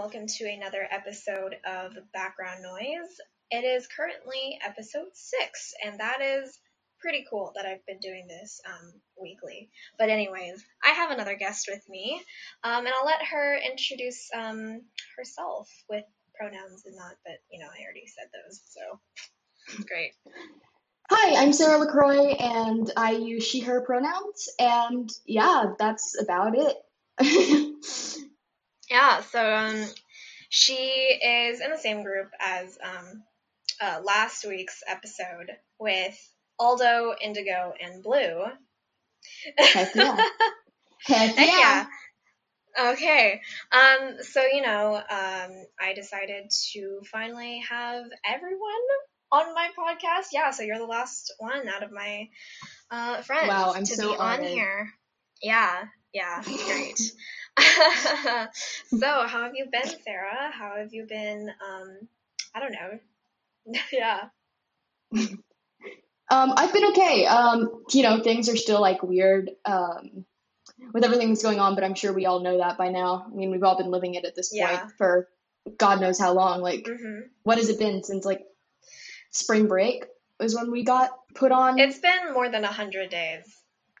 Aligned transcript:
welcome 0.00 0.26
to 0.26 0.48
another 0.48 0.88
episode 0.90 1.54
of 1.62 1.92
Background 2.14 2.62
Noise. 2.62 3.20
It 3.50 3.64
is 3.66 3.86
currently 3.86 4.58
episode 4.66 5.08
six, 5.12 5.74
and 5.84 6.00
that 6.00 6.22
is 6.22 6.58
pretty 7.02 7.26
cool 7.28 7.52
that 7.54 7.66
I've 7.66 7.84
been 7.84 7.98
doing 7.98 8.26
this 8.26 8.62
um, 8.64 8.94
weekly. 9.20 9.68
But, 9.98 10.08
anyways, 10.08 10.64
I 10.82 10.92
have 10.92 11.10
another 11.10 11.34
guest 11.34 11.68
with 11.70 11.86
me, 11.86 12.18
um, 12.64 12.86
and 12.86 12.94
I'll 12.98 13.04
let 13.04 13.22
her 13.26 13.58
introduce 13.58 14.30
um, 14.34 14.80
herself 15.18 15.68
with 15.90 16.04
pronouns 16.34 16.86
and 16.86 16.96
not, 16.96 17.16
but 17.22 17.34
you 17.52 17.60
know, 17.60 17.66
I 17.66 17.84
already 17.84 18.06
said 18.06 18.30
those, 18.32 18.58
so 18.70 19.84
great. 19.86 20.12
Hi, 21.10 21.42
I'm 21.42 21.52
Sarah 21.52 21.76
LaCroix, 21.76 22.36
and 22.40 22.90
I 22.96 23.10
use 23.12 23.44
she, 23.44 23.60
her 23.60 23.82
pronouns, 23.82 24.48
and 24.58 25.12
yeah, 25.26 25.74
that's 25.78 26.18
about 26.18 26.54
it. 26.56 28.16
yeah, 28.90 29.20
so 29.20 29.54
um, 29.54 29.84
she 30.48 30.74
is 30.74 31.60
in 31.60 31.70
the 31.70 31.78
same 31.78 32.02
group 32.02 32.30
as 32.40 32.76
um, 32.82 33.22
uh, 33.80 34.00
last 34.04 34.44
week's 34.46 34.82
episode 34.86 35.50
with 35.78 36.18
Aldo, 36.58 37.14
Indigo, 37.20 37.72
and 37.80 38.02
Blue. 38.02 38.44
Heck 39.58 39.94
yeah. 39.94 40.16
Heck 41.02 41.36
yeah. 41.36 41.44
Yeah. 41.46 41.86
Okay. 42.92 43.40
Um, 43.72 44.16
so, 44.22 44.42
you 44.52 44.62
know, 44.62 44.96
um, 44.96 45.50
I 45.80 45.92
decided 45.94 46.50
to 46.72 47.00
finally 47.10 47.62
have 47.68 48.04
everyone 48.24 48.86
on 49.32 49.54
my 49.54 49.68
podcast. 49.78 50.26
Yeah, 50.32 50.50
so 50.50 50.62
you're 50.62 50.78
the 50.78 50.84
last 50.84 51.32
one 51.38 51.68
out 51.68 51.82
of 51.82 51.92
my 51.92 52.28
uh, 52.90 53.22
friends 53.22 53.48
wow, 53.48 53.72
I'm 53.74 53.84
to 53.84 53.94
so 53.94 54.10
be 54.12 54.16
honored. 54.18 54.46
on 54.46 54.52
here. 54.52 54.90
Yeah, 55.42 55.84
yeah, 56.12 56.42
great. 56.42 57.00
so, 58.86 59.06
how 59.26 59.42
have 59.44 59.52
you 59.54 59.66
been, 59.70 59.90
Sarah? 60.04 60.50
How 60.52 60.76
have 60.76 60.92
you 60.92 61.06
been? 61.08 61.48
Um, 61.48 62.08
I 62.54 62.60
don't 62.60 62.72
know. 62.72 62.98
yeah. 63.92 64.20
Um, 66.30 66.52
I've 66.56 66.72
been 66.72 66.86
okay. 66.86 67.26
Um, 67.26 67.82
you 67.92 68.02
know, 68.02 68.22
things 68.22 68.48
are 68.48 68.56
still 68.56 68.80
like 68.80 69.02
weird 69.02 69.50
um, 69.64 70.24
with 70.92 71.04
everything 71.04 71.28
that's 71.28 71.42
going 71.42 71.58
on, 71.58 71.74
but 71.74 71.82
I'm 71.84 71.94
sure 71.94 72.12
we 72.12 72.26
all 72.26 72.40
know 72.40 72.58
that 72.58 72.78
by 72.78 72.88
now. 72.88 73.26
I 73.26 73.34
mean, 73.34 73.50
we've 73.50 73.64
all 73.64 73.76
been 73.76 73.90
living 73.90 74.14
it 74.14 74.24
at 74.24 74.34
this 74.36 74.50
Yeah. 74.52 74.78
point 74.80 74.92
for 74.96 75.28
God 75.76 76.00
knows 76.00 76.18
how 76.18 76.32
long. 76.32 76.60
Like, 76.62 76.86
hmm 76.86 77.20
what 77.42 77.56
has 77.58 77.68
it 77.70 77.78
been 77.78 78.02
since 78.04 78.24
like 78.24 78.42
spring 79.30 79.66
break 79.66 80.04
was 80.38 80.54
when 80.54 80.70
we 80.70 80.84
got 80.84 81.10
put 81.34 81.52
on? 81.52 81.78
It's 81.78 81.98
been 81.98 82.32
more 82.32 82.48
than 82.50 82.64
a 82.64 82.72
hundred 82.72 83.10
days. 83.10 83.44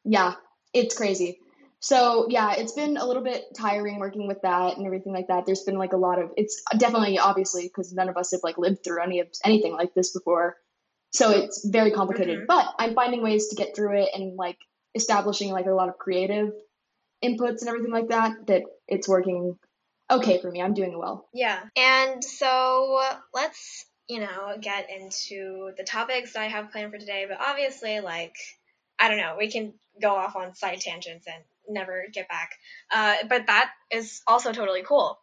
yeah, 0.04 0.34
it's 0.72 0.96
crazy. 0.96 1.40
So 1.80 2.26
yeah, 2.28 2.54
it's 2.56 2.72
been 2.72 2.98
a 2.98 3.06
little 3.06 3.22
bit 3.22 3.44
tiring 3.56 3.98
working 3.98 4.28
with 4.28 4.42
that 4.42 4.76
and 4.76 4.84
everything 4.84 5.12
like 5.12 5.28
that. 5.28 5.46
There's 5.46 5.62
been 5.62 5.78
like 5.78 5.94
a 5.94 5.98
lot 5.98 6.18
of 6.18 6.30
it's 6.36 6.62
definitely 6.76 7.18
obviously 7.18 7.64
because 7.64 7.92
none 7.92 8.08
of 8.08 8.18
us 8.18 8.32
have 8.32 8.42
like 8.42 8.58
lived 8.58 8.84
through 8.84 9.02
any 9.02 9.20
of 9.20 9.28
anything 9.44 9.72
like 9.72 9.94
this 9.94 10.12
before. 10.12 10.56
So 11.12 11.30
it's 11.30 11.66
very 11.66 11.90
complicated, 11.90 12.40
Mhm. 12.40 12.46
but 12.46 12.74
I'm 12.78 12.94
finding 12.94 13.22
ways 13.22 13.48
to 13.48 13.56
get 13.56 13.74
through 13.74 14.02
it 14.02 14.10
and 14.14 14.36
like 14.36 14.58
establishing 14.94 15.50
like 15.52 15.66
a 15.66 15.72
lot 15.72 15.88
of 15.88 15.98
creative 15.98 16.52
inputs 17.24 17.60
and 17.60 17.68
everything 17.68 17.90
like 17.92 18.08
that 18.08 18.46
that 18.46 18.62
it's 18.86 19.08
working 19.08 19.58
okay 20.10 20.40
for 20.40 20.50
me. 20.50 20.60
I'm 20.60 20.74
doing 20.74 20.98
well. 20.98 21.28
Yeah. 21.32 21.62
And 21.76 22.22
so 22.22 23.02
let's, 23.32 23.86
you 24.08 24.20
know, 24.20 24.56
get 24.60 24.90
into 24.90 25.72
the 25.76 25.84
topics 25.84 26.34
that 26.34 26.42
I 26.42 26.48
have 26.48 26.72
planned 26.72 26.92
for 26.92 26.98
today. 26.98 27.26
But 27.28 27.40
obviously, 27.40 28.00
like, 28.00 28.34
I 28.98 29.08
don't 29.08 29.18
know, 29.18 29.36
we 29.38 29.50
can 29.50 29.74
go 30.00 30.14
off 30.14 30.36
on 30.36 30.54
side 30.54 30.80
tangents 30.80 31.26
and 31.26 31.42
never 31.70 32.04
get 32.12 32.28
back. 32.28 32.50
Uh, 32.90 33.16
but 33.28 33.46
that 33.46 33.70
is 33.90 34.20
also 34.26 34.52
totally 34.52 34.82
cool. 34.82 35.18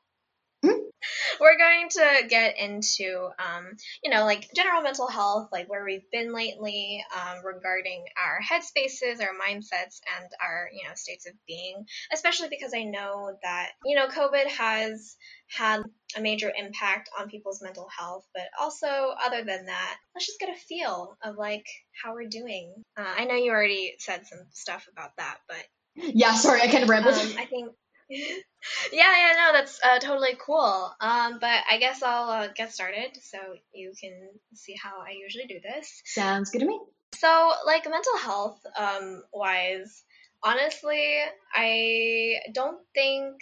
Mhm. 0.65 0.89
We're 1.39 1.57
going 1.57 1.89
to 1.89 2.27
get 2.27 2.57
into, 2.57 3.29
um, 3.37 3.77
you 4.03 4.09
know, 4.09 4.25
like 4.25 4.49
general 4.55 4.81
mental 4.81 5.07
health, 5.07 5.49
like 5.51 5.69
where 5.69 5.85
we've 5.85 6.09
been 6.11 6.33
lately, 6.33 7.03
um, 7.15 7.45
regarding 7.45 8.03
our 8.17 8.39
headspaces, 8.41 9.21
our 9.21 9.35
mindsets, 9.39 10.01
and 10.17 10.27
our, 10.41 10.69
you 10.73 10.87
know, 10.87 10.95
states 10.95 11.27
of 11.27 11.33
being. 11.47 11.85
Especially 12.11 12.49
because 12.49 12.73
I 12.73 12.83
know 12.83 13.37
that, 13.43 13.69
you 13.85 13.95
know, 13.95 14.07
COVID 14.07 14.47
has 14.47 15.15
had 15.55 15.83
a 16.15 16.21
major 16.21 16.51
impact 16.57 17.09
on 17.19 17.29
people's 17.29 17.61
mental 17.61 17.87
health, 17.95 18.25
but 18.33 18.45
also 18.59 18.87
other 19.23 19.43
than 19.43 19.67
that, 19.67 19.97
let's 20.15 20.25
just 20.25 20.39
get 20.39 20.49
a 20.49 20.59
feel 20.59 21.17
of 21.23 21.35
like 21.37 21.65
how 22.03 22.13
we're 22.15 22.29
doing. 22.29 22.73
Uh, 22.97 23.13
I 23.15 23.25
know 23.25 23.35
you 23.35 23.51
already 23.51 23.95
said 23.99 24.25
some 24.25 24.47
stuff 24.51 24.87
about 24.91 25.15
that, 25.17 25.37
but 25.47 25.63
Yeah, 25.97 26.33
sorry, 26.35 26.61
I 26.61 26.67
kind 26.67 26.83
of 26.83 26.89
rambled. 26.89 27.15
um, 27.15 27.33
I 27.37 27.45
think. 27.45 27.71
yeah, 28.09 28.29
yeah, 28.91 29.33
no, 29.35 29.53
that's 29.53 29.79
uh, 29.83 29.99
totally 29.99 30.37
cool. 30.39 30.91
Um, 31.01 31.39
but 31.41 31.63
I 31.69 31.77
guess 31.79 32.01
I'll 32.03 32.29
uh, 32.29 32.47
get 32.55 32.73
started 32.73 33.17
so 33.21 33.37
you 33.73 33.93
can 33.99 34.29
see 34.53 34.75
how 34.81 34.99
I 34.99 35.11
usually 35.21 35.45
do 35.45 35.59
this. 35.61 36.01
Sounds 36.05 36.49
good 36.49 36.59
to 36.59 36.65
me. 36.65 36.79
So, 37.15 37.53
like 37.65 37.89
mental 37.89 38.17
health 38.17 38.59
um, 38.77 39.23
wise, 39.33 40.03
honestly, 40.43 41.17
I 41.53 42.35
don't 42.53 42.79
think 42.93 43.35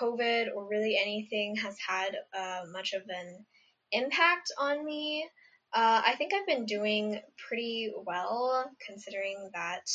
COVID 0.00 0.46
or 0.54 0.68
really 0.68 0.98
anything 1.00 1.56
has 1.56 1.76
had 1.86 2.16
uh, 2.36 2.62
much 2.72 2.92
of 2.94 3.02
an 3.08 3.44
impact 3.92 4.50
on 4.58 4.84
me. 4.84 5.28
Uh, 5.74 6.02
I 6.04 6.14
think 6.16 6.32
I've 6.34 6.46
been 6.46 6.66
doing 6.66 7.20
pretty 7.48 7.92
well 8.06 8.70
considering 8.86 9.50
that 9.54 9.88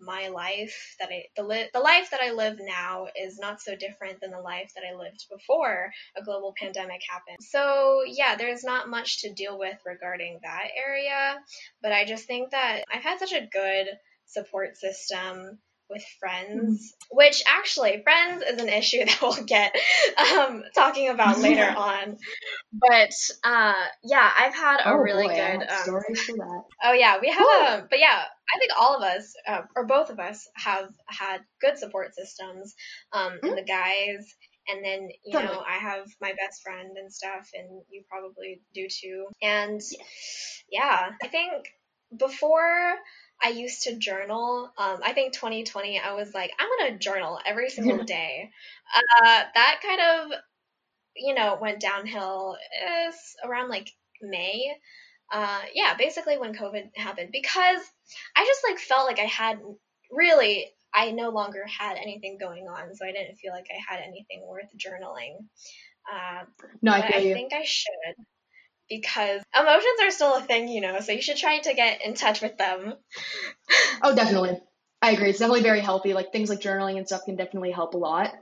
my 0.00 0.28
life 0.28 0.96
that 1.00 1.08
I 1.10 1.24
the 1.36 1.42
li- 1.44 1.68
the 1.72 1.80
life 1.80 2.10
that 2.10 2.20
I 2.20 2.32
live 2.32 2.58
now 2.60 3.06
is 3.20 3.38
not 3.38 3.60
so 3.60 3.76
different 3.76 4.20
than 4.20 4.30
the 4.30 4.40
life 4.40 4.72
that 4.74 4.84
I 4.90 4.96
lived 4.96 5.26
before 5.30 5.90
a 6.16 6.22
global 6.22 6.54
pandemic 6.58 7.00
happened. 7.08 7.38
So 7.40 8.02
yeah, 8.06 8.36
there's 8.36 8.64
not 8.64 8.88
much 8.88 9.22
to 9.22 9.32
deal 9.32 9.58
with 9.58 9.78
regarding 9.86 10.40
that 10.42 10.68
area 10.76 11.36
but 11.82 11.92
I 11.92 12.04
just 12.04 12.26
think 12.26 12.50
that 12.50 12.82
I've 12.92 13.02
had 13.02 13.18
such 13.18 13.32
a 13.32 13.46
good 13.52 13.88
support 14.26 14.76
system 14.76 15.58
with 15.90 16.02
friends, 16.18 16.94
which 17.10 17.42
actually, 17.46 18.02
friends 18.02 18.42
is 18.42 18.60
an 18.60 18.68
issue 18.70 19.04
that 19.04 19.18
we'll 19.20 19.44
get 19.44 19.74
um, 20.18 20.64
talking 20.74 21.10
about 21.10 21.38
later 21.38 21.68
on. 21.76 22.16
But 22.72 23.12
uh, 23.44 23.74
yeah, 24.02 24.30
I've 24.38 24.54
had 24.54 24.78
a 24.78 24.90
oh 24.90 24.94
really 24.94 25.28
boy, 25.28 25.34
good. 25.34 25.68
Um, 25.68 25.82
stories 25.82 26.20
for 26.22 26.36
that. 26.36 26.62
oh 26.84 26.92
yeah, 26.92 27.18
we 27.20 27.30
have 27.30 27.46
a. 27.46 27.86
But 27.88 27.98
yeah, 27.98 28.22
I 28.52 28.58
think 28.58 28.72
all 28.78 28.96
of 28.96 29.02
us, 29.02 29.34
uh, 29.46 29.62
or 29.74 29.86
both 29.86 30.10
of 30.10 30.18
us, 30.20 30.48
have 30.56 30.90
had 31.06 31.40
good 31.60 31.78
support 31.78 32.14
systems. 32.14 32.74
Um, 33.12 33.38
and 33.42 33.58
the 33.58 33.62
guys. 33.62 34.34
And 34.66 34.84
then, 34.84 35.10
you 35.24 35.34
know, 35.38 35.62
I 35.66 35.76
have 35.76 36.06
my 36.22 36.32
best 36.32 36.62
friend 36.62 36.96
and 36.96 37.12
stuff, 37.12 37.50
and 37.52 37.82
you 37.90 38.02
probably 38.08 38.62
do 38.74 38.88
too. 38.88 39.26
And 39.42 39.80
yeah, 40.70 41.10
I 41.22 41.28
think 41.28 41.68
before 42.16 42.94
I 43.42 43.48
used 43.50 43.82
to 43.82 43.98
journal, 43.98 44.70
um, 44.78 45.00
I 45.02 45.12
think 45.12 45.34
2020, 45.34 46.00
I 46.00 46.14
was 46.14 46.32
like, 46.32 46.50
I'm 46.58 46.68
going 46.78 46.92
to 46.92 46.98
journal 46.98 47.38
every 47.44 47.68
single 47.68 48.04
day. 48.04 48.50
Uh, 48.94 49.42
that 49.54 49.80
kind 49.82 50.00
of, 50.00 50.38
you 51.16 51.34
know, 51.34 51.58
went 51.60 51.80
downhill 51.80 52.56
is 53.08 53.16
around 53.44 53.68
like 53.68 53.90
May. 54.22 54.74
Uh, 55.30 55.60
yeah, 55.74 55.94
basically 55.96 56.38
when 56.38 56.54
COVID 56.54 56.96
happened 56.96 57.30
because 57.32 57.80
I 58.36 58.44
just 58.46 58.60
like 58.68 58.78
felt 58.78 59.06
like 59.06 59.18
I 59.18 59.24
had 59.24 59.60
really, 60.10 60.66
I 60.92 61.10
no 61.12 61.30
longer 61.30 61.64
had 61.66 61.96
anything 61.96 62.38
going 62.38 62.64
on, 62.68 62.94
so 62.94 63.04
I 63.06 63.12
didn't 63.12 63.36
feel 63.36 63.52
like 63.52 63.66
I 63.70 63.80
had 63.94 64.00
anything 64.02 64.46
worth 64.46 64.68
journaling. 64.76 65.46
Uh, 66.12 66.44
No, 66.82 66.92
I 66.92 67.02
I 67.02 67.32
think 67.32 67.52
I 67.52 67.64
should 67.64 68.16
because 68.88 69.42
emotions 69.58 70.00
are 70.02 70.10
still 70.10 70.36
a 70.36 70.42
thing, 70.42 70.68
you 70.68 70.80
know, 70.80 71.00
so 71.00 71.12
you 71.12 71.22
should 71.22 71.38
try 71.38 71.58
to 71.58 71.74
get 71.74 72.04
in 72.04 72.14
touch 72.14 72.42
with 72.42 72.58
them. 72.58 72.94
Oh, 74.02 74.14
definitely. 74.14 74.60
I 75.00 75.12
agree. 75.12 75.30
It's 75.30 75.38
definitely 75.38 75.62
very 75.62 75.80
healthy. 75.80 76.12
Like 76.14 76.32
things 76.32 76.48
like 76.50 76.60
journaling 76.60 76.98
and 76.98 77.06
stuff 77.06 77.24
can 77.24 77.36
definitely 77.36 77.70
help 77.72 77.94
a 77.94 77.98
lot. 77.98 78.34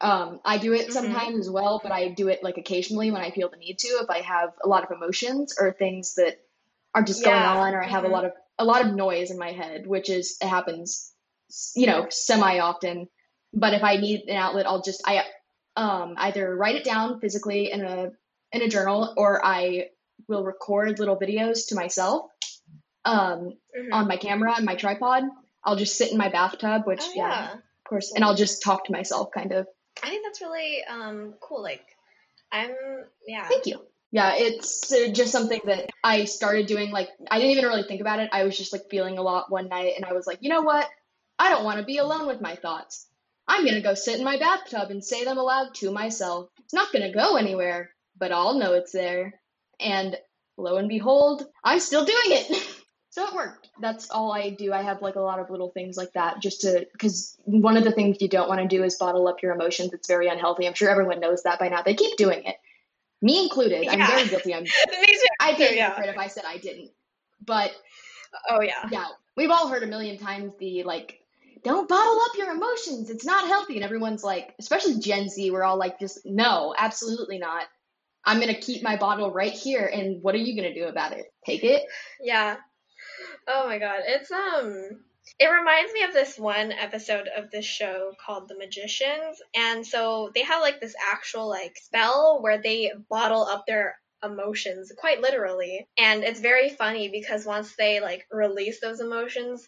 Um, 0.00 0.40
I 0.44 0.58
do 0.58 0.72
it 0.72 0.88
Mhm. 0.88 0.92
sometimes 0.92 1.38
as 1.38 1.50
well, 1.50 1.80
but 1.82 1.92
I 1.92 2.08
do 2.08 2.28
it 2.28 2.42
like 2.42 2.56
occasionally 2.58 3.10
when 3.10 3.20
I 3.22 3.30
feel 3.30 3.48
the 3.50 3.56
need 3.56 3.78
to. 3.80 3.88
If 4.02 4.10
I 4.10 4.20
have 4.20 4.54
a 4.64 4.68
lot 4.68 4.84
of 4.84 4.90
emotions 4.90 5.56
or 5.58 5.72
things 5.72 6.14
that 6.14 6.40
are 6.94 7.02
just 7.02 7.24
going 7.24 7.42
on, 7.42 7.74
or 7.74 7.82
I 7.82 7.86
have 7.86 8.04
Mhm. 8.04 8.08
a 8.08 8.10
lot 8.10 8.24
of 8.24 8.32
a 8.60 8.64
lot 8.64 8.84
of 8.84 8.94
noise 8.94 9.30
in 9.30 9.38
my 9.38 9.52
head, 9.52 9.86
which 9.86 10.10
is 10.10 10.36
it 10.40 10.46
happens, 10.46 11.12
you 11.74 11.86
know, 11.86 12.06
semi 12.10 12.58
often. 12.58 13.08
But 13.52 13.74
if 13.74 13.82
I 13.82 13.96
need 13.96 14.28
an 14.28 14.36
outlet, 14.36 14.66
I'll 14.66 14.82
just 14.82 15.02
I 15.06 15.24
um, 15.76 16.14
either 16.18 16.54
write 16.54 16.76
it 16.76 16.84
down 16.84 17.20
physically 17.20 17.72
in 17.72 17.80
a 17.84 18.12
in 18.52 18.62
a 18.62 18.68
journal, 18.68 19.14
or 19.16 19.44
I 19.44 19.88
will 20.28 20.44
record 20.44 20.98
little 20.98 21.18
videos 21.18 21.68
to 21.68 21.74
myself 21.74 22.30
um, 23.04 23.54
Mhm. 23.76 23.92
on 23.92 24.06
my 24.06 24.16
camera 24.16 24.54
and 24.56 24.66
my 24.66 24.76
tripod. 24.76 25.24
I'll 25.64 25.76
just 25.76 25.96
sit 25.96 26.12
in 26.12 26.18
my 26.18 26.28
bathtub, 26.28 26.86
which 26.86 27.02
oh, 27.02 27.12
yeah, 27.14 27.28
yeah. 27.28 27.52
of 27.54 27.84
course, 27.88 28.12
and 28.14 28.24
I'll 28.24 28.36
just 28.36 28.62
talk 28.62 28.84
to 28.84 28.92
myself, 28.92 29.30
kind 29.32 29.52
of. 29.52 29.66
I 30.02 30.10
think 30.10 30.24
that's 30.24 30.40
really 30.40 30.84
um, 30.84 31.34
cool. 31.40 31.62
Like, 31.62 31.84
I'm, 32.52 32.74
yeah. 33.26 33.48
Thank 33.48 33.66
you. 33.66 33.80
Yeah, 34.12 34.34
it's 34.34 34.92
uh, 34.92 35.08
just 35.12 35.30
something 35.30 35.60
that 35.66 35.90
I 36.02 36.24
started 36.24 36.66
doing. 36.66 36.90
Like, 36.90 37.10
I 37.30 37.38
didn't 37.38 37.52
even 37.52 37.66
really 37.66 37.84
think 37.84 38.00
about 38.00 38.18
it. 38.18 38.30
I 38.32 38.42
was 38.44 38.58
just 38.58 38.72
like 38.72 38.90
feeling 38.90 39.18
a 39.18 39.22
lot 39.22 39.50
one 39.50 39.68
night, 39.68 39.92
and 39.96 40.04
I 40.04 40.12
was 40.12 40.26
like, 40.26 40.38
you 40.40 40.48
know 40.48 40.62
what? 40.62 40.88
I 41.38 41.48
don't 41.48 41.64
want 41.64 41.78
to 41.78 41.84
be 41.84 41.98
alone 41.98 42.26
with 42.26 42.40
my 42.40 42.56
thoughts. 42.56 43.06
I'm 43.50 43.64
going 43.64 43.74
to 43.74 43.80
go 43.80 43.94
sit 43.94 44.18
in 44.18 44.24
my 44.24 44.38
bathtub 44.38 44.90
and 44.90 45.02
say 45.02 45.24
them 45.24 45.38
aloud 45.38 45.74
to 45.76 45.90
myself. 45.90 46.50
It's 46.64 46.74
not 46.74 46.92
going 46.92 47.04
to 47.04 47.16
go 47.16 47.36
anywhere, 47.36 47.90
but 48.16 48.30
I'll 48.30 48.54
know 48.54 48.74
it's 48.74 48.92
there. 48.92 49.40
And 49.80 50.16
lo 50.56 50.76
and 50.76 50.88
behold, 50.88 51.46
I'm 51.64 51.80
still 51.80 52.04
doing 52.04 52.18
it. 52.26 52.68
so 53.10 53.26
it 53.26 53.34
worked. 53.34 53.70
That's 53.80 54.10
all 54.10 54.32
I 54.32 54.50
do. 54.50 54.72
I 54.72 54.82
have 54.82 55.02
like 55.02 55.16
a 55.16 55.20
lot 55.20 55.40
of 55.40 55.50
little 55.50 55.70
things 55.70 55.96
like 55.96 56.12
that 56.12 56.40
just 56.40 56.60
to, 56.60 56.86
because 56.92 57.36
one 57.44 57.76
of 57.76 57.82
the 57.82 57.90
things 57.90 58.18
you 58.20 58.28
don't 58.28 58.48
want 58.48 58.60
to 58.60 58.68
do 58.68 58.84
is 58.84 58.96
bottle 58.98 59.26
up 59.26 59.42
your 59.42 59.52
emotions. 59.52 59.92
It's 59.92 60.06
very 60.06 60.28
unhealthy. 60.28 60.68
I'm 60.68 60.74
sure 60.74 60.90
everyone 60.90 61.18
knows 61.18 61.42
that 61.42 61.58
by 61.58 61.70
now. 61.70 61.82
They 61.82 61.94
keep 61.94 62.16
doing 62.16 62.44
it, 62.44 62.56
me 63.22 63.44
included. 63.44 63.84
Yeah. 63.84 63.92
I'm 63.92 64.06
very 64.06 64.28
guilty. 64.28 64.54
I'm, 64.54 64.62
me 64.64 64.68
too. 64.68 65.26
I'd 65.40 65.56
be 65.56 65.76
yeah. 65.76 66.00
if 66.02 66.18
I 66.18 66.26
said 66.26 66.44
I 66.46 66.58
didn't. 66.58 66.90
But, 67.44 67.72
oh, 68.48 68.60
yeah. 68.60 68.88
Yeah. 68.90 69.06
We've 69.36 69.50
all 69.50 69.68
heard 69.68 69.82
a 69.82 69.86
million 69.86 70.18
times 70.18 70.52
the 70.58 70.82
like, 70.84 71.20
don't 71.62 71.88
bottle 71.88 72.18
up 72.22 72.36
your 72.36 72.50
emotions. 72.50 73.10
It's 73.10 73.24
not 73.24 73.46
healthy. 73.46 73.76
And 73.76 73.84
everyone's 73.84 74.24
like, 74.24 74.54
especially 74.58 74.98
Gen 74.98 75.28
Z, 75.28 75.50
we're 75.50 75.62
all 75.62 75.76
like, 75.76 75.98
just 75.98 76.20
no, 76.24 76.74
absolutely 76.78 77.38
not. 77.38 77.64
I'm 78.24 78.40
going 78.40 78.54
to 78.54 78.60
keep 78.60 78.82
my 78.82 78.96
bottle 78.96 79.32
right 79.32 79.52
here. 79.52 79.90
And 79.92 80.22
what 80.22 80.34
are 80.34 80.38
you 80.38 80.60
going 80.60 80.72
to 80.72 80.78
do 80.78 80.88
about 80.88 81.12
it? 81.12 81.32
Take 81.44 81.64
it? 81.64 81.82
Yeah. 82.20 82.56
Oh 83.46 83.66
my 83.66 83.78
God. 83.78 84.00
It's, 84.06 84.30
um, 84.30 85.00
it 85.38 85.46
reminds 85.46 85.92
me 85.92 86.02
of 86.02 86.12
this 86.12 86.38
one 86.38 86.72
episode 86.72 87.28
of 87.36 87.50
this 87.50 87.64
show 87.64 88.12
called 88.24 88.48
The 88.48 88.58
Magicians. 88.58 89.40
And 89.54 89.86
so 89.86 90.30
they 90.34 90.42
have 90.42 90.60
like 90.60 90.80
this 90.80 90.94
actual 91.12 91.48
like 91.48 91.76
spell 91.76 92.40
where 92.42 92.60
they 92.60 92.92
bottle 93.08 93.44
up 93.44 93.64
their 93.66 93.96
emotions 94.22 94.92
quite 94.98 95.20
literally. 95.20 95.86
And 95.98 96.24
it's 96.24 96.40
very 96.40 96.70
funny 96.70 97.08
because 97.08 97.46
once 97.46 97.74
they 97.76 98.00
like 98.00 98.26
release 98.30 98.80
those 98.80 99.00
emotions, 99.00 99.66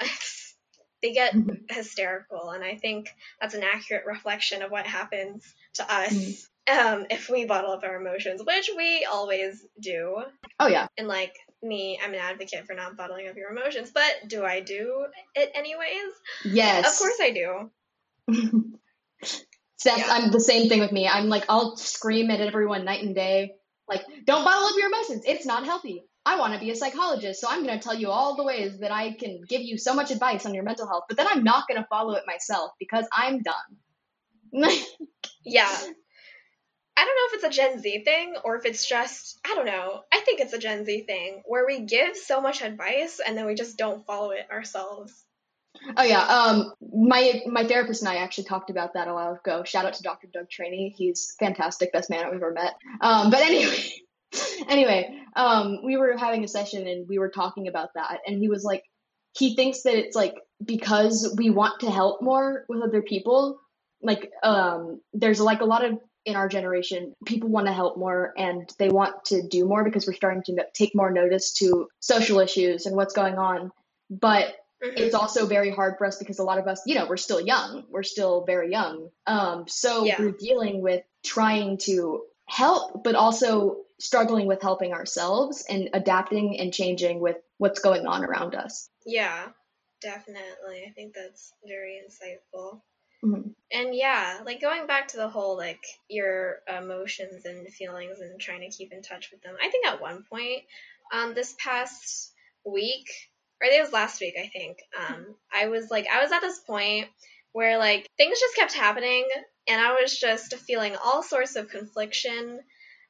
they 1.02 1.12
get 1.12 1.34
mm-hmm. 1.34 1.54
hysterical. 1.68 2.50
And 2.50 2.64
I 2.64 2.76
think 2.76 3.08
that's 3.40 3.54
an 3.54 3.64
accurate 3.64 4.04
reflection 4.06 4.62
of 4.62 4.70
what 4.70 4.86
happens 4.86 5.54
to 5.74 5.92
us. 5.92 6.12
Mm-hmm. 6.12 6.44
Um, 6.70 7.06
if 7.08 7.30
we 7.30 7.46
bottle 7.46 7.72
up 7.72 7.82
our 7.82 7.98
emotions, 7.98 8.42
which 8.46 8.70
we 8.76 9.06
always 9.10 9.64
do. 9.80 10.22
Oh 10.60 10.66
yeah. 10.66 10.88
And 10.98 11.08
like 11.08 11.34
me, 11.62 11.98
I'm 12.02 12.12
an 12.12 12.20
advocate 12.20 12.66
for 12.66 12.74
not 12.74 12.96
bottling 12.96 13.28
up 13.28 13.36
your 13.36 13.50
emotions, 13.50 13.90
but 13.92 14.28
do 14.28 14.44
I 14.44 14.60
do 14.60 15.06
it 15.34 15.50
anyways? 15.54 16.12
Yes. 16.44 16.92
Of 16.92 16.98
course 16.98 17.18
I 17.20 17.30
do. 17.30 18.74
Yeah. 19.84 20.06
I'm 20.10 20.30
the 20.32 20.40
same 20.40 20.68
thing 20.68 20.80
with 20.80 20.92
me. 20.92 21.06
I'm 21.06 21.28
like, 21.28 21.44
I'll 21.48 21.76
scream 21.76 22.30
at 22.30 22.40
everyone 22.40 22.84
night 22.84 23.02
and 23.02 23.14
day, 23.14 23.52
like, 23.88 24.04
don't 24.26 24.44
bottle 24.44 24.66
up 24.66 24.74
your 24.76 24.88
emotions. 24.88 25.22
It's 25.26 25.46
not 25.46 25.64
healthy. 25.64 26.04
I 26.26 26.38
want 26.38 26.52
to 26.52 26.60
be 26.60 26.70
a 26.70 26.76
psychologist, 26.76 27.40
so 27.40 27.46
I'm 27.48 27.64
going 27.64 27.78
to 27.78 27.82
tell 27.82 27.94
you 27.94 28.10
all 28.10 28.36
the 28.36 28.44
ways 28.44 28.80
that 28.80 28.92
I 28.92 29.12
can 29.12 29.40
give 29.48 29.62
you 29.62 29.78
so 29.78 29.94
much 29.94 30.10
advice 30.10 30.44
on 30.44 30.52
your 30.52 30.64
mental 30.64 30.86
health, 30.86 31.04
but 31.08 31.16
then 31.16 31.26
I'm 31.26 31.42
not 31.42 31.66
going 31.68 31.80
to 31.80 31.86
follow 31.88 32.14
it 32.14 32.24
myself 32.26 32.72
because 32.78 33.06
I'm 33.12 33.40
done. 33.42 34.72
yeah. 35.44 35.74
I 36.98 37.04
don't 37.04 37.14
know 37.14 37.28
if 37.28 37.34
it's 37.34 37.56
a 37.56 37.60
Gen 37.60 37.78
Z 37.78 38.02
thing 38.04 38.34
or 38.42 38.56
if 38.56 38.64
it's 38.64 38.84
just, 38.84 39.38
I 39.48 39.54
don't 39.54 39.66
know. 39.66 40.00
I 40.12 40.18
think 40.18 40.40
it's 40.40 40.52
a 40.52 40.58
Gen 40.58 40.84
Z 40.84 41.04
thing 41.06 41.42
where 41.46 41.64
we 41.64 41.82
give 41.82 42.16
so 42.16 42.40
much 42.40 42.60
advice 42.60 43.20
and 43.24 43.38
then 43.38 43.46
we 43.46 43.54
just 43.54 43.78
don't 43.78 44.04
follow 44.04 44.30
it 44.30 44.48
ourselves. 44.50 45.24
Oh 45.96 46.02
yeah, 46.02 46.22
um, 46.22 46.72
my 46.92 47.40
my 47.46 47.64
therapist 47.64 48.02
and 48.02 48.08
I 48.08 48.16
actually 48.16 48.44
talked 48.44 48.70
about 48.70 48.94
that 48.94 49.06
a 49.06 49.14
while 49.14 49.34
ago. 49.34 49.62
Shout 49.62 49.84
out 49.84 49.94
to 49.94 50.02
Dr. 50.02 50.26
Doug 50.26 50.46
Trainey. 50.48 50.92
He's 50.96 51.36
fantastic, 51.38 51.92
best 51.92 52.10
man 52.10 52.24
I've 52.26 52.34
ever 52.34 52.52
met. 52.52 52.74
Um, 53.00 53.30
but 53.30 53.42
anyway, 53.42 53.76
anyway, 54.68 55.20
um, 55.36 55.84
we 55.84 55.96
were 55.96 56.16
having 56.16 56.42
a 56.42 56.48
session 56.48 56.88
and 56.88 57.08
we 57.08 57.20
were 57.20 57.30
talking 57.30 57.68
about 57.68 57.90
that, 57.94 58.18
and 58.26 58.38
he 58.38 58.48
was 58.48 58.64
like, 58.64 58.82
he 59.36 59.54
thinks 59.54 59.82
that 59.82 59.94
it's 59.94 60.16
like 60.16 60.34
because 60.64 61.32
we 61.38 61.50
want 61.50 61.78
to 61.80 61.92
help 61.92 62.22
more 62.22 62.64
with 62.68 62.82
other 62.82 63.02
people, 63.02 63.60
like 64.02 64.32
um, 64.42 65.00
there's 65.12 65.40
like 65.40 65.60
a 65.60 65.66
lot 65.66 65.84
of 65.84 66.00
in 66.24 66.36
our 66.36 66.48
generation, 66.48 67.14
people 67.24 67.48
want 67.48 67.66
to 67.66 67.72
help 67.72 67.96
more 67.96 68.32
and 68.36 68.70
they 68.78 68.88
want 68.88 69.24
to 69.26 69.42
do 69.42 69.64
more 69.64 69.84
because 69.84 70.06
we're 70.06 70.12
starting 70.12 70.42
to 70.44 70.66
take 70.74 70.94
more 70.94 71.10
notice 71.10 71.52
to 71.54 71.88
social 72.00 72.40
issues 72.40 72.86
and 72.86 72.94
what's 72.96 73.14
going 73.14 73.38
on. 73.38 73.70
But 74.10 74.56
mm-hmm. 74.82 74.96
it's 74.96 75.14
also 75.14 75.46
very 75.46 75.70
hard 75.70 75.94
for 75.96 76.06
us 76.06 76.18
because 76.18 76.38
a 76.38 76.44
lot 76.44 76.58
of 76.58 76.66
us, 76.66 76.82
you 76.86 76.94
know, 76.94 77.06
we're 77.06 77.16
still 77.16 77.40
young. 77.40 77.84
We're 77.88 78.02
still 78.02 78.44
very 78.44 78.70
young. 78.70 79.08
Um, 79.26 79.64
so 79.68 80.04
yeah. 80.04 80.16
we're 80.18 80.32
dealing 80.32 80.82
with 80.82 81.02
trying 81.24 81.78
to 81.78 82.24
help, 82.46 83.04
but 83.04 83.14
also 83.14 83.78
struggling 84.00 84.46
with 84.46 84.62
helping 84.62 84.92
ourselves 84.92 85.64
and 85.68 85.90
adapting 85.92 86.58
and 86.60 86.72
changing 86.72 87.20
with 87.20 87.36
what's 87.58 87.80
going 87.80 88.06
on 88.06 88.24
around 88.24 88.54
us. 88.54 88.88
Yeah, 89.04 89.48
definitely. 90.00 90.84
I 90.86 90.92
think 90.94 91.14
that's 91.14 91.52
very 91.66 92.00
insightful. 92.04 92.80
Mm-hmm. 93.24 93.50
And 93.72 93.94
yeah, 93.94 94.38
like 94.44 94.60
going 94.60 94.86
back 94.86 95.08
to 95.08 95.16
the 95.16 95.28
whole 95.28 95.56
like 95.56 95.84
your 96.08 96.60
emotions 96.68 97.44
and 97.44 97.66
feelings 97.68 98.20
and 98.20 98.40
trying 98.40 98.60
to 98.60 98.76
keep 98.76 98.92
in 98.92 99.02
touch 99.02 99.30
with 99.30 99.42
them. 99.42 99.56
I 99.62 99.70
think 99.70 99.86
at 99.86 100.00
one 100.00 100.24
point, 100.30 100.62
um, 101.12 101.34
this 101.34 101.54
past 101.58 102.32
week, 102.64 103.06
or 103.60 103.68
it 103.68 103.80
was 103.80 103.92
last 103.92 104.20
week, 104.20 104.34
I 104.38 104.46
think, 104.46 104.78
um, 104.98 105.34
I 105.52 105.68
was 105.68 105.90
like, 105.90 106.06
I 106.12 106.22
was 106.22 106.32
at 106.32 106.40
this 106.40 106.60
point 106.60 107.08
where 107.52 107.78
like 107.78 108.06
things 108.16 108.38
just 108.38 108.56
kept 108.56 108.72
happening 108.74 109.26
and 109.66 109.80
I 109.80 110.00
was 110.00 110.18
just 110.18 110.54
feeling 110.54 110.96
all 111.02 111.22
sorts 111.22 111.56
of 111.56 111.68
confliction 111.68 112.60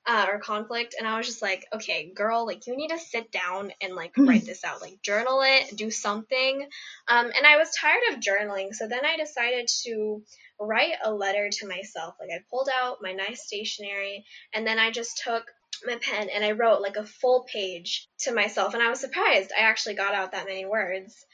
uh, 0.09 0.27
or 0.31 0.39
conflict 0.39 0.95
and 0.99 1.07
i 1.07 1.19
was 1.19 1.27
just 1.27 1.43
like 1.43 1.67
okay 1.73 2.11
girl 2.15 2.47
like 2.47 2.67
you 2.67 2.75
need 2.75 2.89
to 2.89 2.99
sit 2.99 3.31
down 3.31 3.71
and 3.83 3.95
like 3.95 4.15
hmm. 4.15 4.27
write 4.27 4.47
this 4.47 4.65
out 4.65 4.81
like 4.81 5.01
journal 5.03 5.43
it 5.45 5.77
do 5.77 5.91
something 5.91 6.67
um, 7.09 7.27
and 7.27 7.47
i 7.47 7.59
was 7.59 7.71
tired 7.79 8.01
of 8.13 8.21
journaling 8.21 8.73
so 8.73 8.89
then 8.89 9.05
i 9.05 9.17
decided 9.19 9.69
to 9.69 10.23
write 10.59 10.95
a 11.05 11.13
letter 11.13 11.51
to 11.53 11.69
myself 11.69 12.15
like 12.19 12.31
i 12.35 12.43
pulled 12.51 12.71
out 12.81 12.99
my 13.03 13.13
nice 13.13 13.45
stationery 13.45 14.25
and 14.55 14.67
then 14.67 14.79
i 14.79 14.91
just 14.91 15.21
took 15.23 15.45
my 15.85 15.97
pen 15.97 16.29
and 16.35 16.43
i 16.43 16.53
wrote 16.53 16.81
like 16.81 16.97
a 16.97 17.07
full 17.07 17.47
page 17.53 18.09
to 18.19 18.33
myself 18.33 18.73
and 18.73 18.83
i 18.83 18.89
was 18.89 19.01
surprised 19.01 19.53
i 19.57 19.63
actually 19.63 19.95
got 19.95 20.15
out 20.15 20.33
that 20.33 20.47
many 20.47 20.65
words. 20.65 21.27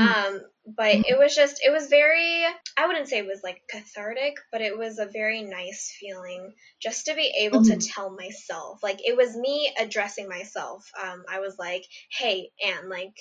Um, 0.00 0.40
but 0.76 0.94
it 0.94 1.18
was 1.18 1.34
just, 1.34 1.60
it 1.64 1.70
was 1.70 1.88
very, 1.88 2.44
I 2.76 2.86
wouldn't 2.86 3.08
say 3.08 3.18
it 3.18 3.26
was 3.26 3.40
like 3.42 3.62
cathartic, 3.68 4.36
but 4.50 4.60
it 4.60 4.78
was 4.78 4.98
a 4.98 5.06
very 5.06 5.42
nice 5.42 5.92
feeling 5.98 6.52
just 6.80 7.06
to 7.06 7.14
be 7.14 7.32
able 7.40 7.60
mm-hmm. 7.60 7.78
to 7.78 7.88
tell 7.88 8.10
myself. 8.10 8.82
Like, 8.82 9.00
it 9.06 9.16
was 9.16 9.36
me 9.36 9.72
addressing 9.78 10.28
myself. 10.28 10.88
Um, 11.02 11.24
I 11.28 11.40
was 11.40 11.56
like, 11.58 11.84
hey, 12.10 12.50
Anne, 12.64 12.88
like, 12.88 13.14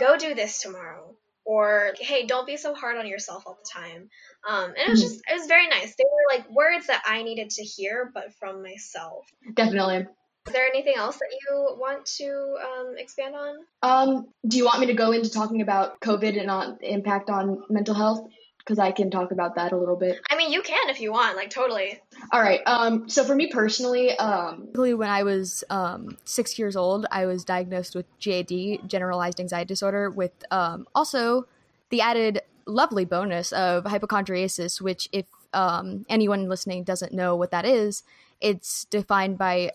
go 0.00 0.16
do 0.16 0.34
this 0.34 0.62
tomorrow. 0.62 1.16
Or, 1.44 1.92
hey, 2.00 2.26
don't 2.26 2.44
be 2.44 2.56
so 2.56 2.74
hard 2.74 2.96
on 2.96 3.06
yourself 3.06 3.44
all 3.46 3.56
the 3.62 3.70
time. 3.72 4.08
Um, 4.48 4.70
and 4.70 4.76
it 4.76 4.88
was 4.88 5.00
mm-hmm. 5.00 5.08
just, 5.08 5.22
it 5.30 5.38
was 5.38 5.46
very 5.46 5.68
nice. 5.68 5.94
They 5.94 6.04
were 6.04 6.36
like 6.36 6.50
words 6.50 6.88
that 6.88 7.04
I 7.06 7.22
needed 7.22 7.50
to 7.50 7.62
hear, 7.62 8.10
but 8.12 8.34
from 8.40 8.64
myself. 8.64 9.26
Definitely. 9.54 10.06
Is 10.46 10.52
there 10.52 10.66
anything 10.66 10.94
else 10.96 11.16
that 11.16 11.28
you 11.32 11.76
want 11.78 12.06
to 12.06 12.56
um, 12.62 12.94
expand 12.96 13.34
on? 13.34 13.56
Um, 13.82 14.26
do 14.46 14.56
you 14.56 14.64
want 14.64 14.80
me 14.80 14.86
to 14.86 14.94
go 14.94 15.12
into 15.12 15.30
talking 15.30 15.60
about 15.60 16.00
COVID 16.00 16.40
and 16.40 16.50
on 16.50 16.78
impact 16.82 17.30
on 17.30 17.64
mental 17.68 17.94
health? 17.94 18.28
Because 18.58 18.78
I 18.78 18.90
can 18.90 19.10
talk 19.10 19.30
about 19.30 19.54
that 19.56 19.72
a 19.72 19.76
little 19.76 19.96
bit. 19.96 20.18
I 20.30 20.36
mean, 20.36 20.52
you 20.52 20.60
can 20.62 20.88
if 20.88 21.00
you 21.00 21.12
want, 21.12 21.36
like 21.36 21.50
totally. 21.50 22.00
All 22.32 22.40
right. 22.40 22.60
Um, 22.66 23.08
so 23.08 23.24
for 23.24 23.34
me 23.34 23.48
personally, 23.48 24.16
um, 24.18 24.68
when 24.74 25.08
I 25.08 25.22
was 25.22 25.62
um, 25.70 26.16
six 26.24 26.58
years 26.58 26.76
old, 26.76 27.06
I 27.10 27.26
was 27.26 27.44
diagnosed 27.44 27.94
with 27.94 28.06
GAD, 28.20 28.88
generalized 28.88 29.38
anxiety 29.40 29.68
disorder, 29.68 30.10
with 30.10 30.32
um, 30.50 30.86
also 30.94 31.46
the 31.90 32.00
added 32.00 32.42
lovely 32.66 33.04
bonus 33.04 33.52
of 33.52 33.84
hypochondriasis, 33.84 34.80
which, 34.80 35.08
if 35.12 35.26
um, 35.52 36.04
anyone 36.08 36.48
listening 36.48 36.82
doesn't 36.82 37.12
know 37.12 37.36
what 37.36 37.52
that 37.52 37.64
is, 37.64 38.02
it's 38.40 38.84
defined 38.86 39.38
by 39.38 39.70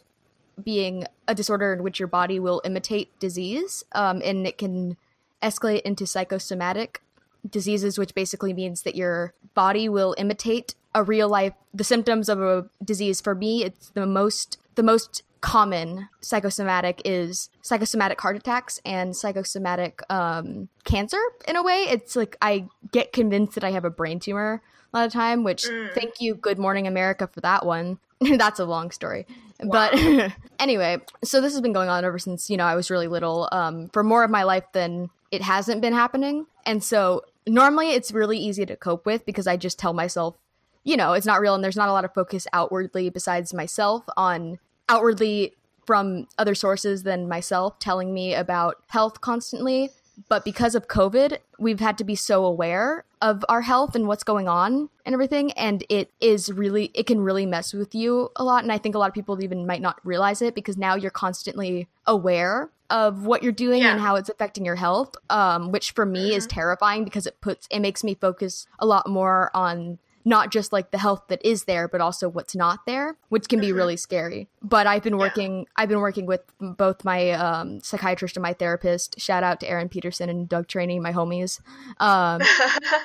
being 0.62 1.06
a 1.28 1.36
disorder 1.36 1.74
in 1.74 1.84
which 1.84 2.00
your 2.00 2.08
body 2.08 2.40
will 2.40 2.62
imitate 2.64 3.18
disease, 3.20 3.84
um, 3.94 4.22
and 4.24 4.46
it 4.46 4.58
can 4.58 4.98
escalate 5.42 5.82
into 5.82 6.06
psychosomatic 6.06 7.02
diseases, 7.50 7.98
which 7.98 8.14
basically 8.14 8.54
means 8.54 8.84
that 8.84 8.96
your 8.96 9.34
body 9.54 9.90
will 9.90 10.16
imitate 10.18 10.76
a 10.94 11.04
real 11.04 11.30
life 11.30 11.54
the 11.74 11.84
symptoms 11.84 12.30
of 12.30 12.42
a 12.42 12.70
disease. 12.84 13.22
For 13.22 13.34
me, 13.34 13.64
it's 13.64 13.90
the 13.90 14.06
most 14.06 14.58
the 14.76 14.84
most 14.84 15.24
common 15.42 16.08
psychosomatic 16.22 17.02
is 17.04 17.50
psychosomatic 17.62 18.22
heart 18.22 18.36
attacks 18.36 18.80
and 18.86 19.16
psychosomatic 19.16 20.02
um, 20.10 20.70
cancer. 20.84 21.22
In 21.48 21.56
a 21.56 21.64
way, 21.64 21.88
it's 21.90 22.16
like 22.16 22.38
I 22.42 22.68
get 22.92 23.12
convinced 23.12 23.56
that 23.56 23.64
I 23.64 23.72
have 23.72 23.86
a 23.86 23.90
brain 23.90 24.20
tumor 24.20 24.62
a 24.94 24.98
lot 24.98 25.08
of 25.08 25.14
time. 25.14 25.44
Which 25.44 25.64
mm. 25.64 25.94
thank 25.94 26.22
you, 26.22 26.36
Good 26.36 26.60
Morning 26.60 26.88
America, 26.88 27.28
for 27.28 27.42
that 27.42 27.66
one. 27.66 28.00
That's 28.38 28.60
a 28.60 28.66
long 28.66 28.92
story. 28.92 29.26
Wow. 29.60 29.90
But 29.92 30.34
anyway, 30.60 31.00
so 31.24 31.42
this 31.42 31.54
has 31.54 31.62
been 31.62 31.74
going 31.74 31.90
on 31.90 32.06
ever 32.06 32.20
since, 32.20 32.50
you 32.50 32.58
know, 32.58 32.66
I 32.66 32.76
was 32.76 32.90
really 32.90 33.08
little, 33.08 33.50
um, 33.52 33.90
for 33.90 34.04
more 34.04 34.24
of 34.24 34.32
my 34.32 34.44
life 34.44 34.66
than 34.74 35.10
it 35.32 35.42
hasn't 35.42 35.82
been 35.82 35.94
happening. 35.94 36.46
And 36.66 36.84
so 36.84 37.24
normally 37.48 37.92
it's 37.92 38.12
really 38.12 38.38
easy 38.38 38.66
to 38.66 38.76
cope 38.76 39.06
with 39.06 39.26
because 39.26 39.48
I 39.48 39.58
just 39.58 39.80
tell 39.80 39.94
myself, 39.94 40.36
you 40.84 40.98
know, 40.98 41.14
it's 41.14 41.26
not 41.26 41.42
real 41.42 41.56
and 41.56 41.64
there's 41.64 41.76
not 41.76 41.90
a 41.90 41.94
lot 41.94 42.06
of 42.06 42.14
focus 42.14 42.48
outwardly 42.54 43.10
besides 43.10 43.54
myself 43.54 44.04
on 44.18 44.60
outwardly 44.90 45.54
from 45.86 46.28
other 46.38 46.56
sources 46.56 47.04
than 47.04 47.28
myself 47.28 47.80
telling 47.80 48.14
me 48.14 48.34
about 48.34 48.78
health 48.88 49.22
constantly. 49.22 49.90
But 50.30 50.46
because 50.46 50.76
of 50.76 50.88
COVID, 50.88 51.38
we've 51.58 51.80
had 51.80 51.98
to 51.98 52.04
be 52.04 52.16
so 52.16 52.46
aware 52.46 53.06
of 53.22 53.44
our 53.50 53.62
health 53.62 53.96
and 53.96 54.08
what's 54.08 54.24
going 54.24 54.48
on 54.48 54.90
and 55.06 55.14
everything. 55.14 55.52
And 55.54 55.84
it 55.90 56.12
is 56.20 56.52
really, 56.52 56.92
it 56.94 57.06
can 57.08 57.22
really 57.22 57.46
mess 57.46 57.74
with 57.74 57.94
you 57.96 58.30
a 58.36 58.44
lot. 58.44 58.64
And 58.64 58.72
I 58.72 58.78
think 58.78 58.96
a 58.96 58.98
lot 59.00 59.08
of 59.10 59.14
people 59.14 59.42
even 59.44 59.66
might 59.66 59.82
not 59.82 60.00
realize 60.06 60.42
it 60.42 60.56
because 60.56 60.78
now 60.78 60.96
you're 60.96 61.12
constantly 61.12 61.88
aware 62.06 62.70
of 62.90 63.26
what 63.26 63.42
you're 63.42 63.52
doing 63.54 63.82
Yeah. 63.84 63.92
and 63.94 64.02
how 64.02 64.16
it's 64.16 64.28
affecting 64.30 64.66
your 64.66 64.76
health. 64.76 65.16
Um, 65.30 65.72
which 65.72 65.92
for 65.92 66.06
me 66.06 66.34
is 66.36 66.46
Mhm. 66.46 66.50
terrifying 66.52 67.04
because 67.04 67.26
it 67.26 67.40
puts, 67.42 67.68
it 67.72 67.80
makes 67.80 68.04
me 68.04 68.14
focus 68.14 68.68
a 68.80 68.86
lot 68.86 69.08
more 69.08 69.50
on 69.54 69.98
not 70.26 70.52
just 70.52 70.72
like 70.72 70.92
the 70.92 70.98
health 70.98 71.24
that 71.30 71.44
is 71.46 71.64
there 71.66 71.88
but 71.88 72.02
also 72.02 72.28
what's 72.30 72.56
not 72.56 72.86
there 72.86 73.16
which 73.30 73.48
can 73.50 73.60
be 73.60 73.70
Mhm. 73.72 73.76
really 73.76 73.98
scary 73.98 74.48
but 74.62 74.86
i've 74.88 75.04
been 75.04 75.14
Yeah. 75.14 75.20
working 75.20 75.66
i've 75.76 75.90
been 75.90 76.00
working 76.02 76.26
with 76.26 76.42
both 76.60 77.04
my 77.04 77.32
um, 77.32 77.82
psychiatrist 77.82 78.36
and 78.38 78.44
my 78.44 78.54
therapist 78.54 79.20
shout 79.20 79.44
out 79.44 79.60
to 79.62 79.70
aaron 79.70 79.90
peterson 79.90 80.30
and 80.30 80.48
doug 80.50 80.68
trainey 80.68 81.00
my 81.02 81.14
homies 81.14 81.60
um, 82.00 82.42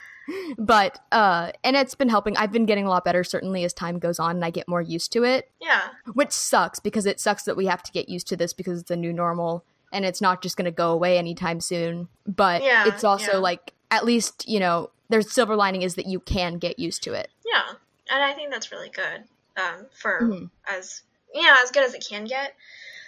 but 0.57 0.99
uh 1.11 1.51
and 1.65 1.75
it's 1.75 1.95
been 1.95 2.07
helping 2.07 2.37
i've 2.37 2.51
been 2.51 2.65
getting 2.65 2.85
a 2.85 2.89
lot 2.89 3.03
better 3.03 3.23
certainly 3.25 3.63
as 3.65 3.73
time 3.73 3.99
goes 3.99 4.19
on 4.19 4.31
and 4.37 4.45
i 4.45 4.49
get 4.49 4.67
more 4.69 4.81
used 4.81 5.11
to 5.11 5.23
it 5.23 5.51
yeah. 5.59 5.81
which 6.13 6.31
sucks 6.31 6.79
because 6.79 7.05
it 7.05 7.19
sucks 7.19 7.43
that 7.43 7.57
we 7.57 7.65
have 7.65 7.83
to 7.83 7.91
get 7.91 8.07
used 8.07 8.27
to 8.27 8.37
this 8.37 8.53
because 8.53 8.79
it's 8.79 8.91
a 8.91 8.95
new 8.95 9.11
normal 9.11 9.65
and 9.91 10.05
it's 10.05 10.21
not 10.21 10.41
just 10.41 10.55
going 10.55 10.65
to 10.65 10.71
go 10.71 10.91
away 10.91 11.17
anytime 11.17 11.59
soon 11.59 12.07
but 12.25 12.63
Yeah, 12.63 12.87
it's 12.87 13.03
also 13.03 13.33
yeah. 13.33 13.37
like 13.39 13.73
at 13.91 14.05
least 14.05 14.47
you 14.47 14.59
know 14.61 14.89
there's 15.13 15.31
silver 15.31 15.55
lining 15.55 15.83
is 15.83 15.93
that 15.93 16.07
you 16.07 16.19
can 16.19 16.57
get 16.57 16.79
used 16.79 17.03
to 17.03 17.13
it 17.13 17.29
Yeah. 17.45 17.61
And 18.09 18.23
I 18.23 18.33
think 18.33 18.51
that's 18.51 18.71
really 18.71 18.89
good. 18.89 19.23
Um, 19.55 19.85
for 19.93 20.19
Mhm. 20.21 20.49
as 20.67 21.03
you 21.35 21.43
know, 21.43 21.55
as 21.63 21.69
good 21.71 21.83
as 21.83 21.93
it 21.93 22.03
can 22.07 22.25
get. 22.25 22.55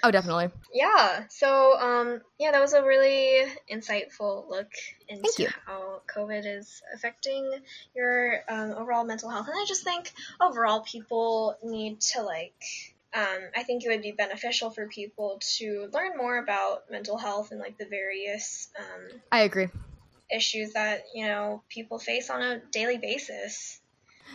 oh 0.04 0.12
definitely 0.12 0.52
Yeah. 0.72 1.26
So, 1.30 1.80
um, 1.80 2.22
yeah, 2.38 2.52
that 2.52 2.62
was 2.62 2.74
a 2.74 2.84
really 2.84 3.44
insightful 3.72 4.48
look 4.48 4.72
into 5.08 5.52
how 5.66 6.02
COVID 6.08 6.46
is 6.46 6.84
affecting 6.94 7.44
your 7.96 8.44
um, 8.48 8.72
overall 8.74 9.04
mental 9.04 9.30
health. 9.30 9.48
And 9.48 9.56
I 9.60 9.66
just 9.68 9.84
think 9.84 10.14
overall 10.40 10.82
people 10.82 11.58
need 11.64 12.02
to 12.14 12.22
like. 12.22 12.62
Um, 13.16 13.50
I 13.56 13.64
think 13.64 13.84
it 13.84 13.90
would 13.90 14.02
be 14.04 14.12
beneficial 14.12 14.70
for 14.70 14.88
people 14.88 15.40
to 15.58 15.90
learn 15.94 16.18
more 16.18 16.38
about 16.38 16.90
mental 16.92 17.18
health 17.18 17.50
and 17.52 17.60
like 17.60 17.78
the 17.80 17.86
various 17.88 18.70
um, 18.78 19.22
i 19.32 19.40
agree 19.42 19.70
issues 20.32 20.74
that 20.74 21.04
you 21.14 21.26
know 21.26 21.62
people 21.70 22.00
face 22.00 22.30
on 22.30 22.42
a 22.42 22.60
daily 22.72 22.98
basis. 22.98 23.80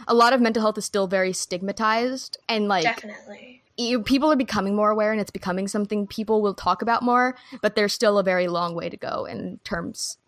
a 0.09 0.14
lot 0.14 0.32
of 0.32 0.40
mental 0.40 0.62
health 0.62 0.78
is 0.78 0.85
still 0.85 1.06
very 1.09 1.32
stigmatized 1.32 2.38
and 2.49 2.68
like 2.68 2.85
Definitely. 2.85 3.62
you, 3.76 4.02
people 4.02 4.30
are 4.30 4.37
becoming 4.37 4.76
more 4.76 4.90
aware 4.90 5.11
and 5.12 5.20
it's 5.20 5.30
becoming 5.32 5.66
something 5.68 6.06
people 6.06 6.40
will 6.42 6.54
talk 6.54 6.80
about 6.82 7.02
more 7.02 7.35
but 7.61 7.75
there's 7.75 7.92
still 7.92 8.18
a 8.18 8.23
very 8.23 8.47
long 8.47 8.75
way 8.75 8.88
to 8.88 8.97
go 8.97 9.25
in 9.25 9.59
terms 9.64 10.18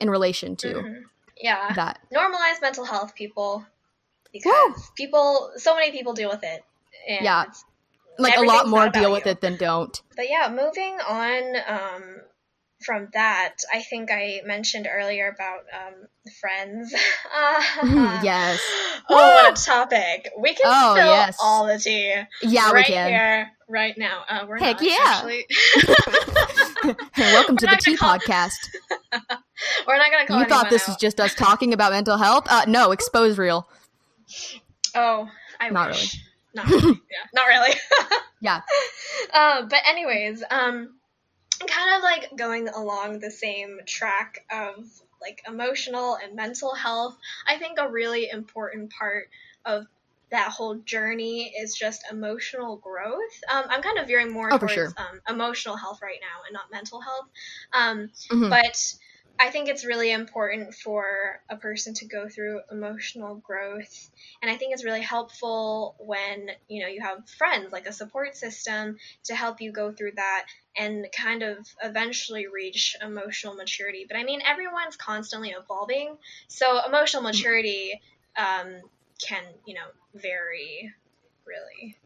in 0.00 0.08
relation 0.08 0.56
to 0.56 0.68
Mhm. 0.68 1.02
Yeah. 1.36 1.72
that 1.74 1.98
normalize 2.12 2.60
mental 2.62 2.84
health 2.84 3.14
people 3.14 3.64
because 4.32 4.90
people 4.96 5.52
so 5.56 5.74
many 5.74 5.90
people 5.90 6.12
deal 6.14 6.30
with 6.30 6.42
it 6.44 6.64
and 7.08 7.24
Yeah. 7.24 7.44
like 8.18 8.36
a 8.38 8.42
lot 8.42 8.68
more 8.68 8.88
deal 8.88 9.12
with 9.12 9.26
it 9.26 9.40
than 9.42 9.56
don't 9.56 10.00
but 10.16 10.28
yeah 10.30 10.48
moving 10.50 10.98
on 11.00 11.56
um 11.66 12.20
from 12.84 13.08
that 13.12 13.56
i 13.74 13.82
think 13.82 14.10
i 14.10 14.40
mentioned 14.46 14.88
earlier 14.90 15.28
about 15.28 15.60
um 15.74 15.94
friends. 16.40 16.94
Yes. 18.22 18.60
Oh 19.08 19.16
what 19.16 19.58
a 19.58 19.62
topic. 19.64 20.30
We 20.38 20.50
can 20.54 20.66
Oh, 20.66 20.94
spill 20.94 21.06
yes. 21.06 21.36
all 21.42 21.66
the 21.66 21.78
tea 21.78 22.14
yeah 22.42 22.66
right 22.70 22.86
we 22.86 22.94
can. 22.94 23.08
here 23.08 23.50
right 23.68 23.94
now. 23.96 24.22
Uh, 24.28 24.44
we're 24.48 24.58
Heck 24.58 24.80
not 24.80 24.88
yeah. 24.88 24.96
actually 25.06 25.46
welcome 27.16 27.56
to 27.56 27.66
We're 27.66 27.76
the 27.76 27.80
tea 27.82 27.96
call- 27.96 28.18
podcast. 28.18 28.52
We're 29.86 29.96
not 29.96 30.10
gonna 30.10 30.26
call 30.26 30.40
you 30.40 30.46
thought 30.46 30.70
this 30.70 30.82
out. 30.82 30.88
was 30.88 30.96
just 30.98 31.20
us 31.20 31.34
talking 31.34 31.72
about 31.72 31.92
mental 31.92 32.16
health? 32.18 32.46
Uh 32.48 32.64
no 32.68 32.92
expose 32.92 33.38
real. 33.38 33.66
Oh 34.94 35.28
i 35.58 35.68
Not 35.70 35.90
wish. 35.90 36.16
not 36.54 36.66
really. 36.68 36.82
Yeah 37.10 37.24
not 37.34 37.46
really. 37.46 37.74
Yeah. 38.42 38.60
Uh, 39.34 39.62
but 39.62 39.80
anyways, 39.86 40.42
um, 40.50 40.94
kind 41.66 41.96
of 41.96 42.02
like 42.02 42.36
going 42.36 42.68
along 42.68 43.18
the 43.20 43.30
same 43.30 43.80
track 43.86 44.44
of 44.50 44.86
like 45.20 45.42
emotional 45.46 46.16
and 46.16 46.34
mental 46.34 46.74
health. 46.74 47.16
I 47.46 47.58
think 47.58 47.78
a 47.78 47.90
really 47.90 48.28
important 48.30 48.92
part 48.92 49.28
of 49.64 49.86
that 50.30 50.50
whole 50.52 50.76
journey 50.76 51.52
is 51.60 51.74
just 51.74 52.04
emotional 52.10 52.76
growth. 52.76 53.42
Um, 53.52 53.64
I'm 53.68 53.82
kind 53.82 53.98
of 53.98 54.06
veering 54.06 54.32
more 54.32 54.50
Oh, 54.52 54.58
towards 54.58 54.74
sure. 54.74 54.94
um, 54.96 55.20
emotional 55.28 55.76
health 55.76 55.98
right 56.02 56.18
now 56.20 56.42
and 56.46 56.54
not 56.54 56.70
mental 56.70 57.00
health. 57.00 57.26
Um, 57.72 58.10
Mhm. 58.30 58.48
but 58.48 58.76
I 59.40 59.50
think 59.50 59.68
it's 59.68 59.86
really 59.86 60.12
important 60.12 60.74
for 60.74 61.40
a 61.48 61.56
person 61.56 61.94
to 61.94 62.06
go 62.06 62.28
through 62.28 62.60
emotional 62.70 63.36
growth. 63.36 64.10
And 64.42 64.50
I 64.50 64.56
think 64.56 64.74
it's 64.74 64.84
really 64.84 65.00
helpful 65.00 65.96
when, 65.98 66.50
you 66.68 66.82
know, 66.82 66.88
you 66.88 67.00
have 67.00 67.28
friends, 67.38 67.72
like 67.72 67.86
a 67.86 67.92
support 67.92 68.36
system 68.36 68.98
to 69.24 69.34
help 69.34 69.62
you 69.62 69.72
go 69.72 69.92
through 69.92 70.12
that 70.16 70.46
and 70.80 71.06
kind 71.12 71.42
of 71.42 71.58
eventually 71.84 72.46
reach 72.46 72.96
emotional 73.02 73.54
maturity. 73.54 74.06
But 74.08 74.16
I 74.16 74.24
mean, 74.24 74.40
everyone's 74.46 74.96
constantly 74.96 75.50
evolving. 75.50 76.16
So 76.48 76.80
emotional 76.86 77.22
maturity 77.22 78.00
um, 78.38 78.80
can, 79.22 79.42
you 79.66 79.74
know, 79.74 79.88
vary 80.14 80.90
really. 81.46 81.98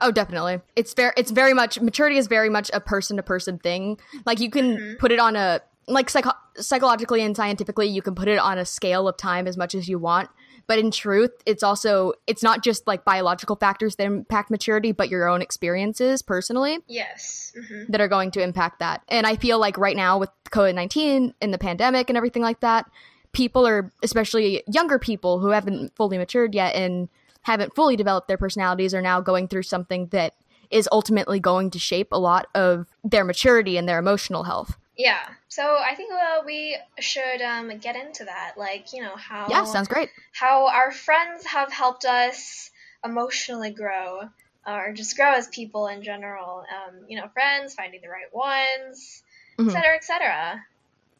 Oh, 0.00 0.12
definitely. 0.12 0.60
It's 0.76 0.94
very 0.94 1.12
it's 1.16 1.32
very 1.32 1.54
much 1.54 1.80
maturity 1.80 2.18
is 2.18 2.28
very 2.28 2.48
much 2.48 2.70
a 2.72 2.80
person 2.80 3.16
to 3.16 3.22
person 3.22 3.58
thing. 3.58 3.98
Like 4.24 4.38
you 4.38 4.48
can 4.48 4.78
Mhm. 4.78 4.98
put 4.98 5.10
it 5.10 5.18
on 5.18 5.34
a 5.34 5.60
like 5.88 6.08
psycho- 6.08 6.38
psychologically 6.56 7.22
and 7.22 7.36
scientifically 7.36 7.88
you 7.88 8.00
can 8.00 8.14
put 8.14 8.28
it 8.28 8.38
on 8.38 8.58
a 8.58 8.64
scale 8.64 9.08
of 9.08 9.16
time 9.16 9.48
as 9.48 9.56
much 9.56 9.74
as 9.74 9.88
you 9.88 9.98
want. 9.98 10.30
But 10.66 10.78
in 10.78 10.90
truth, 10.90 11.30
it's 11.46 11.62
also 11.62 12.12
it's 12.26 12.42
not 12.42 12.62
just 12.62 12.86
like 12.86 13.04
biological 13.04 13.56
factors 13.56 13.96
that 13.96 14.04
impact 14.04 14.50
maturity, 14.50 14.92
but 14.92 15.08
your 15.08 15.28
own 15.28 15.42
experiences 15.42 16.22
personally 16.22 16.78
Yes. 16.86 17.52
hmm 17.68 17.84
that 17.88 18.00
are 18.00 18.08
going 18.08 18.30
to 18.32 18.42
impact 18.42 18.78
that. 18.78 19.02
And 19.08 19.26
I 19.26 19.36
feel 19.36 19.58
like 19.58 19.76
right 19.78 19.96
now 19.96 20.18
with 20.18 20.30
COVID 20.50 20.74
19 20.74 21.34
and 21.40 21.54
the 21.54 21.58
pandemic 21.58 22.08
and 22.08 22.16
everything 22.16 22.42
like 22.42 22.60
that, 22.60 22.90
people 23.32 23.66
are, 23.66 23.92
especially 24.02 24.62
younger 24.66 24.98
people 24.98 25.38
who 25.40 25.48
haven't 25.48 25.94
fully 25.96 26.18
matured 26.18 26.54
yet 26.54 26.74
and 26.74 27.08
haven't 27.42 27.74
fully 27.74 27.96
developed 27.96 28.28
their 28.28 28.36
personalities, 28.38 28.94
are 28.94 29.02
now 29.02 29.20
going 29.20 29.48
through 29.48 29.62
something 29.62 30.08
that 30.08 30.34
is 30.70 30.88
ultimately 30.92 31.40
going 31.40 31.70
to 31.70 31.78
shape 31.78 32.08
a 32.12 32.18
lot 32.18 32.46
of 32.54 32.86
their 33.02 33.24
maturity 33.24 33.76
and 33.76 33.88
their 33.88 33.98
emotional 33.98 34.44
health. 34.44 34.76
Yeah. 34.96 35.26
So 35.50 35.76
I 35.78 35.96
think 35.96 36.12
uh, 36.12 36.42
we 36.46 36.76
should 37.00 37.42
um, 37.42 37.76
get 37.78 37.96
into 37.96 38.24
that. 38.24 38.54
Like, 38.56 38.92
you 38.92 39.02
know, 39.02 39.16
how 39.16 39.48
Yeah, 39.50 39.64
sounds 39.64 39.88
great. 39.88 40.10
how 40.32 40.68
our 40.68 40.92
friends 40.92 41.44
have 41.44 41.72
helped 41.72 42.04
us 42.04 42.70
emotionally 43.04 43.70
grow 43.72 44.20
or 44.66 44.92
just 44.92 45.16
grow 45.16 45.32
as 45.32 45.48
people 45.48 45.88
in 45.88 46.02
general. 46.02 46.60
Um, 46.60 47.04
you 47.08 47.20
know, 47.20 47.26
friends, 47.32 47.74
finding 47.74 48.00
the 48.00 48.08
right 48.08 48.32
ones, 48.32 49.22
etc., 49.58 49.96
etc. 49.96 50.64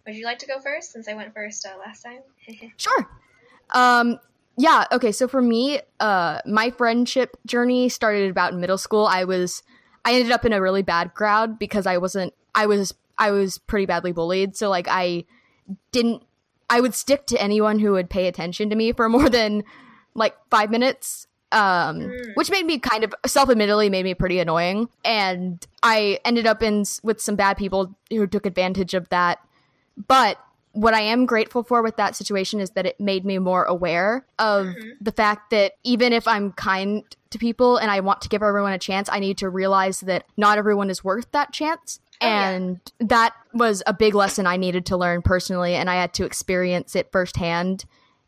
Would 0.06 0.14
you 0.14 0.24
like 0.24 0.38
to 0.40 0.46
go 0.46 0.60
first 0.60 0.92
since 0.92 1.08
I 1.08 1.14
went 1.14 1.34
first 1.34 1.66
uh, 1.66 1.76
last 1.78 2.02
time? 2.02 2.20
Sure. 2.76 3.08
Um 3.70 4.18
yeah, 4.56 4.84
okay, 4.92 5.10
so 5.12 5.26
for 5.26 5.42
me, 5.42 5.80
uh 5.98 6.40
my 6.46 6.70
friendship 6.70 7.36
journey 7.46 7.88
started 7.88 8.30
about 8.30 8.52
in 8.52 8.60
middle 8.60 8.78
school. 8.78 9.06
I 9.06 9.24
was 9.24 9.62
I 10.04 10.14
ended 10.14 10.30
up 10.30 10.44
in 10.44 10.52
a 10.52 10.60
really 10.62 10.82
bad 10.82 11.14
crowd 11.14 11.58
because 11.58 11.86
I 11.86 11.98
wasn't 11.98 12.32
I 12.54 12.66
was 12.66 12.94
I 13.20 13.30
was 13.30 13.58
pretty 13.58 13.86
badly 13.86 14.10
bullied. 14.12 14.56
So 14.56 14.68
like 14.68 14.88
I 14.90 15.24
didn't 15.92 16.22
I 16.68 16.80
would 16.80 16.94
stick 16.94 17.26
to 17.26 17.40
anyone 17.40 17.78
who 17.78 17.92
would 17.92 18.08
pay 18.10 18.26
attention 18.26 18.70
to 18.70 18.76
me 18.76 18.92
for 18.92 19.08
more 19.08 19.28
than 19.28 19.62
like 20.14 20.34
5 20.50 20.70
minutes. 20.70 21.26
Um 21.52 21.98
Mm. 22.00 22.34
which 22.34 22.50
made 22.50 22.64
me 22.64 22.78
kind 22.78 23.02
of 23.04 23.12
self-admittedly 23.26 23.90
made 23.90 24.04
me 24.04 24.14
pretty 24.14 24.38
annoying 24.38 24.88
and 25.04 25.64
I 25.82 26.18
ended 26.24 26.46
up 26.46 26.62
in 26.62 26.84
with 27.02 27.20
some 27.20 27.36
bad 27.36 27.56
people 27.56 27.94
who 28.08 28.26
took 28.26 28.46
advantage 28.46 28.94
of 28.94 29.08
that. 29.10 29.38
But 30.08 30.38
what 30.72 30.94
I 30.94 31.00
am 31.00 31.26
grateful 31.26 31.64
for 31.64 31.82
with 31.82 31.96
that 31.96 32.14
situation 32.14 32.60
is 32.60 32.70
that 32.70 32.86
it 32.86 33.00
made 33.00 33.24
me 33.24 33.38
more 33.40 33.64
aware 33.64 34.24
of 34.38 34.66
Mhm. 34.68 34.92
the 35.00 35.10
fact 35.10 35.50
that 35.50 35.72
even 35.82 36.12
if 36.12 36.28
I'm 36.28 36.52
kind 36.52 37.02
to 37.30 37.38
people 37.38 37.76
and 37.76 37.90
I 37.90 37.98
want 37.98 38.20
to 38.22 38.28
give 38.28 38.40
everyone 38.44 38.72
a 38.72 38.78
chance, 38.78 39.08
I 39.10 39.18
need 39.18 39.36
to 39.38 39.48
realize 39.48 39.98
that 40.00 40.26
not 40.36 40.58
everyone 40.58 40.88
is 40.88 41.02
worth 41.02 41.32
that 41.32 41.52
chance. 41.52 41.98
Oh, 42.22 42.26
yeah. 42.26 42.50
and 42.50 42.80
that 43.00 43.34
was 43.54 43.82
a 43.86 43.94
big 43.94 44.14
lesson 44.14 44.46
I 44.46 44.56
needed 44.56 44.86
to 44.86 44.96
learn 44.96 45.22
personally, 45.22 45.74
and 45.74 45.88
I 45.88 45.96
had 45.96 46.12
to 46.14 46.24
experience 46.24 46.94
it 46.94 47.10
firsthand 47.12 47.84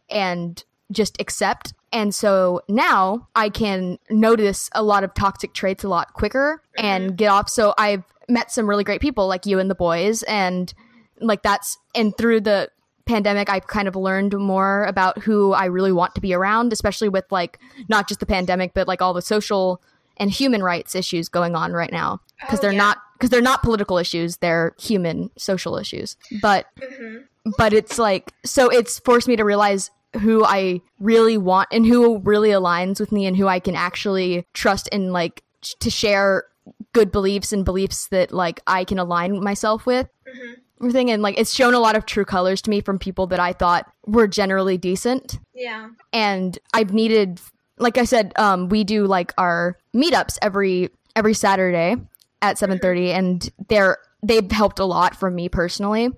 and 0.09 0.63
just 0.91 1.21
accept. 1.21 1.75
And 1.93 2.15
so 2.15 2.63
now 2.69 3.29
I 3.35 3.49
can 3.49 3.99
notice 4.11 4.71
a 4.75 4.83
lot 4.83 5.05
of 5.05 5.15
toxic 5.15 5.53
traits 5.53 5.85
a 5.85 5.89
lot 5.89 6.15
quicker 6.15 6.63
mm-hmm. 6.79 6.87
and 6.87 7.17
get 7.17 7.29
off. 7.29 7.49
So 7.49 7.75
I've 7.77 8.05
met 8.29 8.51
some 8.51 8.69
really 8.69 8.85
great 8.85 9.01
people 9.01 9.27
like 9.27 9.47
you 9.47 9.59
and 9.59 9.71
the 9.71 9.75
boys, 9.75 10.23
and 10.25 10.73
like 11.21 11.43
that's 11.43 11.79
and 11.95 12.17
through 12.17 12.41
the 12.41 12.71
pandemic 13.05 13.51
I've 13.51 13.67
kind 13.67 13.89
of 13.89 13.97
learned 13.97 14.37
more 14.39 14.85
about 14.85 15.19
who 15.19 15.53
I 15.53 15.67
really 15.67 15.93
want 15.93 16.15
to 16.15 16.21
be 16.21 16.35
around, 16.35 16.73
especially 16.73 17.09
with 17.09 17.25
like 17.31 17.59
not 17.89 18.09
just 18.09 18.21
the 18.21 18.27
pandemic, 18.27 18.75
but 18.75 18.89
like 18.89 19.03
all 19.03 19.13
the 19.13 19.23
social 19.23 19.83
and 20.17 20.31
human 20.31 20.63
rights 20.63 20.95
issues 20.95 21.29
going 21.29 21.55
on 21.57 21.73
right 21.73 21.93
now. 21.93 22.21
Because 22.41 22.59
Oh, 22.59 22.63
they're 22.63 22.73
yeah. 22.73 22.79
not 22.79 22.99
because 23.19 23.31
they're 23.31 23.41
not 23.41 23.63
political 23.63 23.99
issues 23.99 24.39
they're 24.39 24.75
human 24.81 25.31
social 25.37 25.77
issues. 25.77 26.17
But 26.41 26.67
hmm 26.83 27.19
but 27.59 27.73
it's 27.73 27.99
like 27.99 28.33
so 28.45 28.69
it's 28.69 29.01
forced 29.01 29.27
me 29.27 29.35
to 29.37 29.45
realize 29.45 29.91
who 30.21 30.45
I 30.45 30.81
really 31.01 31.37
want 31.39 31.69
and 31.73 31.85
who 31.85 32.19
really 32.19 32.51
aligns 32.51 33.01
with 33.01 33.11
me 33.11 33.27
and 33.27 33.37
who 33.37 33.49
I 33.49 33.59
can 33.59 33.75
actually 33.75 34.47
trust 34.55 34.89
and 34.93 35.13
like 35.13 35.43
sh- 35.63 35.75
to 35.81 35.91
share 35.91 36.45
good 36.93 37.11
beliefs 37.11 37.53
and 37.53 37.65
beliefs 37.65 38.07
that 38.09 38.31
like 38.33 38.61
I 38.69 38.85
can 38.85 38.99
align 38.99 39.43
myself 39.43 39.87
with. 39.87 40.09
Hmm 40.33 40.53
everything 40.81 41.13
and 41.13 41.23
like 41.23 41.39
it's 41.39 41.55
shown 41.55 41.75
a 41.75 41.79
lot 41.79 41.95
of 41.95 42.07
true 42.07 42.25
colors 42.25 42.61
to 42.61 42.69
me 42.69 42.81
from 42.81 42.99
people 42.99 43.29
that 43.29 43.39
I 43.39 43.53
thought 43.53 43.89
were 44.05 44.27
generally 44.27 44.77
decent. 44.77 45.39
Yeah. 45.55 45.91
and 46.13 46.59
I've 46.75 46.93
needed 46.93 47.41
like 47.83 47.99
I 47.99 48.05
said 48.05 48.33
um 48.37 48.69
we 48.69 48.85
do 48.85 49.07
like 49.07 49.33
our 49.39 49.77
meetups 49.95 50.39
every 50.41 50.91
every 51.15 51.35
Saturday 51.35 51.97
at 52.41 52.57
7:30 52.57 53.11
and 53.11 53.51
they're 53.69 53.99
they've 54.23 54.51
helped 54.51 54.79
a 54.79 54.85
lot 54.85 55.17
for 55.17 55.31
me 55.31 55.49
personally. 55.49 56.11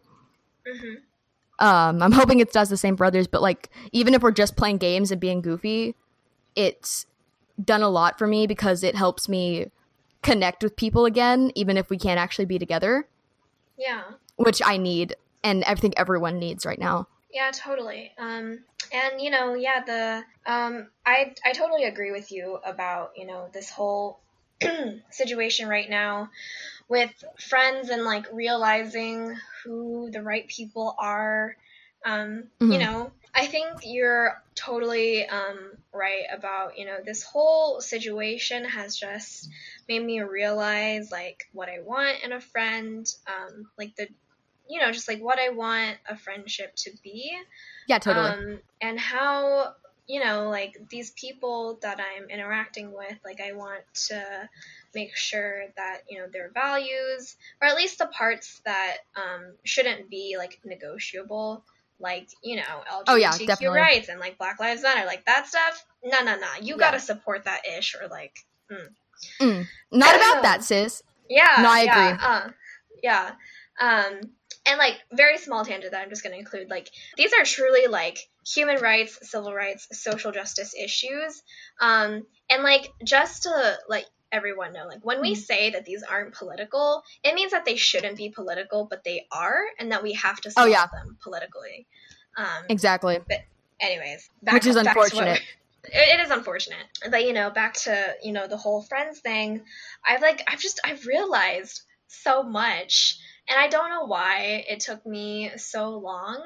Hmm 0.66 0.94
um 1.58 2.02
i'm 2.02 2.12
hoping 2.12 2.40
it 2.40 2.52
does 2.52 2.68
the 2.68 2.76
same 2.76 2.96
for 2.96 3.04
others 3.04 3.26
but 3.26 3.42
like 3.42 3.70
even 3.92 4.14
if 4.14 4.22
we're 4.22 4.32
just 4.32 4.56
playing 4.56 4.76
games 4.76 5.10
and 5.10 5.20
being 5.20 5.40
goofy 5.40 5.94
it's 6.56 7.06
done 7.62 7.82
a 7.82 7.88
lot 7.88 8.18
for 8.18 8.26
me 8.26 8.46
because 8.46 8.82
it 8.82 8.96
helps 8.96 9.28
me 9.28 9.70
connect 10.22 10.62
with 10.62 10.74
people 10.76 11.04
again 11.04 11.52
even 11.54 11.76
if 11.76 11.90
we 11.90 11.98
can't 11.98 12.18
actually 12.18 12.44
be 12.44 12.58
together. 12.58 13.06
Yeah. 13.76 14.02
which 14.36 14.62
i 14.64 14.76
need 14.76 15.16
and 15.42 15.64
i 15.64 15.74
think 15.74 15.94
everyone 15.96 16.38
needs 16.38 16.64
right 16.64 16.78
now. 16.78 17.08
Yeah, 17.32 17.50
totally. 17.52 18.12
Um, 18.16 18.60
and 18.94 19.20
you 19.20 19.30
know, 19.30 19.54
yeah, 19.54 19.84
the 19.84 20.24
um, 20.50 20.88
I 21.06 21.34
I 21.44 21.52
totally 21.52 21.84
agree 21.84 22.12
with 22.12 22.32
you 22.32 22.58
about 22.64 23.12
you 23.16 23.26
know 23.26 23.48
this 23.52 23.70
whole 23.70 24.20
situation 25.10 25.68
right 25.68 25.90
now 25.90 26.30
with 26.88 27.12
friends 27.38 27.90
and 27.90 28.04
like 28.04 28.26
realizing 28.32 29.36
who 29.64 30.10
the 30.12 30.22
right 30.22 30.48
people 30.48 30.94
are. 30.98 31.56
Um, 32.06 32.50
You 32.68 32.78
Mhm. 32.78 32.80
know, 32.80 33.12
I 33.34 33.46
think 33.46 33.68
you're 33.84 34.42
totally 34.54 35.26
um, 35.26 35.58
right 35.92 36.24
about 36.32 36.78
you 36.78 36.86
know 36.86 36.98
this 37.04 37.22
whole 37.24 37.80
situation 37.80 38.64
has 38.64 38.96
just 38.96 39.48
made 39.88 40.04
me 40.04 40.20
realize 40.22 41.10
like 41.12 41.44
what 41.52 41.68
I 41.68 41.80
want 41.80 42.22
in 42.24 42.32
a 42.32 42.40
friend, 42.40 43.06
um, 43.26 43.70
like 43.78 43.94
the 43.96 44.08
you 44.68 44.80
know 44.80 44.92
just 44.92 45.08
like 45.08 45.20
what 45.20 45.38
I 45.38 45.50
want 45.50 45.98
a 46.08 46.16
friendship 46.16 46.74
to 46.76 46.90
be 47.02 47.32
yeah 47.88 47.98
totally 47.98 48.30
um, 48.30 48.58
and 48.80 48.98
how 48.98 49.72
you 50.06 50.22
know 50.22 50.48
like 50.50 50.76
these 50.90 51.10
people 51.12 51.78
that 51.82 51.98
i'm 52.00 52.28
interacting 52.28 52.92
with 52.92 53.16
like 53.24 53.40
i 53.40 53.52
want 53.52 53.82
to 53.94 54.22
make 54.94 55.16
sure 55.16 55.64
that 55.76 56.02
you 56.08 56.18
know 56.18 56.26
their 56.32 56.50
values 56.52 57.36
or 57.60 57.68
at 57.68 57.76
least 57.76 57.98
the 57.98 58.06
parts 58.06 58.60
that 58.64 58.98
um, 59.16 59.52
shouldn't 59.64 60.10
be 60.10 60.36
like 60.38 60.60
negotiable 60.64 61.64
like 62.00 62.28
you 62.42 62.56
know 62.56 62.62
lgbtq 63.06 63.06
Oh, 63.08 63.14
yeah, 63.16 63.68
rights 63.70 64.08
and 64.08 64.20
like 64.20 64.36
black 64.36 64.60
lives 64.60 64.82
matter 64.82 65.06
like 65.06 65.24
that 65.26 65.46
stuff 65.46 65.84
no 66.04 66.18
no 66.24 66.36
no 66.36 66.46
you 66.60 66.74
Yeah. 66.74 66.78
gotta 66.78 67.00
support 67.00 67.44
that 67.44 67.62
ish 67.66 67.94
or 68.00 68.08
like 68.08 68.36
Mm. 69.40 69.66
not 69.92 70.14
about 70.16 70.42
that 70.42 70.64
sis 70.64 71.02
yeah. 71.28 71.60
No, 71.60 71.70
I 71.70 71.82
yeah, 71.82 72.08
agree. 72.08 72.26
Uh, 72.26 72.48
yeah. 73.02 73.30
Um, 73.80 74.20
and 74.66 74.78
like 74.78 74.96
very 75.12 75.38
small 75.38 75.64
tangent 75.64 75.92
that 75.92 76.02
I'm 76.02 76.10
just 76.10 76.22
going 76.22 76.32
to 76.32 76.38
include. 76.38 76.70
Like 76.70 76.90
these 77.16 77.32
are 77.32 77.44
truly 77.44 77.86
like 77.86 78.18
human 78.46 78.80
rights, 78.80 79.18
civil 79.22 79.52
rights, 79.54 79.88
social 79.92 80.32
justice 80.32 80.74
issues. 80.74 81.42
Um, 81.80 82.22
and 82.50 82.62
like 82.62 82.92
just 83.04 83.44
to 83.44 83.76
like 83.88 84.06
everyone 84.32 84.72
know, 84.72 84.86
like 84.86 85.04
when 85.04 85.20
we 85.20 85.34
say 85.34 85.70
that 85.70 85.84
these 85.84 86.02
aren't 86.02 86.34
political, 86.34 87.02
it 87.22 87.34
means 87.34 87.52
that 87.52 87.64
they 87.64 87.76
shouldn't 87.76 88.16
be 88.16 88.30
political, 88.30 88.86
but 88.88 89.04
they 89.04 89.26
are, 89.30 89.64
and 89.78 89.92
that 89.92 90.02
we 90.02 90.14
have 90.14 90.40
to 90.40 90.48
Oh, 90.50 90.62
solve 90.62 90.70
yeah. 90.70 90.86
them 90.92 91.16
politically. 91.22 91.86
Um, 92.36 92.64
exactly 92.68 93.20
But 93.28 93.38
anyways, 93.80 94.28
back, 94.42 94.54
Which 94.54 94.66
is 94.66 94.74
back 94.76 94.86
unfortunate. 94.88 95.40
it, 95.84 96.18
it 96.18 96.20
is 96.20 96.30
unfortunate, 96.30 96.86
but 97.10 97.24
you 97.24 97.32
know, 97.32 97.50
back 97.50 97.74
to 97.74 98.14
you 98.22 98.32
know 98.32 98.48
the 98.48 98.56
whole 98.56 98.82
friends 98.82 99.20
thing. 99.20 99.62
I've 100.04 100.22
like 100.22 100.42
I've 100.48 100.60
just 100.60 100.80
I've 100.84 101.06
realized 101.06 101.82
so 102.08 102.42
much, 102.42 103.18
and 103.48 103.58
I 103.58 103.68
don't 103.68 103.90
know 103.90 104.04
why 104.04 104.64
it 104.68 104.80
took 104.80 105.04
me 105.04 105.50
so 105.56 105.98
long, 105.98 106.42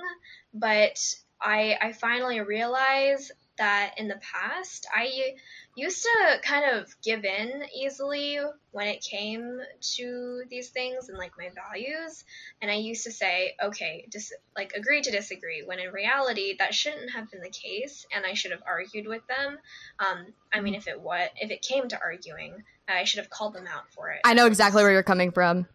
but 0.53 0.99
I 1.41 1.77
I 1.81 1.93
finally 1.93 2.41
realized 2.41 3.33
that 3.59 3.95
in 3.99 4.09
the 4.09 4.21
past 4.21 4.87
I 4.95 5.35
used 5.75 6.03
to 6.03 6.39
kind 6.43 6.77
of 6.77 6.95
give 7.03 7.25
in 7.25 7.65
easily 7.75 8.39
when 8.71 8.87
it 8.87 9.03
came 9.03 9.61
to 9.97 10.43
these 10.49 10.71
things 10.71 11.09
and 11.09 11.19
like 11.19 11.33
my 11.37 11.51
values. 11.55 12.25
And 12.63 12.71
i 12.71 12.75
used 12.75 13.05
to 13.05 13.13
say 13.13 13.55
okay 13.63 14.07
dis- 14.11 14.33
like 14.57 14.73
agree 14.75 15.03
to 15.03 15.11
disagree 15.11 15.63
when 15.65 15.79
in 15.81 15.93
reality 15.93 16.57
that 16.59 16.75
shouldn't 16.75 17.11
have 17.11 17.31
been 17.31 17.41
the 17.41 17.51
case 17.51 18.07
and 18.15 18.25
i 18.25 18.35
should 18.35 18.53
have 18.53 18.63
argued 18.67 19.07
with 19.07 19.23
them. 19.27 19.59
Um, 19.99 20.27
i 20.53 20.61
mean 20.61 20.75
if 20.75 20.89
it 20.89 21.01
what 21.01 21.31
if 21.41 21.51
it 21.51 21.63
came 21.63 21.89
to 21.89 22.01
arguing 22.01 22.63
i 22.89 23.05
should 23.05 23.19
have 23.19 23.31
called 23.31 23.55
them 23.55 23.67
out 23.67 23.93
for 23.93 24.11
it. 24.11 24.21
I 24.25 24.35
know 24.35 24.47
exactly 24.47 24.83
where 24.83 24.93
you're 24.93 25.03
coming 25.03 25.33
from. 25.33 25.67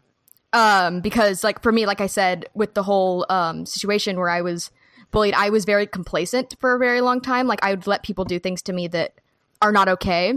Um, 0.54 1.02
because 1.02 1.44
like 1.44 1.62
for 1.62 1.72
me, 1.72 1.86
like 1.86 2.00
I 2.00 2.08
said, 2.08 2.46
with 2.54 2.76
the 2.76 2.84
whole 2.84 3.26
um 3.30 3.66
situation 3.66 4.18
where 4.18 4.30
I 4.30 4.42
was 4.42 4.72
bullied, 5.12 5.34
I 5.34 5.50
was 5.50 5.66
very 5.66 5.88
complacent 5.88 6.56
for 6.60 6.76
a 6.76 6.80
very 6.80 7.02
long 7.02 7.20
time. 7.22 7.48
Like 7.48 7.64
I 7.64 7.72
would 7.72 7.88
let 7.88 8.04
people 8.04 8.24
do 8.24 8.40
things 8.40 8.62
to 8.64 8.74
me 8.74 8.88
that 8.90 9.16
are 9.62 9.72
not 9.72 9.90
okay, 9.90 10.34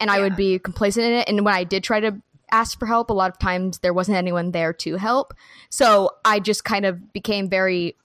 and 0.00 0.10
I 0.10 0.20
would 0.20 0.36
be 0.36 0.58
complacent 0.58 1.06
in 1.06 1.12
it. 1.14 1.28
And 1.28 1.44
when 1.44 1.54
I 1.54 1.64
did 1.64 1.82
try 1.82 2.00
to 2.00 2.20
ask 2.50 2.78
for 2.78 2.86
help, 2.86 3.10
a 3.10 3.14
lot 3.14 3.30
of 3.30 3.38
times 3.38 3.78
there 3.78 3.94
wasn't 3.94 4.18
anyone 4.18 4.52
there 4.52 4.72
to 4.72 4.96
help. 4.96 5.34
So 5.70 6.10
I 6.24 6.40
just 6.40 6.64
kind 6.64 6.84
of 6.84 7.12
became 7.12 7.48
very. 7.48 7.96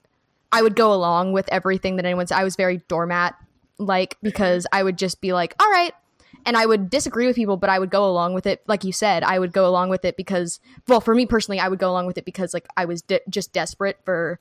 I 0.52 0.62
would 0.62 0.74
go 0.74 0.92
along 0.92 1.32
with 1.32 1.48
everything 1.52 1.96
that 1.96 2.04
anyone 2.04 2.26
said. 2.26 2.36
I 2.36 2.42
was 2.42 2.56
very 2.56 2.78
doormat 2.88 3.36
like 3.78 4.16
because 4.22 4.66
I 4.72 4.82
would 4.82 4.98
just 4.98 5.20
be 5.20 5.32
like, 5.32 5.54
all 5.60 5.70
right, 5.70 5.92
and 6.46 6.56
I 6.56 6.66
would 6.66 6.90
disagree 6.90 7.26
with 7.26 7.36
people, 7.36 7.56
but 7.56 7.70
I 7.70 7.78
would 7.78 7.90
go 7.90 8.08
along 8.08 8.34
with 8.34 8.46
it. 8.46 8.62
Like 8.66 8.84
you 8.84 8.92
said, 8.92 9.22
I 9.22 9.38
would 9.38 9.52
go 9.52 9.66
along 9.66 9.90
with 9.90 10.04
it 10.04 10.16
because, 10.16 10.60
well, 10.88 11.00
for 11.00 11.14
me 11.14 11.26
personally, 11.26 11.60
I 11.60 11.68
would 11.68 11.78
go 11.78 11.90
along 11.90 12.06
with 12.06 12.18
it 12.18 12.24
because 12.24 12.54
like 12.54 12.66
I 12.76 12.84
was 12.84 13.02
de- 13.02 13.20
just 13.28 13.52
desperate 13.52 13.98
for 14.04 14.40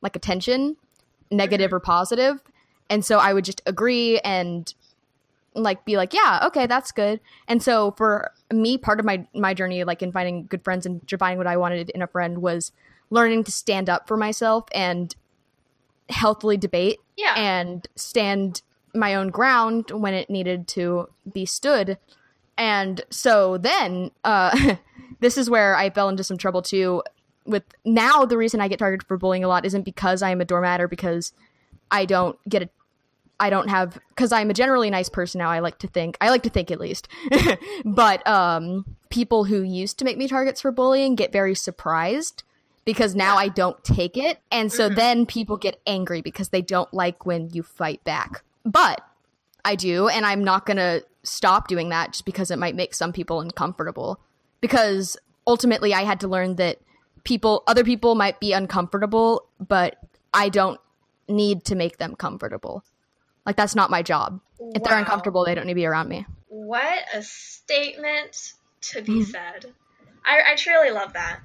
like 0.00 0.16
attention, 0.16 0.76
negative 1.30 1.68
mm-hmm. 1.68 1.76
or 1.76 1.80
positive, 1.80 2.40
and 2.88 3.04
so 3.04 3.18
I 3.18 3.32
would 3.32 3.44
just 3.44 3.62
agree 3.66 4.18
and 4.20 4.72
like 5.54 5.84
be 5.84 5.96
like, 5.96 6.14
yeah, 6.14 6.40
okay, 6.46 6.66
that's 6.66 6.92
good. 6.92 7.20
And 7.48 7.62
so 7.62 7.92
for 7.96 8.32
me, 8.52 8.78
part 8.78 9.00
of 9.00 9.06
my 9.06 9.26
my 9.34 9.54
journey, 9.54 9.84
like 9.84 10.02
in 10.02 10.12
finding 10.12 10.46
good 10.46 10.64
friends 10.64 10.86
and 10.86 11.00
finding 11.18 11.38
what 11.38 11.46
I 11.46 11.56
wanted 11.56 11.90
in 11.90 12.02
a 12.02 12.06
friend, 12.06 12.38
was 12.38 12.72
learning 13.10 13.44
to 13.44 13.52
stand 13.52 13.90
up 13.90 14.06
for 14.06 14.16
myself 14.16 14.64
and 14.72 15.14
healthily 16.08 16.56
debate 16.56 16.98
yeah 17.16 17.34
and 17.36 17.86
stand 17.94 18.62
my 18.94 19.14
own 19.14 19.28
ground 19.28 19.90
when 19.90 20.14
it 20.14 20.28
needed 20.30 20.66
to 20.68 21.08
be 21.32 21.46
stood. 21.46 21.98
And 22.58 23.00
so 23.10 23.56
then, 23.58 24.10
uh, 24.24 24.76
this 25.20 25.38
is 25.38 25.48
where 25.48 25.74
I 25.76 25.90
fell 25.90 26.08
into 26.08 26.24
some 26.24 26.36
trouble 26.38 26.62
too. 26.62 27.02
With 27.46 27.64
now, 27.84 28.24
the 28.24 28.36
reason 28.36 28.60
I 28.60 28.68
get 28.68 28.78
targeted 28.78 29.06
for 29.06 29.16
bullying 29.16 29.44
a 29.44 29.48
lot 29.48 29.64
isn't 29.64 29.82
because 29.82 30.22
I 30.22 30.30
am 30.30 30.40
a 30.40 30.44
doormat 30.44 30.80
or 30.80 30.88
because 30.88 31.32
I 31.90 32.04
don't 32.04 32.38
get 32.48 32.62
a, 32.64 32.68
I 33.40 33.48
don't 33.48 33.68
have, 33.68 33.98
because 34.10 34.30
I'm 34.32 34.50
a 34.50 34.54
generally 34.54 34.90
nice 34.90 35.08
person 35.08 35.38
now. 35.38 35.48
I 35.50 35.60
like 35.60 35.78
to 35.78 35.88
think, 35.88 36.18
I 36.20 36.28
like 36.28 36.42
to 36.42 36.50
think 36.50 36.70
at 36.70 36.78
least. 36.78 37.08
but 37.84 38.26
um, 38.28 38.84
people 39.08 39.44
who 39.44 39.62
used 39.62 39.98
to 40.00 40.04
make 40.04 40.18
me 40.18 40.28
targets 40.28 40.60
for 40.60 40.70
bullying 40.70 41.14
get 41.14 41.32
very 41.32 41.54
surprised 41.54 42.42
because 42.84 43.14
now 43.14 43.36
I 43.36 43.48
don't 43.48 43.82
take 43.82 44.16
it. 44.18 44.38
And 44.52 44.70
so 44.70 44.90
Mhm. 44.90 44.96
then 44.96 45.26
people 45.26 45.56
get 45.56 45.80
angry 45.86 46.20
because 46.20 46.50
they 46.50 46.62
don't 46.62 46.92
like 46.92 47.24
when 47.24 47.48
you 47.50 47.62
fight 47.62 48.04
back. 48.04 48.42
But 48.64 49.00
I 49.64 49.74
do, 49.74 50.08
and 50.08 50.24
I'm 50.26 50.44
not 50.44 50.66
going 50.66 50.76
to 50.76 51.04
stop 51.22 51.68
doing 51.68 51.90
that 51.90 52.12
just 52.12 52.24
because 52.24 52.50
it 52.50 52.58
might 52.58 52.74
make 52.74 52.94
some 52.94 53.12
people 53.12 53.40
uncomfortable. 53.40 54.20
Because 54.60 55.16
ultimately, 55.46 55.94
I 55.94 56.02
had 56.02 56.20
to 56.20 56.28
learn 56.28 56.56
that 56.56 56.78
people, 57.24 57.62
other 57.66 57.84
people 57.84 58.14
might 58.14 58.40
be 58.40 58.52
uncomfortable, 58.52 59.46
but 59.58 59.96
I 60.32 60.48
don't 60.48 60.80
need 61.28 61.64
to 61.66 61.74
make 61.74 61.98
them 61.98 62.14
comfortable. 62.14 62.84
Like, 63.46 63.56
that's 63.56 63.74
not 63.74 63.90
my 63.90 64.02
job. 64.02 64.40
If 64.74 64.82
they're 64.82 64.98
uncomfortable, 64.98 65.44
they 65.44 65.54
don't 65.54 65.66
need 65.66 65.72
to 65.72 65.76
be 65.76 65.86
around 65.86 66.08
me. 66.08 66.26
What 66.48 67.04
a 67.14 67.22
statement 67.22 68.52
to 68.92 69.02
be 69.02 69.20
Mhm. 69.20 69.26
said. 69.30 69.74
I, 70.24 70.52
I 70.52 70.54
truly 70.56 70.90
love 70.90 71.14
that. 71.14 71.40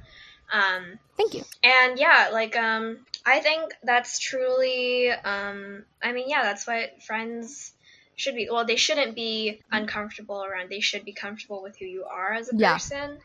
Um, 0.51 0.99
Thank 1.17 1.34
you. 1.34 1.43
and 1.63 1.97
yeah, 1.97 2.30
like 2.32 2.56
um, 2.58 3.06
I 3.25 3.39
think 3.39 3.73
that's 3.83 4.19
truly. 4.19 5.09
Um, 5.09 5.83
I 6.01 6.11
mean, 6.11 6.29
yeah, 6.29 6.43
that's 6.43 6.67
what 6.67 7.01
friends 7.03 7.73
should 8.15 8.35
be. 8.35 8.47
Well, 8.51 8.65
they 8.65 8.75
shouldn't 8.75 9.15
be 9.15 9.61
uncomfortable 9.71 10.43
around. 10.43 10.69
They 10.69 10.79
should 10.79 11.05
be 11.05 11.13
comfortable 11.13 11.61
with 11.63 11.77
who 11.77 11.85
you 11.85 12.05
are 12.05 12.33
as 12.33 12.51
a 12.51 12.55
Yeah. 12.55 12.73
person. 12.73 13.17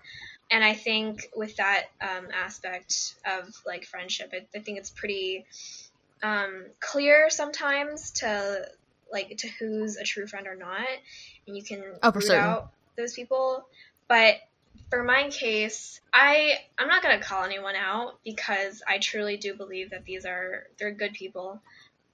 And 0.51 0.65
I 0.65 0.75
think 0.75 1.27
with 1.37 1.57
that 1.57 1.85
um, 2.01 2.29
aspect 2.35 3.15
of 3.25 3.55
like 3.67 3.85
friendship, 3.85 4.31
it, 4.33 4.49
I 4.55 4.61
think 4.61 4.79
it's 4.79 4.91
pretty 4.91 5.47
um, 6.23 6.67
clear 6.81 7.31
sometimes 7.31 8.11
to 8.13 8.67
like 9.13 9.37
to 9.39 9.49
who's 9.59 9.97
a 9.97 10.05
true 10.05 10.27
friend 10.27 10.47
or 10.47 10.57
not, 10.57 10.89
and 11.47 11.57
you 11.57 11.63
can 11.63 11.83
Oh, 12.03 12.13
root 12.13 12.23
certain. 12.23 12.45
out 12.45 12.71
those 12.97 13.15
people. 13.15 13.65
But 14.09 14.37
for 14.91 15.05
my 15.05 15.29
case, 15.31 16.01
I 16.13 16.55
I'm 16.77 16.89
not 16.89 17.03
gonna 17.03 17.21
call 17.21 17.45
anyone 17.45 17.77
out 17.77 18.19
because 18.25 18.83
I 18.87 18.99
truly 18.99 19.37
do 19.37 19.55
believe 19.55 19.91
that 19.91 20.05
these 20.05 20.27
are 20.27 20.67
they're 20.79 20.93
good 20.93 21.15
people. 21.15 21.61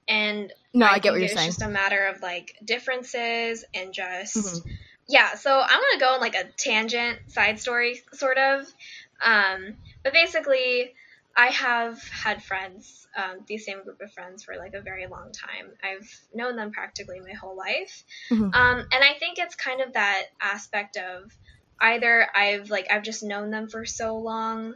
And 0.07 0.53
no, 0.73 0.87
I, 0.87 0.95
I 0.95 0.99
get 0.99 1.13
what 1.13 1.17
you're 1.17 1.25
it's 1.25 1.35
saying. 1.35 1.49
It's 1.49 1.57
just 1.57 1.69
a 1.69 1.73
matter 1.73 2.07
of 2.07 2.23
like 2.23 2.57
differences 2.65 3.65
and 3.75 3.93
just 3.93 4.37
mm-hmm. 4.37 4.71
yeah. 5.09 5.35
So 5.35 5.59
I'm 5.59 5.69
gonna 5.69 6.01
go 6.01 6.15
on 6.15 6.21
like 6.21 6.37
a 6.37 6.45
tangent 6.57 7.19
side 7.29 7.59
story 7.59 8.03
sort 8.13 8.39
of. 8.39 8.67
Um, 9.25 9.77
but 10.05 10.13
basically, 10.13 10.93
I 11.35 11.47
have 11.47 12.03
had 12.09 12.43
friends, 12.43 13.09
um, 13.17 13.41
the 13.47 13.59
same 13.59 13.83
group 13.85 14.01
of 14.01 14.13
friends 14.13 14.45
for 14.45 14.57
like 14.57 14.75
a 14.75 14.81
very 14.81 15.07
long 15.07 15.33
time. 15.33 15.71
I've 15.83 16.21
known 16.35 16.57
them 16.57 16.73
practically 16.73 17.21
my 17.21 17.33
whole 17.33 17.57
life. 17.57 18.05
Mm-hmm. 18.31 18.55
Um, 18.55 18.79
and 18.93 19.05
I 19.05 19.15
think 19.19 19.39
it's 19.39 19.55
kind 19.55 19.81
of 19.81 19.95
that 19.95 20.25
aspect 20.41 20.99
of 20.99 21.37
either 21.81 22.27
I've 22.35 22.71
like 22.71 22.87
I've 22.91 23.03
just 23.03 23.23
known 23.23 23.51
them 23.51 23.69
for 23.69 23.85
so 23.85 24.17
long 24.17 24.75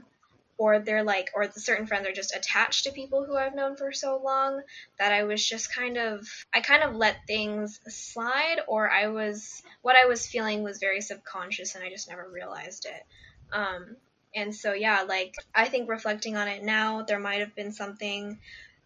or 0.60 0.78
they're 0.78 1.02
like 1.02 1.30
or 1.34 1.50
certain 1.52 1.86
friends 1.86 2.06
are 2.06 2.12
just 2.12 2.36
attached 2.36 2.84
to 2.84 2.92
people 2.92 3.24
who 3.24 3.34
I've 3.34 3.54
known 3.54 3.76
for 3.76 3.92
so 3.92 4.20
long 4.22 4.60
that 4.98 5.10
I 5.10 5.24
was 5.24 5.44
just 5.44 5.74
kind 5.74 5.96
of 5.96 6.26
I 6.52 6.60
kind 6.60 6.82
of 6.82 6.94
let 6.94 7.26
things 7.26 7.80
slide 7.88 8.58
or 8.68 8.90
I 8.90 9.08
was 9.08 9.62
what 9.80 9.96
I 9.96 10.06
was 10.06 10.26
feeling 10.26 10.62
was 10.62 10.78
very 10.78 11.00
subconscious 11.00 11.74
and 11.74 11.82
I 11.82 11.88
just 11.88 12.10
never 12.10 12.28
realized 12.28 12.84
it. 12.84 13.06
Um, 13.52 13.96
and 14.34 14.54
so 14.54 14.74
yeah, 14.74 15.04
like 15.08 15.34
I 15.54 15.68
think 15.68 15.88
reflecting 15.88 16.36
on 16.36 16.46
it 16.46 16.62
now, 16.62 17.02
there 17.02 17.18
might 17.18 17.40
have 17.40 17.54
been 17.54 17.72
something 17.72 18.38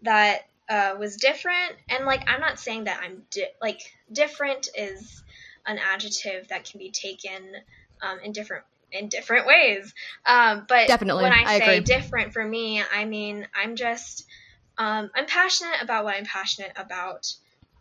that 0.02 0.42
uh, 0.68 0.94
was 0.96 1.16
different 1.16 1.74
and 1.88 2.06
like 2.06 2.22
I'm 2.30 2.40
not 2.40 2.60
saying 2.60 2.84
that 2.84 3.00
I'm 3.02 3.24
di- 3.32 3.48
like 3.60 3.80
different 4.12 4.68
is 4.78 5.24
an 5.66 5.78
adjective 5.78 6.48
that 6.48 6.64
can 6.64 6.78
be 6.78 6.92
taken 6.92 7.42
um, 8.04 8.20
in 8.20 8.32
different 8.32 8.64
in 8.92 9.08
different 9.08 9.46
ways. 9.46 9.92
Um, 10.24 10.66
but 10.68 10.86
definitely, 10.86 11.24
when 11.24 11.32
I, 11.32 11.44
I 11.44 11.58
say 11.58 11.78
agree. 11.78 11.94
different 11.94 12.32
for 12.32 12.44
me, 12.44 12.82
I 12.82 13.04
mean 13.04 13.46
I'm 13.54 13.76
just 13.76 14.26
um, 14.78 15.10
I'm 15.14 15.26
passionate 15.26 15.82
about 15.82 16.04
what 16.04 16.16
I'm 16.16 16.24
passionate 16.24 16.72
about, 16.76 17.32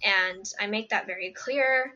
and 0.03 0.45
I 0.59 0.67
make 0.67 0.89
that 0.89 1.07
very 1.07 1.31
clear. 1.31 1.93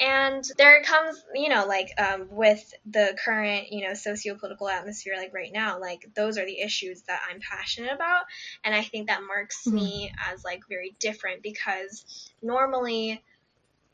And 0.00 0.44
there 0.58 0.80
comes, 0.84 1.20
you 1.34 1.48
know, 1.48 1.66
like 1.66 1.88
um, 1.98 2.28
with 2.30 2.72
the 2.86 3.18
current, 3.24 3.72
you 3.72 3.84
know, 3.84 3.94
socio-political 3.94 4.68
atmosphere, 4.68 5.14
like 5.16 5.34
right 5.34 5.52
now, 5.52 5.80
like 5.80 6.08
those 6.14 6.38
are 6.38 6.46
the 6.46 6.60
issues 6.60 7.02
that 7.08 7.20
I'm 7.28 7.40
passionate 7.40 7.92
about, 7.92 8.22
and 8.64 8.74
I 8.74 8.82
think 8.82 9.08
that 9.08 9.22
marks 9.26 9.66
mm-hmm. 9.66 9.74
me 9.74 10.12
as 10.32 10.44
like 10.44 10.62
very 10.68 10.94
different 11.00 11.42
because 11.42 12.30
normally 12.42 13.24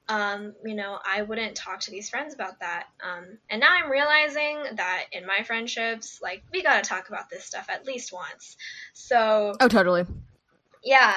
um, 0.08 0.54
you 0.64 0.74
know, 0.74 0.98
I 1.04 1.22
wouldn't 1.22 1.54
talk 1.54 1.80
to 1.80 1.90
these 1.90 2.10
friends 2.10 2.34
about 2.34 2.60
that. 2.60 2.86
Um, 3.02 3.38
and 3.48 3.60
now 3.60 3.68
I'm 3.70 3.90
realizing 3.90 4.62
that 4.76 5.04
in 5.12 5.26
my 5.26 5.42
friendships, 5.44 6.20
like, 6.22 6.42
we 6.52 6.62
gotta 6.62 6.82
talk 6.82 7.08
about 7.08 7.30
this 7.30 7.44
stuff 7.44 7.66
at 7.70 7.86
least 7.86 8.12
once. 8.12 8.56
So. 8.92 9.54
Oh, 9.60 9.68
totally. 9.68 10.04
Yeah. 10.82 11.14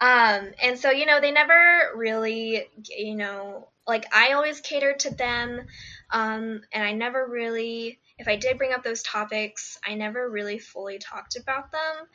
Um, 0.00 0.52
and 0.62 0.78
so, 0.78 0.90
you 0.90 1.06
know, 1.06 1.20
they 1.20 1.32
never 1.32 1.90
really, 1.96 2.68
you 2.96 3.16
know, 3.16 3.68
like, 3.86 4.06
I 4.14 4.34
always 4.34 4.60
catered 4.60 5.00
to 5.00 5.14
them. 5.14 5.62
Um, 6.10 6.60
and 6.72 6.84
I 6.84 6.92
never 6.92 7.26
really, 7.26 7.98
if 8.18 8.28
I 8.28 8.36
did 8.36 8.58
bring 8.58 8.72
up 8.72 8.84
those 8.84 9.02
topics, 9.02 9.78
I 9.84 9.94
never 9.94 10.28
really 10.30 10.60
fully 10.60 10.98
talked 10.98 11.36
about 11.36 11.72
them. 11.72 12.06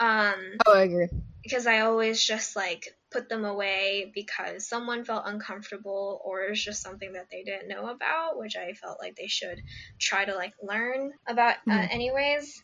Um, 0.00 0.56
oh, 0.66 0.74
I 0.74 0.82
agree. 0.82 1.08
Because 1.42 1.66
I 1.66 1.80
always 1.80 2.22
just 2.22 2.56
like 2.56 2.96
put 3.10 3.28
them 3.28 3.44
away 3.44 4.10
because 4.14 4.66
someone 4.66 5.04
felt 5.04 5.24
uncomfortable 5.26 6.20
or 6.24 6.42
it's 6.42 6.62
just 6.62 6.82
something 6.82 7.12
that 7.14 7.28
they 7.30 7.42
didn't 7.42 7.68
know 7.68 7.88
about, 7.88 8.38
which 8.38 8.56
I 8.56 8.72
felt 8.72 8.98
like 9.00 9.16
they 9.16 9.28
should 9.28 9.62
try 9.98 10.24
to 10.24 10.34
like 10.34 10.54
learn 10.62 11.12
about 11.26 11.56
uh, 11.68 11.72
mm. 11.72 11.92
anyways. 11.92 12.62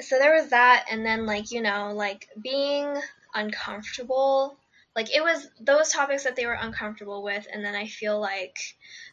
So 0.00 0.18
there 0.18 0.34
was 0.34 0.50
that, 0.50 0.86
and 0.90 1.04
then 1.04 1.26
like 1.26 1.50
you 1.50 1.60
know 1.60 1.92
like 1.94 2.28
being 2.40 2.96
uncomfortable. 3.34 4.56
Like 4.96 5.14
it 5.14 5.22
was 5.22 5.48
those 5.60 5.92
topics 5.92 6.24
that 6.24 6.34
they 6.34 6.46
were 6.46 6.52
uncomfortable 6.52 7.22
with, 7.22 7.46
and 7.52 7.64
then 7.64 7.74
I 7.74 7.86
feel 7.86 8.18
like 8.18 8.56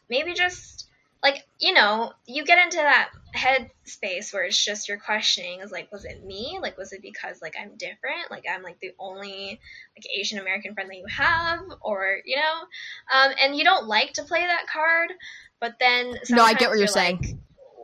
maybe 0.08 0.32
just 0.32 0.85
like 1.22 1.46
you 1.58 1.72
know 1.72 2.12
you 2.26 2.44
get 2.44 2.62
into 2.62 2.76
that 2.76 3.10
head 3.32 3.70
space 3.84 4.32
where 4.32 4.44
it's 4.44 4.62
just 4.62 4.88
you're 4.88 4.98
questioning 4.98 5.60
is 5.60 5.70
like 5.70 5.90
was 5.92 6.04
it 6.04 6.24
me? 6.24 6.58
Like 6.60 6.78
was 6.78 6.92
it 6.92 7.02
because 7.02 7.40
like 7.42 7.54
i'm 7.60 7.76
different? 7.76 8.30
Like 8.30 8.44
i'm 8.50 8.62
like 8.62 8.78
the 8.80 8.92
only 8.98 9.60
like 9.96 10.06
asian 10.16 10.38
american 10.38 10.74
friend 10.74 10.90
that 10.90 10.96
you 10.96 11.06
have? 11.08 11.60
Or 11.80 12.18
you 12.24 12.36
know? 12.36 12.60
Um 13.12 13.32
and 13.42 13.56
you 13.56 13.64
don't 13.64 13.86
like 13.86 14.14
to 14.14 14.24
play 14.24 14.40
that 14.40 14.66
card 14.72 15.12
but 15.60 15.76
then 15.80 16.18
no 16.30 16.42
i 16.44 16.52
get 16.52 16.68
what 16.68 16.72
you're, 16.72 16.80
you're 16.80 16.86
saying. 16.86 17.18
like, 17.20 17.36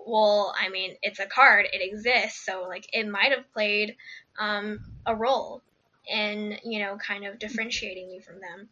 well 0.06 0.54
i 0.60 0.68
mean 0.68 0.96
it's 1.02 1.20
a 1.20 1.26
card. 1.26 1.66
It 1.72 1.82
exists. 1.82 2.44
So 2.44 2.66
like 2.68 2.86
it 2.92 3.08
might 3.08 3.32
have 3.32 3.50
played 3.52 3.96
um 4.38 4.80
a 5.06 5.14
role 5.14 5.62
in 6.06 6.58
you 6.64 6.80
know 6.80 6.96
kind 6.96 7.24
of 7.24 7.38
differentiating 7.38 8.08
me 8.08 8.20
from 8.20 8.36
them. 8.40 8.68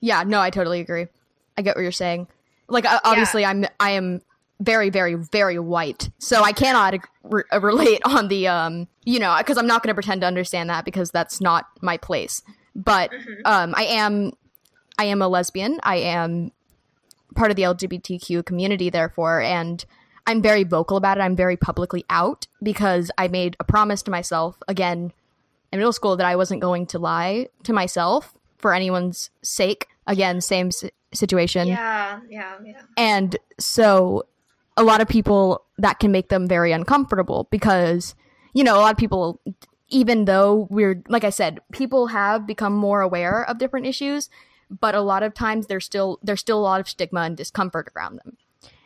Yeah 0.00 0.22
no 0.22 0.40
i 0.40 0.50
totally 0.50 0.80
agree. 0.80 1.08
I 1.56 1.62
get 1.62 1.76
what 1.76 1.82
you're 1.82 1.92
saying 1.92 2.26
like 2.68 2.86
obviously, 3.04 3.42
yeah. 3.42 3.50
I'm 3.50 3.66
I 3.80 3.90
am 3.90 4.20
very 4.60 4.90
very 4.90 5.14
very 5.14 5.58
white, 5.58 6.10
so 6.18 6.42
I 6.42 6.52
cannot 6.52 6.94
re- 7.22 7.42
relate 7.60 8.00
on 8.04 8.28
the 8.28 8.48
um 8.48 8.88
you 9.04 9.18
know 9.18 9.34
because 9.38 9.58
I'm 9.58 9.66
not 9.66 9.82
going 9.82 9.90
to 9.90 9.94
pretend 9.94 10.22
to 10.22 10.26
understand 10.26 10.70
that 10.70 10.84
because 10.84 11.10
that's 11.10 11.40
not 11.40 11.66
my 11.80 11.96
place. 11.96 12.42
But 12.74 13.10
mm-hmm. 13.10 13.42
um, 13.44 13.74
I 13.76 13.84
am 13.84 14.32
I 14.98 15.04
am 15.06 15.22
a 15.22 15.28
lesbian. 15.28 15.80
I 15.82 15.96
am 15.96 16.52
part 17.34 17.50
of 17.50 17.56
the 17.56 17.62
LGBTQ 17.62 18.44
community, 18.44 18.90
therefore, 18.90 19.40
and 19.40 19.84
I'm 20.26 20.40
very 20.40 20.64
vocal 20.64 20.96
about 20.96 21.18
it. 21.18 21.20
I'm 21.20 21.36
very 21.36 21.56
publicly 21.56 22.04
out 22.08 22.46
because 22.62 23.10
I 23.18 23.28
made 23.28 23.56
a 23.60 23.64
promise 23.64 24.02
to 24.04 24.10
myself 24.10 24.62
again 24.68 25.12
in 25.72 25.78
middle 25.78 25.92
school 25.92 26.16
that 26.16 26.26
I 26.26 26.36
wasn't 26.36 26.60
going 26.60 26.86
to 26.86 26.98
lie 26.98 27.48
to 27.64 27.72
myself 27.72 28.34
for 28.58 28.72
anyone's 28.72 29.30
sake. 29.42 29.88
Again, 30.06 30.40
same 30.40 30.70
situation. 31.12 31.68
Yeah, 31.68 32.20
yeah, 32.28 32.58
yeah. 32.64 32.82
And 32.96 33.36
so 33.58 34.26
a 34.76 34.82
lot 34.82 35.00
of 35.00 35.08
people 35.08 35.64
that 35.78 35.98
can 35.98 36.12
make 36.12 36.28
them 36.28 36.46
very 36.48 36.72
uncomfortable 36.72 37.48
because 37.50 38.14
you 38.54 38.62
know, 38.62 38.76
a 38.76 38.80
lot 38.80 38.92
of 38.92 38.96
people 38.96 39.40
even 39.88 40.24
though 40.24 40.66
we're 40.70 41.02
like 41.08 41.24
I 41.24 41.30
said, 41.30 41.60
people 41.72 42.08
have 42.08 42.46
become 42.46 42.72
more 42.72 43.00
aware 43.00 43.44
of 43.44 43.58
different 43.58 43.86
issues, 43.86 44.30
but 44.70 44.94
a 44.94 45.00
lot 45.00 45.22
of 45.22 45.34
times 45.34 45.66
there's 45.66 45.84
still 45.84 46.18
there's 46.22 46.40
still 46.40 46.58
a 46.58 46.62
lot 46.62 46.80
of 46.80 46.88
stigma 46.88 47.20
and 47.20 47.36
discomfort 47.36 47.92
around 47.94 48.16
them. 48.16 48.36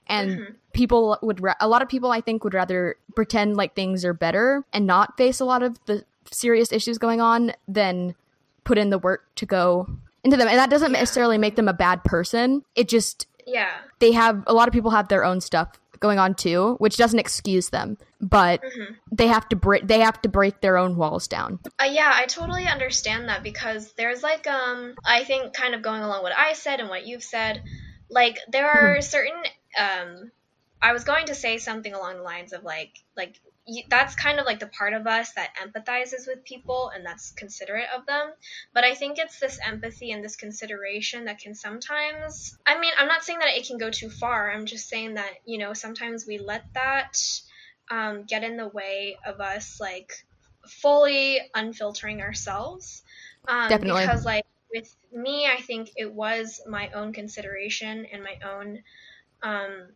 And 0.07 0.31
mm-hmm. 0.31 0.53
people 0.73 1.19
would 1.23 1.41
ra- 1.41 1.55
a 1.61 1.69
lot 1.69 1.83
of 1.83 1.89
people 1.89 2.11
I 2.11 2.21
think 2.21 2.43
would 2.43 2.55
rather 2.55 2.97
pretend 3.15 3.57
like 3.57 3.75
things 3.75 4.05
are 4.05 4.15
better 4.15 4.65
and 4.73 4.87
not 4.87 5.17
face 5.17 5.39
a 5.39 5.45
lot 5.45 5.63
of 5.63 5.79
the 5.87 6.05
serious 6.31 6.73
issues 6.73 6.99
going 6.99 7.21
on 7.21 7.53
than 7.67 8.15
put 8.65 8.79
in 8.79 8.91
the 8.91 8.99
work 8.99 9.27
to 9.37 9.47
go 9.47 9.87
into 10.29 10.37
them. 10.37 10.49
And 10.49 10.59
that 10.59 10.71
doesn't 10.71 10.93
yeah. 10.93 11.01
necessarily 11.01 11.39
make 11.39 11.57
them 11.57 11.69
a 11.69 11.73
bad 11.73 12.05
person. 12.05 12.63
It 12.75 12.89
just 12.89 13.27
yeah. 13.47 13.79
They 13.99 14.13
have 14.13 14.45
a 14.47 14.53
lot 14.53 14.69
of 14.69 14.75
people 14.75 14.91
have 14.91 15.09
their 15.09 15.25
own 15.25 15.41
stuff 15.41 15.73
going 16.01 16.19
on 16.19 16.35
too, 16.35 16.77
which 16.79 16.97
doesn't 16.97 17.19
excuse 17.19 17.71
them, 17.71 17.99
but 18.21 18.63
mm-hmm. 18.63 18.95
they 19.11 19.27
have 19.27 19.49
to 19.49 19.57
break 19.57 19.87
they 19.87 20.01
have 20.01 20.21
to 20.23 20.29
break 20.29 20.61
their 20.61 20.77
own 20.77 20.97
walls 20.97 21.27
down. 21.27 21.59
Uh, 21.81 21.89
yeah, 21.91 22.11
I 22.13 22.27
totally 22.27 22.67
understand 22.67 23.29
that 23.29 23.43
because 23.43 23.93
there's 23.95 24.23
like 24.23 24.47
um 24.47 24.95
I 25.05 25.25
think 25.25 25.55
kind 25.55 25.75
of 25.75 25.83
going 25.83 26.03
along 26.03 26.23
what 26.23 26.37
I 26.37 26.53
said 26.53 26.81
and 26.81 26.89
what 26.89 27.07
you've 27.07 27.25
said, 27.25 27.63
like 28.11 28.39
there 28.51 28.69
are 28.69 28.97
mm-hmm. 28.97 29.03
certain 29.03 29.43
um 29.79 30.31
I 30.81 30.93
was 30.93 31.05
going 31.05 31.27
to 31.27 31.35
say 31.35 31.59
something 31.59 31.93
along 31.93 32.19
the 32.19 32.23
lines 32.23 32.53
of 32.53 32.63
like 32.63 32.93
like 33.17 33.41
that's 33.89 34.15
kind 34.15 34.39
of 34.41 34.47
like 34.47 34.61
the 34.61 34.67
part 34.67 34.95
of 34.95 35.07
us 35.07 35.33
that 35.33 35.51
empathizes 35.63 36.27
with 36.27 36.45
people 36.45 36.91
and 36.95 37.05
that's 37.05 37.33
considerate 37.33 37.89
of 37.97 38.07
them. 38.07 38.33
But 38.73 38.85
I 38.85 38.95
think 38.95 39.19
it's 39.19 39.39
this 39.39 39.59
empathy 39.65 40.11
and 40.13 40.25
this 40.25 40.37
consideration 40.37 41.27
that 41.27 41.39
can 41.39 41.55
sometimes, 41.55 42.57
I 42.67 42.81
mean, 42.81 42.93
I'm 42.99 43.09
not 43.09 43.25
saying 43.25 43.41
that 43.41 43.57
it 43.57 43.67
can 43.67 43.79
go 43.79 43.91
too 43.91 44.11
far. 44.11 44.51
I'm 44.51 44.67
just 44.67 44.89
saying 44.89 45.15
that, 45.15 45.33
you 45.45 45.59
know, 45.59 45.73
sometimes 45.75 46.27
we 46.27 46.39
let 46.39 46.65
that 46.75 47.19
um, 47.91 48.25
get 48.25 48.45
in 48.45 48.57
the 48.57 48.69
way 48.69 49.19
of 49.27 49.41
us, 49.41 49.79
like, 49.81 50.13
fully 50.67 51.41
unfiltering 51.55 52.21
ourselves. 52.21 53.03
Um, 53.47 53.69
Definitely. 53.69 54.03
Because, 54.03 54.25
like, 54.25 54.45
with 54.73 54.95
me, 55.13 55.47
I 55.47 55.61
think 55.61 55.91
it 55.97 56.13
was 56.13 56.61
my 56.67 56.91
own 56.91 57.13
consideration 57.13 58.07
and 58.13 58.23
my 58.23 58.39
own 58.47 58.83
um, 59.43 59.89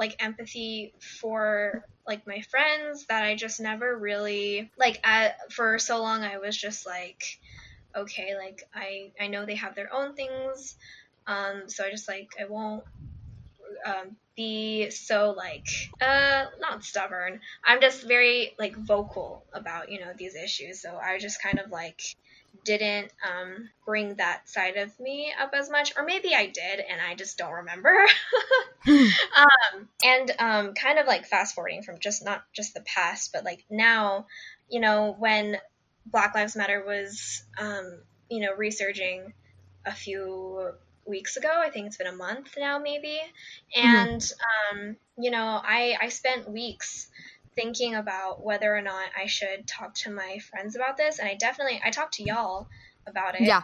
like 0.00 0.16
empathy 0.20 0.94
for 1.20 1.84
like 2.08 2.26
my 2.26 2.42
friends 2.50 3.06
that 3.08 3.24
I 3.24 3.36
just 3.36 3.60
never 3.60 3.98
really 3.98 4.72
like 4.78 5.00
at, 5.04 5.36
for 5.52 5.78
so 5.80 6.02
long 6.02 6.22
I 6.24 6.38
was 6.38 6.56
just 6.58 6.86
like 6.86 7.22
okay 7.96 8.36
like 8.38 8.62
I 8.74 9.12
I 9.20 9.28
know 9.28 9.46
they 9.46 9.56
have 9.56 9.76
their 9.76 9.92
own 9.94 10.14
things 10.16 10.76
um 11.28 11.64
so 11.68 11.84
I 11.84 11.90
just 11.90 12.08
like 12.08 12.28
I 12.40 12.46
won't 12.50 12.84
um, 13.86 14.16
be 14.36 14.90
so 14.90 15.34
like 15.36 15.66
uh 16.00 16.44
not 16.60 16.84
stubborn. 16.84 17.40
I'm 17.64 17.80
just 17.80 18.06
very 18.06 18.54
like 18.58 18.76
vocal 18.76 19.44
about, 19.54 19.90
you 19.90 20.00
know, 20.00 20.12
these 20.16 20.34
issues. 20.36 20.82
So 20.82 20.96
I 20.96 21.18
just 21.18 21.42
kind 21.42 21.58
of 21.58 21.70
like 21.70 22.00
didn't 22.64 23.12
um, 23.26 23.68
bring 23.84 24.14
that 24.16 24.48
side 24.48 24.76
of 24.76 24.98
me 25.00 25.32
up 25.40 25.52
as 25.54 25.70
much, 25.70 25.92
or 25.96 26.04
maybe 26.04 26.34
I 26.34 26.46
did 26.46 26.80
and 26.80 27.00
I 27.00 27.14
just 27.14 27.38
don't 27.38 27.52
remember. 27.52 28.06
um, 28.86 29.88
and 30.04 30.30
um, 30.38 30.74
kind 30.74 30.98
of 30.98 31.06
like 31.06 31.26
fast 31.26 31.54
forwarding 31.54 31.82
from 31.82 31.98
just 31.98 32.24
not 32.24 32.44
just 32.52 32.74
the 32.74 32.80
past, 32.82 33.32
but 33.32 33.44
like 33.44 33.64
now, 33.70 34.26
you 34.68 34.80
know, 34.80 35.16
when 35.18 35.56
Black 36.06 36.34
Lives 36.34 36.56
Matter 36.56 36.84
was, 36.84 37.42
um, 37.58 38.00
you 38.28 38.40
know, 38.40 38.54
resurging 38.54 39.32
a 39.86 39.92
few 39.92 40.72
weeks 41.06 41.36
ago. 41.36 41.50
I 41.52 41.70
think 41.70 41.86
it's 41.86 41.96
been 41.96 42.06
a 42.06 42.12
month 42.12 42.54
now, 42.58 42.78
maybe. 42.78 43.18
Mm-hmm. 43.76 43.86
And 43.86 44.20
mm-hmm. 44.20 44.78
um, 44.78 44.96
you 45.18 45.30
know, 45.30 45.60
I 45.62 45.96
I 46.00 46.08
spent 46.08 46.50
weeks 46.50 47.08
thinking 47.54 47.94
about 47.94 48.44
whether 48.44 48.74
or 48.74 48.82
not 48.82 49.10
I 49.16 49.26
should 49.26 49.66
talk 49.66 49.94
to 49.96 50.10
my 50.10 50.38
friends 50.50 50.76
about 50.76 50.96
this, 50.96 51.18
and 51.18 51.28
I 51.28 51.34
definitely 51.34 51.80
I 51.84 51.90
talked 51.90 52.14
to 52.14 52.22
y'all 52.22 52.68
about 53.06 53.34
it. 53.34 53.42
Yeah. 53.42 53.62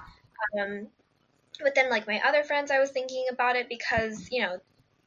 Um, 0.60 0.88
but 1.62 1.74
then 1.74 1.90
like 1.90 2.06
my 2.06 2.20
other 2.26 2.44
friends, 2.44 2.70
I 2.70 2.78
was 2.78 2.90
thinking 2.90 3.26
about 3.30 3.56
it 3.56 3.68
because 3.68 4.28
you 4.30 4.42
know 4.42 4.60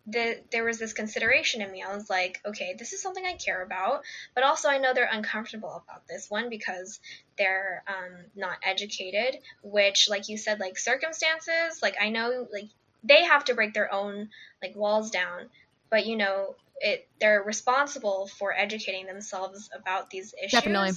the, 0.08 0.39
there 0.52 0.63
was 0.63 0.80
this 0.80 0.94
consideration 0.94 1.62
in 1.62 1.72
me. 1.72 1.84
I 1.84 1.96
was 1.96 2.10
like, 2.10 2.42
okay, 2.46 2.76
this 2.78 2.94
is 2.94 3.02
something 3.02 3.26
I 3.26 3.34
care 3.34 3.62
about, 3.62 4.02
but 4.34 4.44
also 4.44 4.70
I 4.70 4.80
know 4.80 4.94
they're 4.94 5.10
uncomfortable 5.12 5.84
about 5.86 6.08
this 6.08 6.30
one 6.30 6.50
because 6.50 7.00
they're 7.38 7.84
um, 7.88 8.26
not 8.36 8.58
educated. 8.63 9.39
Which, 9.62 10.10
like 10.10 10.30
you 10.30 10.38
said, 10.38 10.60
like 10.60 10.78
circumstances, 10.78 11.82
like 11.82 11.96
I 12.02 12.10
know, 12.10 12.48
like 12.52 12.70
they 13.04 13.24
have 13.26 13.46
to 13.46 13.54
break 13.54 13.74
their 13.74 13.94
own 13.94 14.30
like 14.62 14.76
walls 14.76 15.12
down, 15.12 15.50
but 15.89 16.06
you 16.06 16.18
know, 16.18 16.56
it 16.80 17.08
they're 17.20 17.44
responsible 17.44 18.28
for 18.38 18.54
educating 18.54 19.06
themselves 19.06 19.70
about 19.74 20.10
these 20.10 20.34
issues. 20.38 20.52
Definitely. 20.52 20.92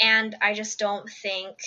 And 0.00 0.36
I 0.40 0.54
just 0.54 0.78
don't 0.78 1.08
think 1.08 1.58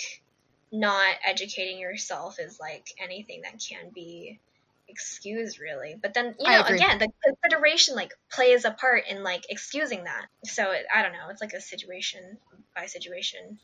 not 0.72 1.14
educating 1.26 1.78
yourself 1.78 2.38
is 2.38 2.58
like 2.58 2.86
anything 2.98 3.42
that 3.42 3.60
can 3.60 3.90
be 3.94 4.40
excused 4.88 5.58
really 5.58 5.96
but 6.02 6.12
then 6.12 6.34
you 6.38 6.50
know 6.50 6.62
again 6.64 6.98
the 6.98 7.08
consideration 7.24 7.94
like 7.94 8.12
plays 8.30 8.64
a 8.64 8.70
part 8.70 9.04
in 9.08 9.22
like 9.22 9.44
excusing 9.48 10.04
that 10.04 10.26
so 10.44 10.70
it, 10.72 10.84
i 10.94 11.02
don't 11.02 11.12
know 11.12 11.28
it's 11.30 11.40
like 11.40 11.52
a 11.52 11.60
situation 11.60 12.36
by 12.74 12.84
situation 12.86 13.58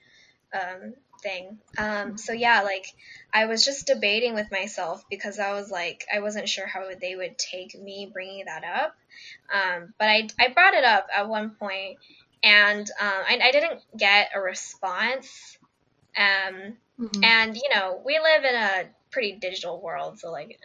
um, 0.55 0.95
thing 1.23 1.59
um, 1.79 2.17
so 2.17 2.33
yeah 2.33 2.63
like 2.63 2.95
i 3.33 3.47
was 3.47 3.65
just 3.65 3.87
debating 3.87 4.35
with 4.35 4.51
myself 4.51 5.05
because 5.11 5.39
i 5.39 5.53
was 5.53 5.71
like 5.71 6.05
i 6.15 6.21
wasn't 6.21 6.49
sure 6.49 6.67
how 6.67 6.89
they 7.01 7.17
would 7.17 7.37
take 7.39 7.79
me 7.81 8.09
bringing 8.13 8.45
that 8.47 8.65
up 8.65 8.95
um, 9.53 9.95
but 9.99 10.09
I, 10.09 10.29
I 10.39 10.49
brought 10.49 10.75
it 10.75 10.85
up 10.85 11.09
at 11.15 11.29
one 11.29 11.51
point 11.51 11.99
and 12.43 12.89
um, 13.01 13.23
I, 13.29 13.41
I 13.43 13.51
didn't 13.51 13.81
get 13.97 14.31
a 14.35 14.41
response 14.41 15.59
um, 16.17 16.77
mm-hmm. 17.01 17.25
and 17.25 17.57
you 17.57 17.69
know 17.75 18.01
we 18.05 18.19
live 18.19 18.45
in 18.45 18.55
a 18.55 18.85
pretty 19.11 19.33
digital 19.33 19.81
world 19.81 20.19
so 20.19 20.31
like 20.31 20.59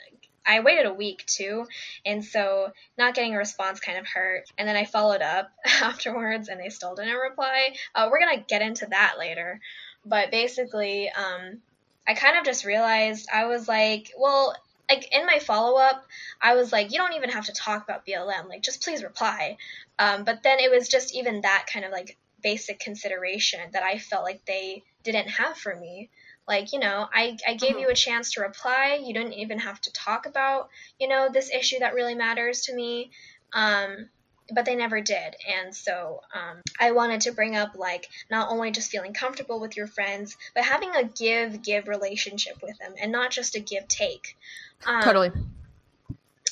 I 0.46 0.60
waited 0.60 0.86
a 0.86 0.94
week 0.94 1.26
too, 1.26 1.66
and 2.06 2.24
so 2.24 2.72
not 2.98 3.16
getting 3.16 3.36
a 3.36 3.38
response 3.38 3.80
kind 3.80 3.98
of 3.98 4.08
hurt. 4.08 4.46
And 4.58 4.68
then 4.68 4.76
I 4.76 4.86
followed 4.86 5.22
up 5.22 5.52
afterwards, 5.66 6.50
and 6.50 6.60
they 6.60 6.70
still 6.70 6.96
didn't 6.96 7.16
reply. 7.16 7.76
Uh, 7.96 8.10
we're 8.12 8.20
gonna 8.20 8.44
get 8.48 8.62
into 8.62 8.88
that 8.88 9.16
later, 9.18 9.60
but 10.06 10.32
basically, 10.32 11.10
um, 11.10 11.62
I 12.08 12.14
kind 12.14 12.38
of 12.38 12.44
just 12.44 12.66
realized 12.66 13.30
I 13.34 13.46
was 13.46 13.68
like, 13.68 14.12
well, 14.18 14.56
like 14.90 15.08
in 15.16 15.26
my 15.26 15.40
follow 15.40 15.80
up, 15.80 16.06
I 16.42 16.56
was 16.56 16.72
like, 16.72 16.92
you 16.92 16.98
don't 16.98 17.14
even 17.14 17.30
have 17.30 17.46
to 17.46 17.54
talk 17.54 17.84
about 17.84 18.06
BLM, 18.06 18.50
like 18.50 18.62
just 18.62 18.84
please 18.84 19.04
reply. 19.04 19.58
Um, 19.98 20.24
but 20.24 20.44
then 20.44 20.60
it 20.60 20.70
was 20.70 20.88
just 20.88 21.16
even 21.16 21.42
that 21.42 21.66
kind 21.72 21.86
of 21.86 21.92
like 21.92 22.18
basic 22.42 22.80
consideration 22.80 23.62
that 23.72 23.84
I 23.84 23.98
felt 23.98 24.24
like 24.24 24.46
they 24.46 24.84
didn't 25.04 25.30
have 25.30 25.58
for 25.58 25.76
me. 25.76 26.10
Like 26.46 26.74
you 26.74 26.80
know 26.80 27.08
i 27.14 27.38
i 27.48 27.54
gave 27.54 27.80
you 27.80 27.88
a 27.88 27.96
chance 27.96 28.34
to 28.34 28.42
reply. 28.42 29.00
You 29.02 29.14
didn't 29.14 29.34
even 29.34 29.60
have 29.60 29.80
to 29.82 29.94
talk 29.94 30.26
about 30.26 30.70
you 31.00 31.08
know 31.08 31.30
this 31.32 31.50
issue 31.50 31.80
that 31.80 31.94
really 31.94 32.16
matters 32.16 32.64
to 32.64 32.76
me. 32.76 33.12
Um 33.54 34.10
but 34.52 34.66
they 34.66 34.76
never 34.76 35.02
did. 35.02 35.36
And 35.62 35.74
so 35.76 36.22
um, 36.34 36.62
i 36.80 36.92
wanted 36.92 37.22
to 37.22 37.32
bring 37.32 37.56
up 37.56 37.76
like 37.76 38.10
not 38.30 38.50
only 38.50 38.72
just 38.72 38.90
feeling 38.90 39.14
comfortable 39.14 39.60
with 39.60 39.78
your 39.78 39.88
friends 39.88 40.38
but 40.54 40.64
having 40.64 40.96
a 40.96 41.04
give 41.04 41.62
give 41.62 41.88
relationship 41.88 42.62
with 42.62 42.78
them 42.80 42.94
and 43.02 43.12
not 43.12 43.32
just 43.32 43.56
a 43.56 43.60
give 43.60 43.88
take. 43.88 44.38
Um, 44.86 45.02
totally. 45.02 45.32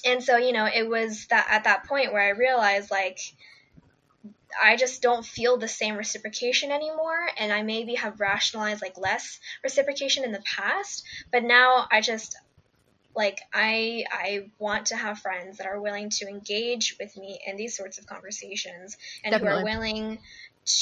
And 0.06 0.24
so 0.24 0.38
you 0.38 0.54
know 0.54 0.66
it 0.66 0.88
was 0.88 1.28
that 1.28 1.48
at 1.50 1.64
that 1.66 1.86
point 1.86 2.14
where 2.14 2.24
i 2.24 2.30
realized 2.30 2.92
like 2.92 3.20
I 4.62 4.76
just 4.76 5.02
don't 5.02 5.26
feel 5.26 5.56
the 5.56 5.70
same 5.70 5.96
reciprocation 5.96 6.72
anymore. 6.72 7.30
And 7.38 7.54
I 7.54 7.62
maybe 7.62 7.96
have 7.96 8.20
rationalized 8.20 8.82
like 8.82 8.98
less 8.98 9.40
reciprocation 9.64 10.26
in 10.26 10.34
the 10.34 10.44
past 10.44 11.06
but 11.32 11.44
now 11.44 11.88
I 11.90 12.02
just 12.02 12.36
like 13.16 13.40
I 13.54 14.06
I 14.12 14.46
want 14.60 14.88
to 14.88 14.96
have 14.96 15.20
friends 15.20 15.58
that 15.58 15.68
are 15.68 15.80
willing 15.80 16.10
to 16.12 16.28
engage 16.28 16.96
with 17.00 17.16
me 17.18 17.40
in 17.46 17.58
these 17.58 17.76
sorts 17.76 17.98
of 17.98 18.06
conversations 18.06 18.98
and 19.24 19.32
Definitely. 19.32 19.62
who 19.62 19.68
are 19.68 19.80
willing 19.80 20.20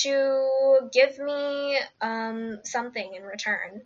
to 0.02 0.90
give 0.92 1.18
me 1.20 1.80
um, 2.02 2.60
something 2.64 3.14
in 3.14 3.24
return 3.24 3.82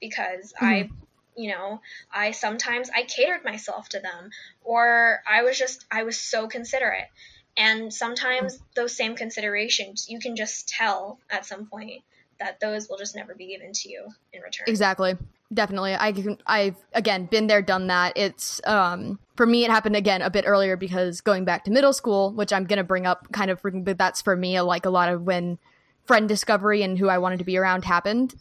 because 0.00 0.52
mm-hmm. 0.52 0.64
I 0.64 0.90
you 1.36 1.50
know 1.50 1.80
I 2.12 2.32
sometimes 2.32 2.90
I 2.94 3.02
catered 3.02 3.44
myself 3.44 3.88
to 3.90 4.00
them 4.00 4.30
or 4.64 5.20
I 5.28 5.42
was 5.42 5.58
just 5.58 5.84
I 5.90 6.04
was 6.04 6.18
so 6.18 6.46
considerate 6.48 7.08
and 7.56 7.92
sometimes 7.92 8.58
those 8.74 8.96
same 8.96 9.14
considerations, 9.14 10.08
you 10.08 10.18
can 10.18 10.36
just 10.36 10.68
tell 10.68 11.18
at 11.30 11.44
some 11.44 11.66
point 11.66 12.02
that 12.42 12.58
those 12.60 12.88
will 12.88 12.96
just 12.96 13.14
never 13.14 13.34
be 13.34 13.46
given 13.46 13.72
to 13.72 13.88
you 13.88 14.06
in 14.32 14.42
return. 14.42 14.64
Exactly. 14.66 15.16
Definitely. 15.54 15.94
I 15.94 16.12
can, 16.12 16.38
I've 16.46 16.76
again 16.92 17.26
been 17.26 17.46
there, 17.46 17.62
done 17.62 17.86
that. 17.86 18.16
It's 18.16 18.60
um 18.66 19.18
for 19.36 19.46
me 19.46 19.64
it 19.64 19.70
happened 19.70 19.96
again 19.96 20.22
a 20.22 20.30
bit 20.30 20.44
earlier 20.46 20.76
because 20.76 21.20
going 21.20 21.44
back 21.44 21.64
to 21.64 21.70
middle 21.70 21.92
school, 21.92 22.32
which 22.32 22.52
I'm 22.52 22.64
gonna 22.64 22.84
bring 22.84 23.06
up 23.06 23.30
kind 23.32 23.50
of 23.50 23.60
but 23.62 23.96
that's 23.96 24.20
for 24.20 24.36
me 24.36 24.60
like 24.60 24.86
a 24.86 24.90
lot 24.90 25.08
of 25.08 25.22
when 25.22 25.58
friend 26.04 26.28
discovery 26.28 26.82
and 26.82 26.98
who 26.98 27.08
I 27.08 27.18
wanted 27.18 27.38
to 27.38 27.44
be 27.44 27.56
around 27.56 27.84
happened. 27.84 28.34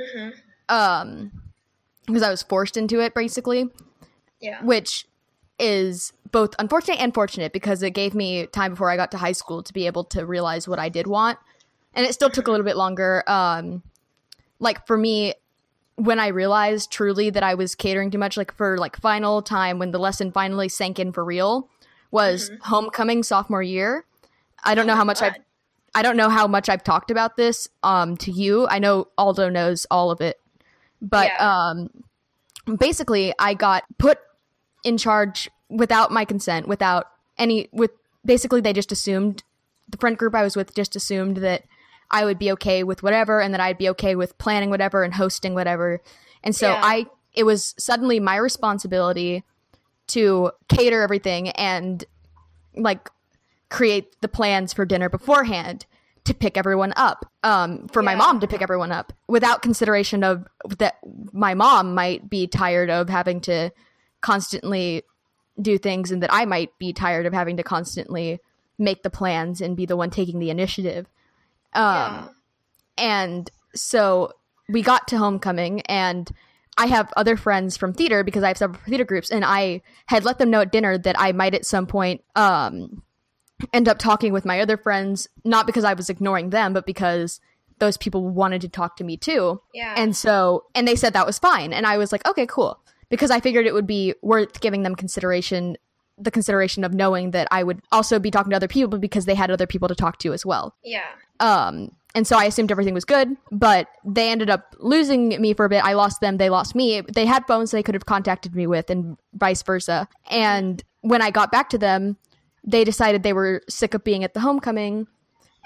Mm-hmm. 0.00 0.30
Um 0.68 1.32
because 2.06 2.22
I 2.22 2.30
was 2.30 2.42
forced 2.42 2.76
into 2.76 3.00
it 3.00 3.14
basically. 3.14 3.70
Yeah. 4.40 4.62
Which 4.62 5.06
is 5.58 6.12
both 6.30 6.54
unfortunate 6.58 6.98
and 6.98 7.14
fortunate 7.14 7.52
because 7.52 7.82
it 7.82 7.90
gave 7.90 8.14
me 8.14 8.46
time 8.46 8.72
before 8.72 8.90
I 8.90 8.96
got 8.96 9.10
to 9.12 9.18
high 9.18 9.32
school 9.32 9.62
to 9.62 9.72
be 9.72 9.86
able 9.86 10.04
to 10.04 10.26
realize 10.26 10.66
what 10.66 10.78
I 10.78 10.88
did 10.88 11.06
want. 11.06 11.38
And 11.94 12.06
it 12.06 12.14
still 12.14 12.30
took 12.30 12.48
a 12.48 12.50
little 12.50 12.64
bit 12.64 12.76
longer. 12.76 13.22
Um, 13.26 13.82
like 14.58 14.86
for 14.86 14.96
me, 14.96 15.34
when 15.96 16.18
I 16.18 16.28
realized 16.28 16.90
truly 16.90 17.30
that 17.30 17.42
I 17.42 17.54
was 17.54 17.74
catering 17.74 18.10
too 18.10 18.18
much, 18.18 18.36
like 18.36 18.54
for 18.56 18.78
like 18.78 18.96
final 18.96 19.42
time 19.42 19.78
when 19.78 19.90
the 19.90 19.98
lesson 19.98 20.32
finally 20.32 20.68
sank 20.68 20.98
in 20.98 21.12
for 21.12 21.24
real, 21.24 21.68
was 22.10 22.48
mm-hmm. 22.48 22.62
homecoming 22.62 23.22
sophomore 23.22 23.62
year. 23.62 24.04
I 24.64 24.74
don't 24.74 24.84
oh 24.84 24.88
know 24.88 24.96
how 24.96 25.04
much 25.04 25.20
God. 25.20 25.34
I've 25.34 25.42
I 25.94 26.02
don't 26.02 26.16
know 26.16 26.30
how 26.30 26.46
much 26.46 26.70
I've 26.70 26.84
talked 26.84 27.10
about 27.10 27.36
this 27.36 27.68
um 27.82 28.16
to 28.18 28.30
you. 28.30 28.66
I 28.68 28.78
know 28.78 29.08
Aldo 29.18 29.50
knows 29.50 29.86
all 29.90 30.10
of 30.10 30.20
it. 30.20 30.40
But 31.00 31.28
yeah. 31.28 31.68
um 31.68 31.90
basically 32.78 33.34
I 33.38 33.54
got 33.54 33.84
put 33.98 34.18
in 34.84 34.96
charge 34.96 35.50
without 35.68 36.10
my 36.10 36.24
consent, 36.24 36.68
without 36.68 37.06
any 37.38 37.68
with 37.72 37.90
basically 38.24 38.60
they 38.60 38.72
just 38.72 38.92
assumed 38.92 39.42
the 39.88 39.98
friend 39.98 40.16
group 40.16 40.34
I 40.34 40.42
was 40.42 40.56
with 40.56 40.74
just 40.74 40.96
assumed 40.96 41.38
that 41.38 41.64
I 42.12 42.24
would 42.24 42.38
be 42.38 42.52
okay 42.52 42.84
with 42.84 43.02
whatever 43.02 43.40
and 43.40 43.54
that 43.54 43.60
I'd 43.60 43.78
be 43.78 43.88
okay 43.90 44.14
with 44.14 44.36
planning 44.38 44.70
whatever 44.70 45.02
and 45.02 45.14
hosting 45.14 45.54
whatever. 45.54 46.00
And 46.42 46.54
so 46.54 46.68
yeah. 46.68 46.80
I 46.82 47.06
it 47.34 47.44
was 47.44 47.74
suddenly 47.78 48.20
my 48.20 48.36
responsibility 48.36 49.42
to 50.08 50.50
cater 50.68 51.02
everything 51.02 51.48
and 51.50 52.04
like 52.76 53.08
create 53.70 54.20
the 54.20 54.28
plans 54.28 54.72
for 54.72 54.84
dinner 54.84 55.08
beforehand 55.08 55.86
to 56.24 56.34
pick 56.34 56.56
everyone 56.56 56.92
up 56.94 57.24
um, 57.42 57.88
for 57.88 58.02
yeah. 58.02 58.06
my 58.06 58.14
mom 58.14 58.38
to 58.40 58.46
pick 58.46 58.62
everyone 58.62 58.92
up 58.92 59.12
without 59.26 59.62
consideration 59.62 60.22
of 60.22 60.46
that 60.78 60.96
my 61.32 61.54
mom 61.54 61.94
might 61.94 62.28
be 62.28 62.46
tired 62.46 62.90
of 62.90 63.08
having 63.08 63.40
to 63.40 63.72
constantly 64.20 65.02
do 65.60 65.78
things 65.78 66.10
and 66.10 66.22
that 66.22 66.32
I 66.32 66.44
might 66.44 66.78
be 66.78 66.92
tired 66.92 67.26
of 67.26 67.32
having 67.32 67.56
to 67.56 67.62
constantly 67.62 68.40
make 68.78 69.02
the 69.02 69.10
plans 69.10 69.60
and 69.60 69.76
be 69.76 69.86
the 69.86 69.96
one 69.96 70.10
taking 70.10 70.38
the 70.38 70.50
initiative. 70.50 71.06
Um, 71.74 71.84
yeah. 71.84 72.28
And 72.98 73.50
so 73.74 74.32
we 74.68 74.82
got 74.82 75.08
to 75.08 75.18
homecoming 75.18 75.80
and 75.82 76.30
I 76.78 76.86
have 76.86 77.12
other 77.16 77.36
friends 77.36 77.76
from 77.76 77.92
theater 77.92 78.24
because 78.24 78.42
I 78.42 78.48
have 78.48 78.58
several 78.58 78.80
theater 78.84 79.04
groups 79.04 79.30
and 79.30 79.44
I 79.44 79.82
had 80.06 80.24
let 80.24 80.38
them 80.38 80.50
know 80.50 80.60
at 80.60 80.72
dinner 80.72 80.96
that 80.96 81.16
I 81.18 81.32
might 81.32 81.54
at 81.54 81.66
some 81.66 81.86
point 81.86 82.22
um, 82.34 83.02
end 83.72 83.88
up 83.88 83.98
talking 83.98 84.32
with 84.32 84.46
my 84.46 84.60
other 84.60 84.76
friends, 84.76 85.28
not 85.44 85.66
because 85.66 85.84
I 85.84 85.92
was 85.94 86.08
ignoring 86.08 86.50
them, 86.50 86.72
but 86.72 86.86
because 86.86 87.40
those 87.78 87.96
people 87.96 88.26
wanted 88.28 88.62
to 88.62 88.68
talk 88.68 88.96
to 88.96 89.04
me 89.04 89.16
too. 89.16 89.60
Yeah. 89.74 89.94
And 89.96 90.16
so, 90.16 90.64
and 90.74 90.88
they 90.88 90.96
said 90.96 91.12
that 91.12 91.26
was 91.26 91.38
fine. 91.38 91.72
And 91.72 91.86
I 91.86 91.98
was 91.98 92.10
like, 92.12 92.26
okay, 92.26 92.46
cool 92.46 92.82
because 93.12 93.30
I 93.30 93.40
figured 93.40 93.66
it 93.66 93.74
would 93.74 93.86
be 93.86 94.14
worth 94.22 94.62
giving 94.62 94.84
them 94.84 94.94
consideration 94.94 95.76
the 96.16 96.30
consideration 96.30 96.82
of 96.82 96.94
knowing 96.94 97.32
that 97.32 97.46
I 97.50 97.62
would 97.62 97.82
also 97.92 98.18
be 98.18 98.30
talking 98.30 98.50
to 98.50 98.56
other 98.56 98.68
people 98.68 98.98
because 98.98 99.26
they 99.26 99.34
had 99.34 99.50
other 99.50 99.66
people 99.66 99.88
to 99.88 99.94
talk 99.94 100.18
to 100.20 100.32
as 100.32 100.46
well. 100.46 100.74
Yeah. 100.82 101.04
Um, 101.42 101.90
and 102.14 102.26
so 102.26 102.36
I 102.36 102.44
assumed 102.44 102.70
everything 102.70 102.94
was 102.94 103.04
good, 103.04 103.36
but 103.50 103.88
they 104.04 104.30
ended 104.30 104.48
up 104.50 104.76
losing 104.78 105.28
me 105.40 105.54
for 105.54 105.64
a 105.64 105.68
bit. 105.68 105.82
I 105.84 105.94
lost 105.94 106.20
them, 106.20 106.36
they 106.36 106.50
lost 106.50 106.74
me. 106.74 107.00
They 107.00 107.26
had 107.26 107.46
phones 107.46 107.70
they 107.70 107.82
could 107.82 107.94
have 107.94 108.06
contacted 108.06 108.54
me 108.54 108.66
with, 108.66 108.90
and 108.90 109.16
vice 109.34 109.62
versa. 109.62 110.08
And 110.30 110.82
when 111.00 111.22
I 111.22 111.30
got 111.30 111.50
back 111.50 111.70
to 111.70 111.78
them, 111.78 112.18
they 112.64 112.84
decided 112.84 113.22
they 113.22 113.32
were 113.32 113.62
sick 113.68 113.94
of 113.94 114.04
being 114.04 114.24
at 114.24 114.34
the 114.34 114.40
homecoming, 114.40 115.06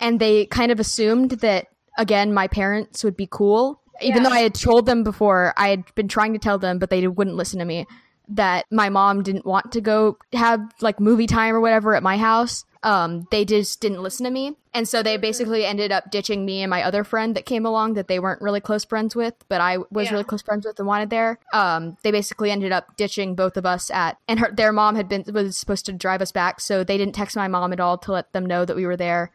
and 0.00 0.20
they 0.20 0.46
kind 0.46 0.70
of 0.72 0.80
assumed 0.80 1.32
that, 1.40 1.66
again, 1.98 2.32
my 2.32 2.46
parents 2.48 3.02
would 3.04 3.16
be 3.16 3.28
cool. 3.30 3.82
Even 4.00 4.22
Yeah. 4.22 4.28
though 4.28 4.34
I 4.34 4.40
had 4.40 4.54
told 4.54 4.86
them 4.86 5.02
before, 5.02 5.52
I 5.56 5.68
had 5.68 5.84
been 5.94 6.08
trying 6.08 6.32
to 6.32 6.38
tell 6.38 6.58
them, 6.58 6.78
but 6.78 6.90
they 6.90 7.06
wouldn't 7.08 7.36
listen 7.36 7.58
to 7.58 7.64
me, 7.64 7.86
that 8.28 8.66
my 8.70 8.88
mom 8.88 9.22
didn't 9.22 9.46
want 9.46 9.72
to 9.72 9.80
go 9.80 10.16
have 10.32 10.60
like 10.80 11.00
movie 11.00 11.26
time 11.26 11.54
or 11.54 11.60
whatever 11.60 11.94
at 11.94 12.02
my 12.02 12.16
house. 12.16 12.64
Um, 12.86 13.26
they 13.32 13.44
just 13.44 13.80
didn't 13.80 14.02
listen 14.02 14.24
to 14.24 14.30
me. 14.30 14.56
And 14.72 14.88
so 14.88 15.02
they 15.02 15.16
basically 15.16 15.66
ended 15.66 15.90
up 15.90 16.10
ditching 16.10 16.44
me 16.46 16.62
and 16.62 16.70
my 16.70 16.82
other 16.84 17.02
friend 17.02 17.34
that 17.34 17.44
came 17.44 17.66
along 17.66 17.94
that 17.94 18.06
they 18.06 18.20
weren't 18.20 18.40
really 18.40 18.60
close 18.60 18.84
friends 18.84 19.16
with, 19.16 19.34
but 19.48 19.60
I 19.60 19.78
was 19.90 20.06
Yeah. 20.06 20.12
really 20.12 20.24
close 20.24 20.42
friends 20.42 20.64
with 20.64 20.78
and 20.78 20.86
wanted 20.86 21.10
there. 21.10 21.40
Um, 21.52 21.96
they 22.04 22.12
basically 22.12 22.50
ended 22.52 22.70
up 22.70 22.96
ditching 22.96 23.34
both 23.34 23.56
of 23.56 23.66
us 23.66 23.90
at, 23.90 24.18
and 24.28 24.38
her, 24.38 24.52
their 24.52 24.72
mom 24.72 24.94
had 24.94 25.08
been, 25.08 25.24
was 25.34 25.56
supposed 25.58 25.84
to 25.86 25.92
drive 25.92 26.22
us 26.22 26.30
back. 26.30 26.60
So 26.60 26.84
they 26.84 26.96
didn't 26.96 27.14
text 27.16 27.34
my 27.34 27.48
mom 27.48 27.72
at 27.72 27.80
all 27.80 27.98
to 27.98 28.12
let 28.12 28.32
them 28.32 28.46
know 28.46 28.64
that 28.64 28.76
we 28.76 28.86
were 28.86 28.96
there. 28.96 29.32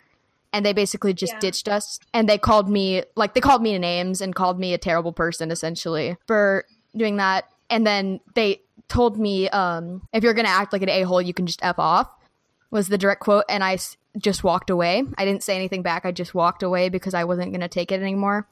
And 0.53 0.65
they 0.65 0.73
basically 0.73 1.13
just 1.13 1.33
Yeah. 1.33 1.39
ditched 1.39 1.67
us. 1.67 1.99
And 2.13 2.29
they 2.29 2.37
called 2.37 2.69
me, 2.69 3.03
like, 3.15 3.33
they 3.33 3.41
called 3.41 3.61
me 3.61 3.77
names 3.77 4.21
and 4.21 4.33
called 4.33 4.59
me 4.59 4.73
a 4.73 4.77
terrible 4.77 5.11
person, 5.11 5.51
essentially, 5.51 6.15
for 6.25 6.63
doing 6.95 7.17
that. 7.17 7.45
And 7.69 7.85
then 7.85 8.21
they 8.35 8.61
told 8.87 9.17
me, 9.17 9.49
um, 9.49 10.03
if 10.13 10.23
you're 10.23 10.33
going 10.33 10.45
to 10.45 10.51
act 10.51 10.71
like 10.71 10.81
an 10.83 10.89
a 10.89 11.01
hole, 11.03 11.21
you 11.21 11.33
can 11.33 11.45
just 11.47 11.59
F 11.63 11.79
off, 11.79 12.09
was 12.71 12.87
the 12.87 12.97
direct 12.97 13.21
quote. 13.21 13.45
And 13.47 13.63
I 13.63 13.73
s- 13.75 13.97
just 14.17 14.43
walked 14.43 14.69
away. 14.69 15.03
I 15.17 15.25
didn't 15.25 15.43
say 15.43 15.55
anything 15.55 15.83
back. 15.83 16.05
I 16.05 16.11
just 16.11 16.33
walked 16.33 16.63
away 16.63 16.89
because 16.89 17.13
I 17.13 17.23
wasn't 17.25 17.51
going 17.51 17.61
to 17.61 17.67
take 17.67 17.91
it 17.91 18.01
anymore. 18.01 18.47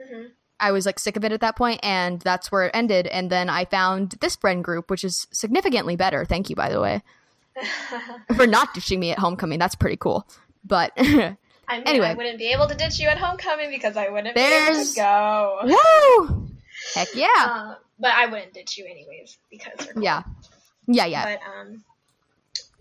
Mhm. 0.00 0.30
I 0.58 0.72
was 0.72 0.84
like 0.86 0.98
sick 0.98 1.16
of 1.16 1.24
it 1.24 1.32
at 1.32 1.40
that 1.40 1.56
point, 1.56 1.80
and 1.82 2.20
that's 2.20 2.52
where 2.52 2.64
it 2.66 2.70
ended. 2.74 3.06
And 3.06 3.30
then 3.30 3.48
I 3.48 3.64
found 3.64 4.12
this 4.20 4.36
friend 4.36 4.62
group, 4.62 4.90
which 4.90 5.04
is 5.04 5.26
significantly 5.32 5.96
better. 5.96 6.24
Thank 6.24 6.50
you, 6.50 6.56
by 6.56 6.68
the 6.70 6.80
way, 6.80 7.02
for 8.36 8.46
not 8.46 8.74
ditching 8.74 9.00
me 9.00 9.10
at 9.10 9.18
homecoming. 9.18 9.58
That's 9.58 9.74
pretty 9.74 9.96
cool. 9.96 10.26
But 10.64 10.92
I 10.98 11.02
mean, 11.02 11.36
Anyway. 11.86 12.08
I 12.08 12.14
wouldn't 12.14 12.38
be 12.38 12.52
able 12.52 12.66
to 12.66 12.74
ditch 12.74 12.98
you 12.98 13.08
at 13.08 13.16
homecoming 13.16 13.70
because 13.70 13.96
I 13.96 14.08
wouldn't 14.10 14.34
be 14.34 14.40
able 14.42 14.84
to 14.84 14.94
go. 14.94 15.60
woo, 15.64 16.48
heck 16.94 17.08
yeah, 17.14 17.28
Uh, 17.38 17.74
but 17.98 18.10
I 18.12 18.26
wouldn't 18.26 18.52
ditch 18.52 18.76
you 18.76 18.84
anyways 18.84 19.38
because 19.50 19.86
cool. 19.94 20.02
yeah, 20.02 20.24
yeah, 20.88 21.06
yeah. 21.06 21.24
But 21.24 21.40
um, 21.48 21.82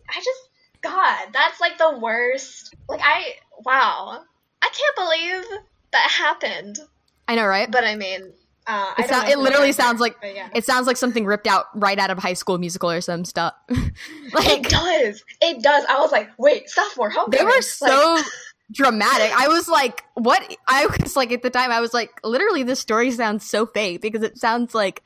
I 0.10 0.15
just 0.15 0.48
God, 0.81 1.27
that's 1.33 1.59
like 1.59 1.77
the 1.77 1.97
worst. 1.99 2.75
Like 2.87 3.01
I 3.03 3.35
wow, 3.65 4.21
I 4.61 4.69
can't 4.69 4.95
believe 4.95 5.59
that 5.91 6.09
happened. 6.09 6.79
I 7.27 7.35
know, 7.35 7.45
right? 7.45 7.69
But 7.69 7.83
I 7.83 7.95
mean, 7.95 8.33
uh, 8.67 8.93
It, 8.97 9.31
it 9.31 9.39
literally 9.39 9.71
sounds 9.71 9.99
like 9.99 10.15
yeah. 10.23 10.49
it 10.53 10.63
sounds 10.63 10.85
like 10.87 10.97
something 10.97 11.25
ripped 11.25 11.47
out 11.47 11.65
right 11.75 11.97
out 11.97 12.11
of 12.11 12.19
High 12.19 12.33
School 12.33 12.57
Musical 12.57 12.91
or 12.91 13.01
some 13.01 13.25
stuff. 13.25 13.53
like 13.69 14.47
It 14.47 14.69
does. 14.69 15.23
It 15.41 15.63
does. 15.63 15.85
I 15.89 15.99
was 15.99 16.11
like, 16.11 16.29
wait, 16.37 16.69
sophomore 16.69 17.09
they 17.09 17.15
homecoming. 17.15 17.45
were 17.45 17.51
Like, 17.51 17.63
so 17.63 18.17
dramatic. 18.71 19.31
I 19.35 19.47
was 19.47 19.67
like, 19.67 20.03
what? 20.13 20.55
I 20.67 20.85
was 20.85 21.15
like 21.15 21.31
at 21.31 21.41
the 21.41 21.49
time, 21.49 21.71
I 21.71 21.81
was 21.81 21.93
like, 21.93 22.11
literally, 22.23 22.63
this 22.63 22.79
story 22.79 23.09
sounds 23.11 23.49
so 23.49 23.65
fake 23.65 24.01
because 24.01 24.21
it 24.21 24.37
sounds 24.37 24.75
like, 24.75 25.01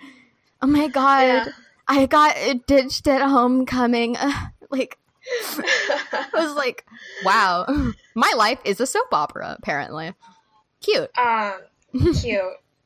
oh 0.62 0.68
my 0.68 0.88
god, 0.88 1.22
Yeah. 1.24 1.48
I 1.88 2.06
got 2.06 2.36
ditched 2.68 3.08
at 3.08 3.22
homecoming. 3.28 4.18
Like 4.70 4.98
I 5.26 6.30
was 6.34 6.56
like, 6.56 6.86
wow, 7.24 7.66
my 8.16 8.32
life 8.36 8.60
is 8.66 8.80
a 8.82 8.86
soap 8.86 9.14
opera. 9.14 9.56
Apparently, 9.58 10.14
cute. 10.82 11.10
um, 11.18 11.54
cute, 12.22 12.42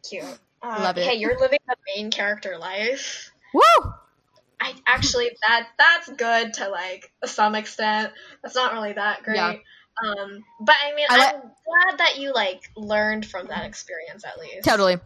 cute. 0.07 0.23
Uh, 0.61 0.79
Love 0.81 0.97
it. 0.97 1.05
Hey, 1.05 1.15
you're 1.15 1.39
living 1.39 1.59
the 1.67 1.75
main 1.95 2.11
character 2.11 2.57
life. 2.57 3.31
Woo! 3.53 3.93
I 4.59 4.73
actually 4.87 5.29
that 5.47 5.67
that's 5.77 6.09
good 6.13 6.53
to 6.55 6.69
like 6.69 7.11
some 7.25 7.55
extent. 7.55 8.11
That's 8.41 8.55
not 8.55 8.73
really 8.73 8.93
that 8.93 9.23
great. 9.23 9.35
Yeah. 9.35 9.53
Um, 10.03 10.43
but 10.59 10.75
I 10.83 10.95
mean, 10.95 11.07
I 11.09 11.17
am 11.17 11.41
glad 11.41 11.99
that 11.99 12.17
you 12.19 12.33
like 12.33 12.69
learned 12.75 13.25
from 13.25 13.47
that 13.47 13.65
experience 13.65 14.23
at 14.25 14.39
least. 14.39 14.63
Totally. 14.67 14.97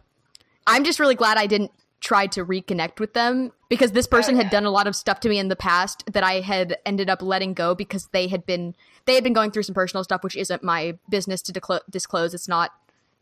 I'm 0.66 0.84
just 0.84 1.00
really 1.00 1.14
glad 1.14 1.38
I 1.38 1.46
didn't 1.46 1.72
try 2.02 2.26
to 2.26 2.44
reconnect 2.44 2.98
with 2.98 3.14
them 3.14 3.52
because 3.68 3.92
this 3.92 4.06
person 4.08 4.34
Oh, 4.34 4.38
had 4.38 4.50
done 4.50 4.64
a 4.66 4.70
lot 4.70 4.86
of 4.88 4.94
stuff 4.96 5.20
to 5.20 5.28
me 5.28 5.38
in 5.38 5.46
the 5.48 5.56
past 5.56 6.02
that 6.12 6.24
I 6.24 6.40
had 6.40 6.76
ended 6.84 7.08
up 7.08 7.22
letting 7.22 7.54
go 7.54 7.74
because 7.74 8.08
they 8.12 8.26
had 8.26 8.44
been 8.44 8.74
they 9.06 9.14
had 9.14 9.22
been 9.24 9.32
going 9.32 9.52
through 9.52 9.62
some 9.62 9.74
personal 9.74 10.02
stuff 10.04 10.22
which 10.24 10.36
isn't 10.36 10.62
my 10.64 10.98
business 11.08 11.40
to 11.42 11.52
declo- 11.52 11.80
disclose. 11.88 12.34
It's 12.34 12.48
not, 12.48 12.72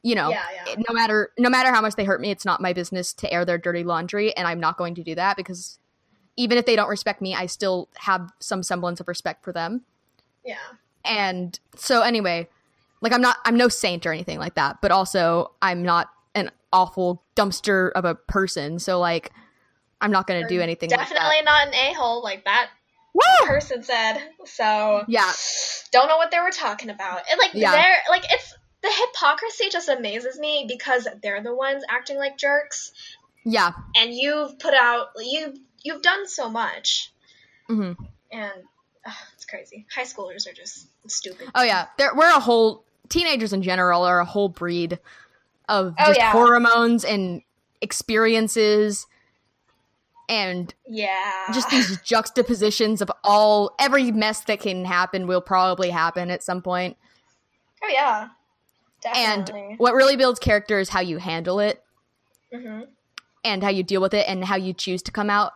you 0.03 0.15
know, 0.15 0.31
Yeah, 0.31 0.43
yeah. 0.55 0.73
it- 0.73 0.79
no 0.89 0.95
matter 0.95 1.31
no 1.39 1.51
matter 1.51 1.71
how 1.71 1.83
much 1.83 1.95
they 1.95 2.05
hurt 2.05 2.23
me, 2.23 2.31
it's 2.31 2.47
not 2.47 2.61
my 2.63 2.73
business 2.73 3.13
to 3.15 3.31
air 3.33 3.45
their 3.45 3.59
dirty 3.59 3.85
laundry 3.85 4.35
and 4.37 4.49
I'm 4.49 4.59
not 4.61 4.79
going 4.79 4.95
to 4.95 5.03
do 5.05 5.15
that 5.15 5.37
because 5.37 5.79
even 6.39 6.57
if 6.57 6.65
they 6.65 6.75
don't 6.75 6.89
respect 6.89 7.21
me, 7.21 7.35
I 7.35 7.45
still 7.45 7.91
have 7.99 8.31
some 8.41 8.63
semblance 8.63 8.99
of 8.99 9.09
respect 9.09 9.45
for 9.45 9.53
them. 9.53 9.83
Yeah. 10.43 10.57
And 11.05 11.61
so 11.77 12.01
anyway, 12.01 12.49
like 13.03 13.13
I'm 13.13 13.21
not 13.21 13.37
I'm 13.45 13.59
no 13.59 13.69
saint 13.69 14.07
or 14.07 14.13
anything 14.13 14.39
like 14.39 14.55
that, 14.55 14.81
but 14.81 14.91
also 14.91 15.53
I'm 15.61 15.83
not 15.83 16.09
awful 16.73 17.23
dumpster 17.37 17.91
of 17.93 18.05
a 18.05 18.15
person. 18.15 18.79
So 18.79 18.99
like 18.99 19.33
I'm 20.01 20.11
not 20.11 20.27
going 20.27 20.43
to 20.43 20.49
do 20.49 20.61
anything 20.61 20.91
like 20.91 20.99
Definitely 21.01 21.43
not 21.45 21.69
an 21.69 21.75
a 21.75 21.93
hole 21.95 22.23
like 22.23 22.45
that. 22.45 22.71
Woo! 23.13 23.47
person 23.47 23.83
said. 23.83 24.19
So 24.47 25.05
Yeah. 25.09 25.31
don't 25.93 26.09
know 26.09 26.17
what 26.17 26.31
they 26.31 26.39
were 26.39 26.51
talking 26.53 26.91
about. 26.91 27.23
And 27.31 27.39
like 27.39 27.51
Yeah. 27.55 27.73
they're 27.73 27.97
like 28.09 28.25
it's 28.31 28.55
the 28.83 28.91
hypocrisy 28.91 29.65
just 29.71 29.89
amazes 29.89 30.39
me 30.39 30.65
because 30.69 31.07
they're 31.23 31.43
the 31.43 31.55
ones 31.55 31.83
acting 31.91 32.17
like 32.17 32.39
jerks, 32.39 32.93
Yeah. 33.45 33.73
and 33.97 34.15
you've 34.15 34.59
put 34.59 34.73
out 34.75 35.09
you 35.19 35.55
you've 35.83 36.03
done 36.03 36.27
so 36.29 36.49
much, 36.49 37.13
hmm 37.67 37.93
and 38.33 38.53
ugh, 39.05 39.13
it's 39.35 39.45
crazy. 39.45 39.87
High 39.95 40.05
schoolers 40.05 40.49
are 40.49 40.55
just 40.55 40.87
stupid. 41.09 41.49
Oh 41.55 41.63
yeah. 41.63 41.89
There 41.99 42.15
we're 42.15 42.29
a 42.31 42.41
whole 42.41 42.85
teenagers 43.09 43.53
in 43.53 43.63
general 43.63 44.05
are 44.05 44.21
a 44.21 44.25
whole 44.25 44.49
breed 44.49 44.99
of 45.71 45.95
Oh, 45.99 46.05
just 46.07 46.19
yeah. 46.19 46.33
hormones 46.33 47.05
and 47.05 47.41
experiences 47.81 49.07
and 50.29 50.75
Yeah. 50.87 51.51
just 51.53 51.71
these 51.71 51.99
juxtapositions 52.05 53.01
of 53.01 53.11
all 53.25 53.75
every 53.79 54.11
mess 54.13 54.43
that 54.45 54.61
can 54.61 54.85
happen 54.85 55.27
will 55.27 55.41
probably 55.41 55.91
happen 55.91 56.31
at 56.31 56.43
some 56.43 56.61
point. 56.61 56.97
oh 57.83 57.89
yeah. 57.89 58.29
Definitely. 59.03 59.61
And 59.71 59.79
what 59.79 59.95
really 59.95 60.17
builds 60.17 60.39
character 60.39 60.79
is 60.79 60.91
how 60.91 61.01
you 61.01 61.17
handle 61.19 61.59
it 61.61 61.83
hmm 62.53 62.83
and 63.43 63.63
how 63.63 63.71
you 63.71 63.83
deal 63.83 64.03
with 64.03 64.13
it 64.13 64.27
and 64.29 64.45
how 64.45 64.57
you 64.57 64.75
choose 64.75 65.01
to 65.05 65.11
come 65.13 65.31
out 65.31 65.53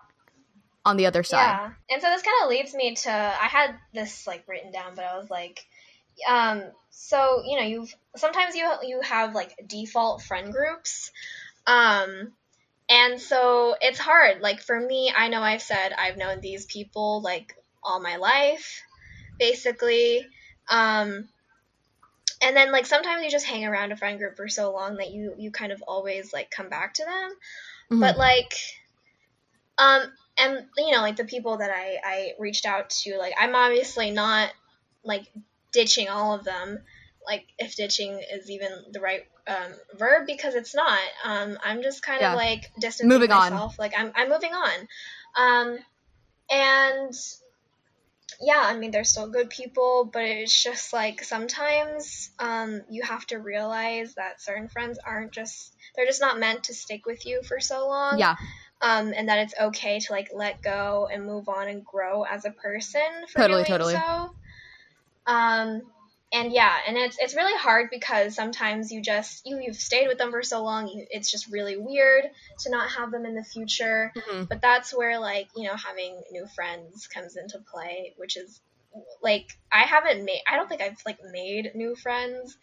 on 0.86 0.96
the 0.96 1.04
other 1.04 1.22
side. 1.22 1.44
Yeah. 1.44 1.70
And 1.90 2.00
so 2.00 2.08
this 2.08 2.22
kind 2.22 2.34
of 2.42 2.48
leads 2.48 2.74
me 2.74 2.94
to 2.94 3.10
I 3.10 3.46
had 3.46 3.74
this 3.92 4.26
like 4.26 4.44
written 4.48 4.72
down, 4.72 4.94
but 4.94 5.04
I 5.04 5.18
was 5.18 5.28
like, 5.28 5.66
um, 6.28 6.62
so 6.90 7.42
you 7.44 7.58
know, 7.58 7.66
you've 7.66 7.94
sometimes 8.16 8.54
you 8.54 8.70
you 8.84 9.00
have 9.02 9.34
like 9.34 9.54
default 9.66 10.22
friend 10.22 10.52
groups, 10.52 11.10
um, 11.66 12.32
and 12.88 13.20
so 13.20 13.76
it's 13.80 13.98
hard. 13.98 14.40
Like 14.40 14.60
for 14.60 14.78
me, 14.78 15.12
I 15.14 15.28
know 15.28 15.42
I've 15.42 15.62
said 15.62 15.92
I've 15.92 16.16
known 16.16 16.40
these 16.40 16.66
people 16.66 17.20
like 17.22 17.56
all 17.82 18.00
my 18.00 18.16
life, 18.16 18.82
basically. 19.38 20.26
Um, 20.68 21.28
and 22.42 22.56
then 22.56 22.72
like 22.72 22.86
sometimes 22.86 23.24
you 23.24 23.30
just 23.30 23.46
hang 23.46 23.64
around 23.64 23.92
a 23.92 23.96
friend 23.96 24.18
group 24.18 24.36
for 24.36 24.48
so 24.48 24.72
long 24.72 24.96
that 24.96 25.10
you 25.10 25.34
you 25.38 25.50
kind 25.50 25.72
of 25.72 25.82
always 25.82 26.32
like 26.32 26.50
come 26.50 26.68
back 26.68 26.94
to 26.94 27.04
them 27.04 27.30
Mhm. 27.90 28.00
but 28.00 28.16
like 28.18 28.54
um 29.78 30.02
and 30.38 30.66
you 30.76 30.92
know 30.92 31.00
like 31.00 31.16
the 31.16 31.24
people 31.24 31.58
that 31.58 31.70
i 31.70 31.98
i 32.04 32.32
reached 32.38 32.66
out 32.66 32.90
to 32.90 33.16
like 33.18 33.34
i'm 33.38 33.54
obviously 33.54 34.10
not 34.10 34.52
like 35.04 35.24
ditching 35.74 36.08
all 36.08 36.34
of 36.34 36.44
them 36.44 36.78
like 37.26 37.44
if 37.58 37.74
ditching 37.76 38.20
is 38.32 38.50
even 38.50 38.70
the 38.92 39.00
right 39.00 39.26
um, 39.46 39.72
verb 39.98 40.26
because 40.26 40.54
it's 40.54 40.74
not 40.74 40.98
um 41.24 41.58
i'm 41.62 41.82
just 41.82 42.02
kind 42.02 42.20
Yeah. 42.20 42.32
of 42.32 42.36
like 42.36 42.70
distancing 42.80 43.08
Moving 43.08 43.32
on. 43.32 43.50
myself 43.52 43.78
like 43.78 43.92
i'm 43.96 44.12
i'm 44.14 44.28
moving 44.30 44.52
on 44.52 44.88
um 45.36 45.78
and 46.50 47.12
yeah 48.40 48.62
i 48.64 48.76
mean 48.76 48.90
they're 48.90 49.04
still 49.04 49.28
good 49.28 49.50
people 49.50 50.08
but 50.12 50.22
it's 50.22 50.62
just 50.62 50.92
like 50.92 51.22
sometimes 51.22 52.30
um 52.38 52.82
you 52.90 53.02
have 53.02 53.24
to 53.26 53.36
realize 53.38 54.14
that 54.14 54.40
certain 54.40 54.68
friends 54.68 54.98
aren't 55.04 55.32
just 55.32 55.74
they're 55.94 56.06
just 56.06 56.20
not 56.20 56.38
meant 56.38 56.64
to 56.64 56.74
stick 56.74 57.06
with 57.06 57.26
you 57.26 57.42
for 57.42 57.60
so 57.60 57.86
long 57.86 58.18
yeah, 58.18 58.34
um, 58.80 59.12
and 59.16 59.28
that 59.28 59.38
it's 59.38 59.54
okay 59.60 60.00
to 60.00 60.12
like 60.12 60.30
let 60.34 60.62
go 60.62 61.08
and 61.12 61.24
move 61.24 61.48
on 61.48 61.68
and 61.68 61.84
grow 61.84 62.24
as 62.24 62.44
a 62.44 62.50
person 62.50 63.00
for 63.32 63.40
Totally, 63.40 63.62
doing 63.62 63.66
totally. 63.66 63.94
so. 63.94 64.30
Um, 65.26 65.82
and 66.32 66.52
yeah, 66.52 66.76
and 66.86 66.96
it's 66.96 67.16
it's 67.20 67.34
really 67.36 67.56
hard 67.56 67.88
because 67.90 68.34
sometimes 68.34 68.90
you 68.90 69.00
just 69.00 69.46
you 69.46 69.60
you've 69.60 69.76
stayed 69.76 70.08
with 70.08 70.18
them 70.18 70.32
for 70.32 70.42
so 70.42 70.64
long, 70.64 70.88
you, 70.88 71.06
it's 71.10 71.30
just 71.30 71.50
really 71.50 71.76
weird 71.76 72.24
to 72.60 72.70
not 72.70 72.90
have 72.90 73.12
them 73.12 73.24
in 73.24 73.34
the 73.34 73.44
future. 73.44 74.12
Mhm. 74.16 74.48
But 74.48 74.60
that's 74.60 74.92
where 74.92 75.20
like 75.20 75.48
you 75.56 75.68
know 75.68 75.76
having 75.76 76.20
new 76.32 76.46
friends 76.54 77.06
comes 77.06 77.36
into 77.36 77.58
play, 77.72 78.14
which 78.16 78.36
is 78.36 78.60
like 79.22 79.46
I 79.70 79.82
haven't 79.82 80.24
made 80.24 80.42
I 80.50 80.56
don't 80.56 80.68
think 80.68 80.80
I've 80.82 81.00
like 81.06 81.18
made 81.30 81.70
new 81.74 81.94
friends 81.94 82.56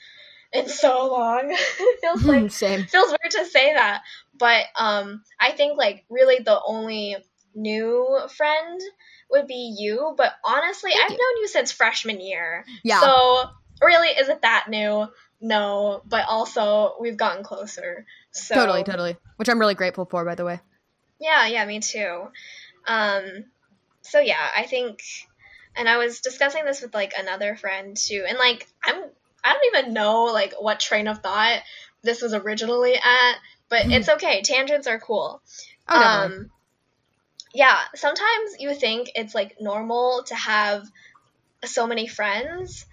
in 0.51 0.67
so 0.67 1.07
long. 1.11 1.43
it 1.49 1.99
feels 2.01 2.23
like 2.25 2.51
Same. 2.51 2.83
feels 2.83 3.09
weird 3.09 3.31
to 3.31 3.45
say 3.45 3.73
that, 3.73 4.01
but 4.37 4.65
um, 4.77 5.23
I 5.39 5.51
think 5.51 5.77
like 5.77 6.03
really 6.09 6.39
the 6.43 6.59
only 6.65 7.15
new 7.55 8.19
friend 8.35 8.81
would 9.31 9.47
be 9.47 9.75
you. 9.77 10.13
But 10.17 10.33
honestly, 10.43 10.91
I've 10.91 11.11
you. 11.11 11.17
known 11.17 11.41
you 11.41 11.47
since 11.47 11.71
freshman 11.71 12.19
year, 12.21 12.65
Yeah. 12.83 12.99
so 13.01 13.43
really, 13.81 14.09
is 14.09 14.29
it 14.29 14.41
that 14.41 14.65
new? 14.69 15.07
No, 15.39 16.01
but 16.05 16.25
also 16.27 16.93
we've 16.99 17.17
gotten 17.17 17.43
closer. 17.43 18.05
So 18.31 18.55
totally, 18.55 18.83
totally. 18.83 19.17
Which 19.37 19.49
I'm 19.49 19.59
really 19.59 19.73
grateful 19.75 20.05
for, 20.05 20.23
by 20.23 20.35
the 20.35 20.45
way. 20.45 20.59
yeah, 21.19 21.47
yeah, 21.47 21.65
me 21.65 21.79
too. 21.79 22.27
Um, 22.87 23.45
so 24.01 24.19
yeah, 24.19 24.47
I 24.55 24.63
think, 24.63 25.01
and 25.75 25.87
I 25.89 25.97
was 25.97 26.21
discussing 26.21 26.65
this 26.65 26.81
with 26.81 26.93
like 26.93 27.13
another 27.17 27.55
friend 27.55 27.95
too, 27.97 28.25
and 28.27 28.37
like 28.37 28.67
I'm, 28.83 29.03
I 29.43 29.53
don't 29.53 29.75
even 29.75 29.93
know 29.93 30.25
like 30.25 30.53
what 30.59 30.79
train 30.79 31.07
of 31.07 31.19
thought 31.19 31.61
this 32.03 32.21
was 32.21 32.33
originally 32.33 32.95
at, 32.95 33.35
but 33.69 33.81
it's 33.91 34.09
okay. 34.09 34.41
Tangents 34.43 34.87
are 34.87 34.99
cool. 34.99 35.41
Oh. 35.89 35.99
Um, 36.01 36.51
yeah, 37.53 37.77
sometimes 37.95 38.55
you 38.59 38.73
think 38.73 39.11
it's 39.15 39.35
like 39.35 39.57
normal 39.59 40.23
to 40.27 40.35
have 40.35 40.89
so 41.65 41.85
many 41.87 42.07
friends, 42.07 42.85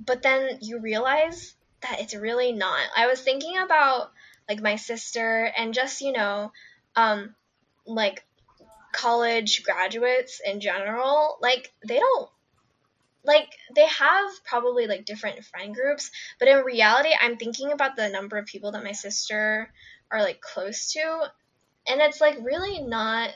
but 0.00 0.22
then 0.22 0.58
you 0.62 0.80
realize 0.80 1.54
that 1.82 2.00
it's 2.00 2.14
really 2.14 2.52
not. 2.52 2.80
I 2.96 3.06
was 3.06 3.20
thinking 3.20 3.58
about 3.58 4.10
like 4.48 4.62
my 4.62 4.76
sister 4.76 5.44
and 5.56 5.74
just, 5.74 6.00
you 6.00 6.12
know, 6.12 6.52
um, 6.94 7.34
like 7.86 8.24
college 8.92 9.62
graduates 9.62 10.40
in 10.44 10.60
general, 10.60 11.38
like 11.40 11.72
they 11.86 11.98
don't 11.98 12.28
like 13.24 13.48
they 13.74 13.86
have 13.86 14.30
probably 14.44 14.86
like 14.86 15.04
different 15.04 15.44
friend 15.44 15.74
groups, 15.74 16.10
but 16.38 16.48
in 16.48 16.64
reality, 16.64 17.10
I'm 17.20 17.36
thinking 17.36 17.72
about 17.72 17.96
the 17.96 18.08
number 18.08 18.38
of 18.38 18.46
people 18.46 18.72
that 18.72 18.84
my 18.84 18.92
sister 18.92 19.70
are 20.10 20.22
like 20.22 20.40
close 20.40 20.92
to, 20.92 21.30
and 21.88 22.00
it's 22.00 22.20
like 22.20 22.38
really 22.40 22.80
not 22.80 23.30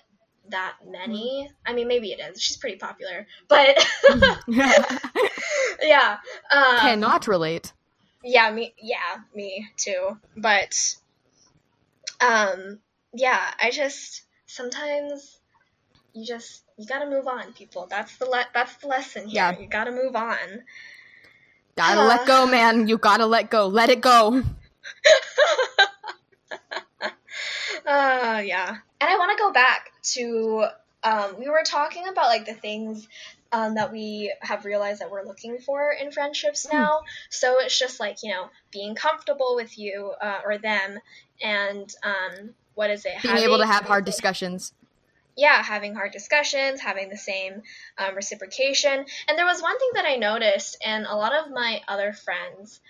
that 0.51 0.77
many. 0.87 1.51
I 1.67 1.73
mean, 1.73 1.89
maybe 1.89 2.13
it 2.13 2.21
is. 2.21 2.41
She's 2.41 2.57
pretty 2.57 2.77
popular, 2.77 3.27
but 3.49 3.77
yeah. 5.83 6.19
Um, 6.53 6.79
Cannot 6.79 7.27
relate. 7.27 7.73
yeah, 8.23 8.51
me. 8.51 8.75
Yeah, 8.81 9.19
me 9.35 9.69
too. 9.77 10.19
But, 10.37 10.97
um, 12.21 12.79
yeah, 13.13 13.41
I 13.61 13.71
just 13.71 14.23
sometimes 14.47 15.39
you 16.13 16.27
just 16.27 16.63
you 16.77 16.87
gotta 16.87 17.09
move 17.09 17.27
on, 17.27 17.53
people. 17.53 17.87
That's 17.89 18.17
the 18.19 18.27
le- 18.27 18.49
that's 18.55 18.77
the 18.77 18.89
lesson 18.89 19.29
here. 19.29 19.53
Yeah. 19.53 19.59
You 19.59 19.69
gotta 19.69 19.93
move 19.93 20.17
on. 20.17 20.37
Gotta 21.77 22.03
let 22.07 22.27
go, 22.27 22.47
man. 22.47 22.89
You 22.89 22.99
gotta 22.99 23.27
let 23.27 23.51
go. 23.51 23.67
Let 23.69 23.91
it 23.91 24.01
go. 24.01 24.43
Uh, 27.87 28.43
yeah. 28.45 28.69
And 29.01 29.11
I 29.11 29.17
want 29.17 29.37
to 29.37 29.43
go 29.43 29.53
back 29.53 29.91
to 30.15 30.67
um, 31.03 31.39
we 31.39 31.49
were 31.49 31.63
talking 31.65 32.07
about 32.09 32.27
like 32.27 32.47
the 32.47 32.55
things 32.55 33.09
um, 33.53 33.75
that 33.75 33.91
we 33.93 34.33
have 34.43 34.65
realized 34.65 35.01
that 35.01 35.11
we're 35.11 35.25
looking 35.25 35.59
for 35.59 35.93
in 35.93 36.13
friendships 36.13 36.67
Hmm. 36.71 36.77
now. 36.77 37.01
So 37.31 37.59
it's 37.61 37.79
just 37.79 37.99
like 38.01 38.23
you 38.23 38.31
know 38.31 38.51
being 38.71 38.95
comfortable 38.95 39.55
with 39.57 39.79
you 39.79 40.13
uh, 40.21 40.41
or 40.45 40.59
them, 40.59 40.99
and 41.43 41.93
um, 42.03 42.51
what 42.75 42.91
is 42.91 43.05
it? 43.07 43.15
Being 43.23 43.39
able 43.39 43.59
to 43.59 43.67
have 43.67 43.85
hard 43.87 44.05
discussions. 44.05 44.73
yeah, 45.37 45.63
having 45.63 45.95
hard 45.95 46.13
discussions, 46.13 46.81
having 46.81 47.09
the 47.09 47.17
same 47.17 47.63
um, 47.97 48.15
reciprocation. 48.15 49.05
And 49.27 49.39
there 49.39 49.47
was 49.47 49.63
one 49.63 49.79
thing 49.79 49.91
that 49.95 50.05
I 50.05 50.17
noticed 50.17 50.77
in 50.85 51.07
a 51.07 51.17
lot 51.17 51.33
of 51.33 51.51
my 51.51 51.81
other 51.89 52.13
friends 52.13 52.81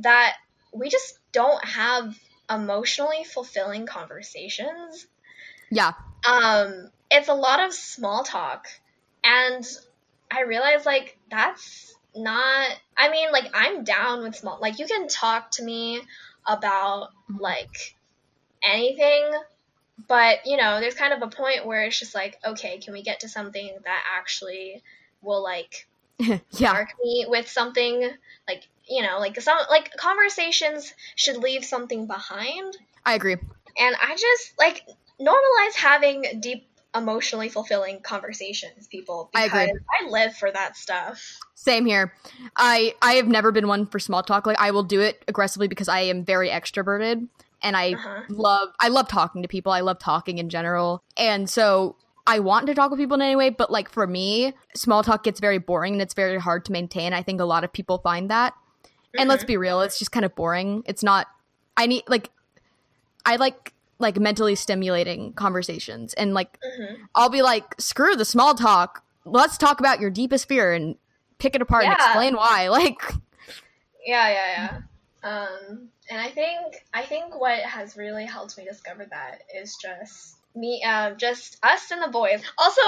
that 0.00 0.34
we 0.72 0.88
just 0.88 1.18
don't 1.32 1.64
have 1.64 2.18
emotionally 2.50 3.24
fulfilling 3.24 3.86
conversations. 3.86 5.06
Yeah. 5.70 5.92
Um, 6.26 6.90
it's 7.10 7.28
a 7.28 7.34
lot 7.34 7.64
of 7.64 7.72
small 7.72 8.24
talk, 8.24 8.66
and 9.24 9.64
I 10.30 10.42
realized 10.42 10.86
like 10.86 11.16
that's 11.30 11.94
not. 12.14 12.70
I 12.96 13.10
mean, 13.10 13.32
like 13.32 13.50
I'm 13.54 13.84
down 13.84 14.22
with 14.22 14.36
small. 14.36 14.58
Like 14.60 14.78
you 14.78 14.86
can 14.86 15.08
talk 15.08 15.52
to 15.52 15.64
me 15.64 16.02
about 16.46 17.10
like 17.38 17.94
anything 18.62 19.30
but 20.08 20.38
you 20.46 20.56
know 20.56 20.80
there's 20.80 20.94
kind 20.94 21.12
of 21.12 21.22
a 21.22 21.28
point 21.28 21.66
where 21.66 21.82
it's 21.82 21.98
just 21.98 22.14
like 22.14 22.38
okay 22.44 22.78
can 22.78 22.92
we 22.92 23.02
get 23.02 23.20
to 23.20 23.28
something 23.28 23.70
that 23.84 24.02
actually 24.18 24.82
will 25.22 25.42
like 25.42 25.86
yeah. 26.18 26.72
mark 26.72 26.90
me 27.02 27.26
with 27.28 27.48
something 27.48 28.10
like 28.48 28.66
you 28.90 29.02
know 29.02 29.18
like 29.18 29.40
some 29.40 29.56
like 29.70 29.90
conversations 29.96 30.92
should 31.16 31.36
leave 31.38 31.64
something 31.64 32.06
behind 32.06 32.76
I 33.06 33.14
agree. 33.14 33.36
and 33.78 33.96
i 34.02 34.16
just 34.16 34.52
like 34.58 34.82
normalize 35.20 35.74
having 35.76 36.40
deep 36.40 36.66
emotionally 36.94 37.48
fulfilling 37.48 38.00
conversations 38.02 38.88
people 38.88 39.30
I 39.34 39.44
because 39.44 39.68
agree. 39.68 39.80
I 40.00 40.10
live 40.10 40.36
for 40.36 40.50
that 40.50 40.76
stuff 40.76 41.22
Same 41.54 41.84
here. 41.86 42.14
I 42.56 42.94
I 43.02 43.12
have 43.14 43.28
never 43.28 43.52
been 43.52 43.68
one 43.68 43.84
for 43.86 43.98
small 44.00 44.22
talk. 44.22 44.46
Like 44.46 44.58
I 44.58 44.70
will 44.70 44.82
do 44.82 45.00
it 45.02 45.22
aggressively 45.28 45.68
because 45.68 45.88
I 45.88 46.00
am 46.00 46.24
very 46.24 46.48
extroverted 46.48 47.28
and 47.62 47.76
I 47.76 47.92
Uh-huh. 47.92 48.22
love 48.30 48.70
I 48.80 48.88
love 48.88 49.08
talking 49.08 49.42
to 49.42 49.48
people. 49.48 49.70
I 49.70 49.80
love 49.80 49.98
talking 49.98 50.38
in 50.38 50.48
general. 50.48 51.02
And 51.18 51.50
so 51.50 51.96
I 52.26 52.38
want 52.38 52.66
to 52.68 52.74
talk 52.74 52.90
with 52.90 52.98
people 52.98 53.16
in 53.16 53.22
any 53.22 53.36
way, 53.36 53.50
but 53.50 53.70
like 53.70 53.90
for 53.90 54.06
me, 54.06 54.54
small 54.74 55.02
talk 55.02 55.22
gets 55.22 55.38
very 55.38 55.58
boring 55.58 55.92
and 55.92 56.02
it's 56.02 56.14
very 56.14 56.38
hard 56.38 56.64
to 56.64 56.72
maintain. 56.72 57.12
I 57.12 57.22
think 57.22 57.40
a 57.40 57.44
lot 57.44 57.62
of 57.62 57.72
people 57.72 57.98
find 57.98 58.30
that. 58.30 58.54
And 59.18 59.28
let's 59.28 59.44
be 59.44 59.56
real, 59.56 59.80
it's 59.82 59.98
just 59.98 60.12
kind 60.12 60.24
of 60.24 60.34
boring. 60.34 60.82
It's 60.86 61.02
not 61.02 61.26
I 61.76 61.86
need 61.86 62.04
like 62.08 62.30
I 63.26 63.36
like 63.36 63.74
like 63.98 64.18
mentally 64.18 64.54
stimulating 64.54 65.32
conversations 65.34 66.14
and 66.14 66.32
like 66.34 66.58
Mhm. 66.60 66.96
I'll 67.14 67.28
be 67.28 67.42
like, 67.42 67.74
screw 67.80 68.16
the 68.16 68.24
small 68.24 68.54
talk. 68.54 69.04
Let's 69.24 69.58
talk 69.58 69.80
about 69.80 70.00
your 70.00 70.10
deepest 70.10 70.48
fear 70.48 70.72
and 70.72 70.96
pick 71.38 71.54
it 71.54 71.62
apart 71.62 71.84
and 71.84 71.92
explain 71.92 72.34
why. 72.36 72.68
Like, 72.70 73.00
Yeah, 74.06 74.28
yeah, 74.28 74.80
yeah. 75.22 75.28
Um, 75.28 75.88
and 76.08 76.18
I 76.20 76.28
think 76.30 76.76
I 76.94 77.02
think 77.02 77.38
what 77.38 77.58
has 77.60 77.96
really 77.96 78.24
helped 78.24 78.56
me 78.56 78.64
discover 78.64 79.06
that 79.10 79.42
is 79.54 79.76
just 79.80 80.36
me, 80.56 80.82
um, 80.82 81.16
just 81.18 81.58
us 81.62 81.90
and 81.90 82.02
the 82.02 82.08
boys. 82.08 82.42
Also, 82.58 82.80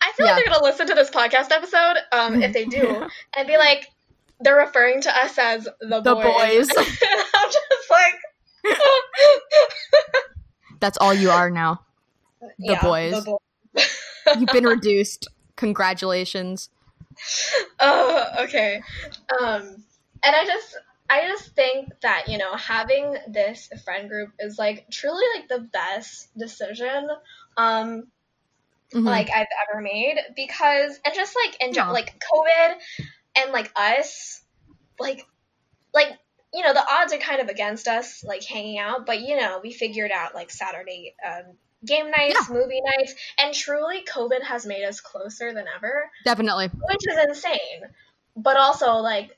I 0.00 0.12
feel 0.16 0.26
Yeah. 0.26 0.32
like 0.34 0.44
they're 0.44 0.52
gonna 0.54 0.64
listen 0.64 0.86
to 0.88 0.94
this 0.94 1.10
podcast 1.10 1.50
episode, 1.52 1.96
um, 2.12 2.42
if 2.42 2.52
they 2.52 2.64
do, 2.66 3.06
and 3.36 3.46
be 3.46 3.56
like, 3.56 3.90
they're 4.40 4.56
referring 4.56 5.00
to 5.02 5.16
us 5.16 5.38
as 5.38 5.64
the, 5.80 6.00
The 6.00 6.14
boys. 6.14 6.68
boys. 6.68 6.70
I'm 6.76 7.50
just 7.50 7.90
like, 7.90 8.14
that's 10.80 10.98
all 10.98 11.14
you 11.14 11.30
are 11.30 11.50
now. 11.50 11.80
The 12.40 12.48
Yeah, 12.58 12.82
boys. 12.82 13.24
The 13.24 13.38
boys. 13.74 13.88
You've 14.38 14.48
been 14.52 14.66
reduced. 14.66 15.28
Congratulations. 15.56 16.68
Oh, 17.80 18.24
okay. 18.40 18.82
Um, 19.40 19.82
and 20.22 20.36
I 20.36 20.44
just, 20.44 20.76
I 21.08 21.26
just 21.28 21.54
think 21.54 21.88
that 22.02 22.24
you 22.28 22.36
know 22.36 22.56
having 22.56 23.16
this 23.28 23.70
friend 23.84 24.08
group 24.08 24.32
is 24.40 24.58
like 24.58 24.86
truly 24.90 25.24
like 25.36 25.48
the 25.48 25.60
best 25.60 26.36
decision, 26.36 27.08
um, 27.56 28.08
Mhm. 28.92 29.04
like 29.04 29.30
I've 29.30 29.46
ever 29.68 29.80
made 29.80 30.16
because 30.36 31.00
and 31.04 31.14
just 31.14 31.34
like 31.44 31.60
in 31.60 31.74
Yeah. 31.74 31.90
like 31.90 32.14
COVID 32.32 32.76
and 33.36 33.52
like 33.52 33.72
us, 33.76 34.42
like, 34.98 35.26
like 35.94 36.08
you 36.54 36.62
know 36.62 36.72
the 36.72 36.84
odds 36.90 37.12
are 37.12 37.18
kind 37.18 37.40
of 37.40 37.48
against 37.48 37.88
us 37.88 38.24
like 38.24 38.44
hanging 38.44 38.78
out, 38.78 39.06
but 39.06 39.20
you 39.20 39.36
know 39.36 39.60
we 39.62 39.72
figured 39.72 40.10
out 40.10 40.34
like 40.34 40.50
Saturday 40.50 41.14
um, 41.26 41.56
game 41.84 42.10
nights, 42.10 42.48
movie 42.50 42.80
nights, 42.96 43.14
and 43.38 43.54
truly 43.54 44.02
COVID 44.02 44.42
has 44.42 44.66
made 44.66 44.84
us 44.84 45.00
closer 45.00 45.52
than 45.52 45.64
ever 45.76 46.10
Definitely. 46.24 46.68
which 46.68 47.06
is 47.08 47.18
insane. 47.18 47.82
But 48.36 48.56
also, 48.56 48.96
like, 48.96 49.30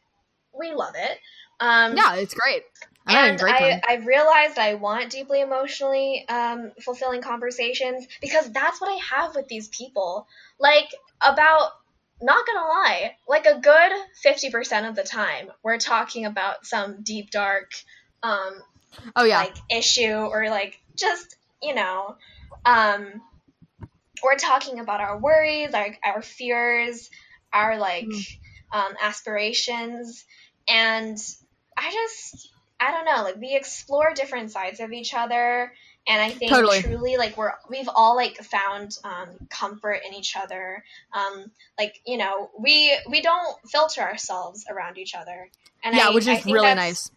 we 0.58 0.72
love 0.72 0.94
it. 0.96 1.18
Um, 1.60 1.96
Yeah, 1.96 2.16
it's 2.16 2.34
great. 2.34 2.62
A 3.08 3.12
and 3.12 3.40
I. 3.42 3.80
I've 3.86 4.06
realized 4.06 4.58
I 4.58 4.74
want 4.74 5.10
deeply 5.10 5.40
emotionally 5.40 6.26
um, 6.28 6.72
fulfilling 6.82 7.22
conversations 7.22 8.06
because 8.20 8.50
that's 8.50 8.80
what 8.80 8.90
I 8.90 8.98
have 9.16 9.34
with 9.34 9.48
these 9.48 9.68
people. 9.68 10.26
Like, 10.58 10.88
about, 11.20 11.70
not 12.20 12.46
gonna 12.46 12.66
lie, 12.66 13.16
like 13.28 13.46
a 13.46 13.58
good 13.60 13.92
50% 14.24 14.88
of 14.88 14.96
the 14.96 15.04
time, 15.04 15.50
we're 15.62 15.78
talking 15.78 16.24
about 16.26 16.66
some 16.66 17.02
deep, 17.02 17.30
dark, 17.30 17.72
um, 18.22 18.54
Oh, 19.14 19.24
yeah. 19.24 19.38
like 19.38 19.56
issue 19.70 20.12
or 20.12 20.48
like 20.50 20.80
just 20.96 21.36
you 21.62 21.74
know 21.74 22.16
um 22.64 23.20
we're 24.24 24.36
talking 24.36 24.80
about 24.80 25.00
our 25.00 25.18
worries 25.18 25.74
our, 25.74 25.94
our 26.04 26.22
fears 26.22 27.10
our 27.52 27.78
like 27.78 28.06
Mm. 28.06 28.38
um, 28.72 28.94
aspirations 29.00 30.24
and 30.68 31.18
I 31.76 31.90
just 31.92 32.48
I 32.80 32.92
don't 32.92 33.04
know, 33.04 33.22
like 33.24 33.36
we 33.36 33.56
explore 33.56 34.12
different 34.14 34.50
sides 34.52 34.80
of 34.80 34.92
each 34.92 35.12
other 35.14 35.72
and 36.06 36.22
I 36.22 36.30
think 36.30 36.50
Totally. 36.50 36.80
truly 36.80 37.16
like 37.16 37.36
we're 37.36 37.52
we've 37.68 37.88
all 37.94 38.16
like 38.16 38.36
found 38.38 38.96
um, 39.04 39.28
comfort 39.50 40.00
in 40.06 40.14
each 40.14 40.36
other. 40.36 40.84
Um, 41.12 41.50
like 41.78 42.00
you 42.06 42.16
know 42.16 42.50
we 42.58 42.96
we 43.08 43.20
don't 43.20 43.56
filter 43.70 44.00
ourselves 44.00 44.64
around 44.70 44.98
each 44.98 45.14
other, 45.14 45.48
and 45.84 45.96
yeah, 45.96 46.08
I, 46.08 46.14
which 46.14 46.26
is 46.26 46.44
really 46.46 46.74
nice. 46.74 47.10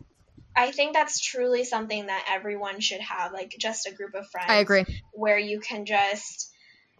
I 0.55 0.71
think 0.71 0.93
that's 0.93 1.19
truly 1.19 1.63
something 1.63 2.07
that 2.07 2.25
everyone 2.29 2.81
should 2.81 2.99
have, 2.99 3.31
like 3.31 3.55
just 3.57 3.87
a 3.87 3.93
group 3.93 4.13
of 4.15 4.27
friends. 4.27 4.49
I 4.49 4.55
agree. 4.55 4.85
Where 5.13 5.39
you 5.39 5.61
can 5.61 5.85
just 5.85 6.51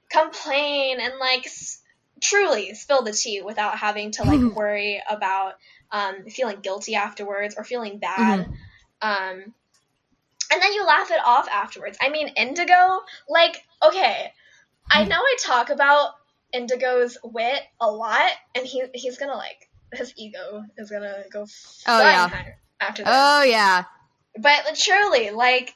complain 0.09 0.99
and 1.01 1.13
like 1.19 1.45
s- 1.45 1.82
truly 2.21 2.73
spill 2.75 3.01
the 3.01 3.11
tea 3.11 3.41
without 3.41 3.77
having 3.77 4.11
to 4.11 4.23
like 4.23 4.55
worry 4.55 5.01
about 5.09 5.55
um, 5.91 6.25
feeling 6.29 6.59
guilty 6.61 6.95
afterwards 6.95 7.55
or 7.57 7.63
feeling 7.63 7.99
bad. 7.99 8.47
Mm-hmm. 9.03 9.38
Um, 9.38 9.53
and 10.51 10.61
then 10.61 10.73
you 10.73 10.85
laugh 10.85 11.11
it 11.11 11.19
off 11.23 11.47
afterwards. 11.49 11.97
I 12.01 12.09
mean, 12.09 12.27
Indigo, 12.29 13.01
like, 13.29 13.63
okay, 13.85 14.31
I 14.89 15.05
know 15.05 15.15
I 15.15 15.35
talk 15.43 15.69
about 15.69 16.11
Indigo's 16.53 17.17
wit 17.23 17.61
a 17.79 17.89
lot, 17.89 18.29
and 18.55 18.65
he 18.65 18.83
he's 18.93 19.17
gonna 19.17 19.35
like 19.35 19.69
his 19.93 20.13
ego 20.17 20.63
is 20.77 20.89
gonna 20.89 21.23
go 21.31 21.45
Oh, 21.87 21.99
yeah. 21.99 22.29
after 22.79 23.03
this. 23.03 23.13
Oh 23.15 23.43
yeah. 23.43 23.83
But 24.37 24.75
truly, 24.75 25.31
like 25.31 25.73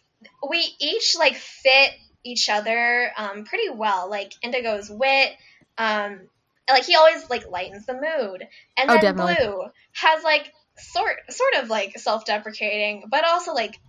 we 0.49 0.65
each 0.79 1.15
like 1.17 1.35
fit 1.35 1.91
each 2.23 2.49
other 2.49 3.11
um, 3.17 3.45
pretty 3.45 3.69
well. 3.69 4.09
Like 4.09 4.33
Indigo's 4.43 4.89
wit, 4.89 5.31
um, 5.77 6.21
like 6.69 6.85
he 6.85 6.95
always 6.95 7.29
like 7.29 7.49
lightens 7.49 7.85
the 7.85 7.93
mood, 7.93 8.47
and 8.77 8.89
Oh, 8.89 8.93
then 8.93 9.15
definitely. 9.15 9.35
Blue 9.45 9.63
has 9.93 10.23
like 10.23 10.51
sort 10.77 11.17
sort 11.29 11.63
of 11.63 11.69
like 11.69 11.97
self-deprecating, 11.97 13.05
but 13.09 13.25
also 13.25 13.53
like 13.53 13.79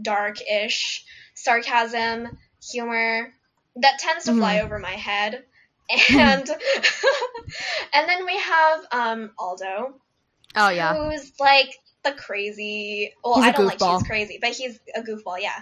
dark-ish 0.00 1.04
sarcasm, 1.34 2.38
humor 2.72 3.32
that 3.76 3.98
tends 3.98 4.24
to 4.24 4.34
fly 4.34 4.56
Mhm. 4.56 4.64
over 4.64 4.78
my 4.78 4.92
head. 4.92 5.44
And 6.10 6.48
and 7.92 8.08
then 8.08 8.26
we 8.26 8.36
have 8.36 8.80
um, 8.92 9.30
Aldo, 9.38 9.94
Oh 10.56 10.68
yeah. 10.68 10.94
who's 10.94 11.32
like 11.40 11.70
the 12.04 12.12
crazy. 12.12 13.12
Well, 13.24 13.36
He's 13.36 13.44
I 13.44 13.52
don't 13.52 13.66
like 13.66 13.78
goofball. 13.78 13.98
he's 13.98 14.06
crazy, 14.08 14.38
but 14.40 14.50
he's 14.50 14.78
a 14.94 15.00
goofball. 15.02 15.38
Yeah. 15.40 15.58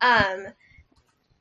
Um, 0.00 0.46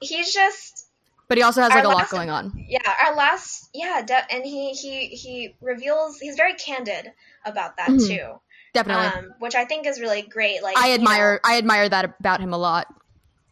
he's 0.02 0.34
just 0.34 0.88
But 1.28 1.38
he 1.38 1.44
also 1.44 1.62
has 1.62 1.72
like 1.72 1.84
a 1.84 1.88
lot 1.88 2.10
going 2.10 2.30
on. 2.30 2.54
yeah. 2.68 2.80
Our 3.08 3.16
last 3.16 3.70
yeah, 3.74 4.02
de- 4.06 4.34
and 4.34 4.44
he 4.44 4.72
he 4.74 5.08
he 5.08 5.56
reveals 5.62 6.20
he's 6.20 6.36
very 6.36 6.56
candid 6.56 7.12
about 7.46 7.78
that 7.78 7.90
Mhm. 7.90 8.08
too, 8.08 8.42
Definitely. 8.76 9.08
um, 9.08 9.34
which 9.40 9.56
I 9.56 9.66
think 9.66 9.88
is 9.88 10.00
really 10.00 10.22
great. 10.22 10.62
Like 10.62 10.78
I 10.78 10.90
you 10.90 10.94
admire 10.96 11.34
know, 11.44 11.50
I 11.52 11.58
admire 11.58 11.90
that 11.90 12.16
about 12.20 12.40
him 12.42 12.54
a 12.54 12.58
lot. 12.58 12.86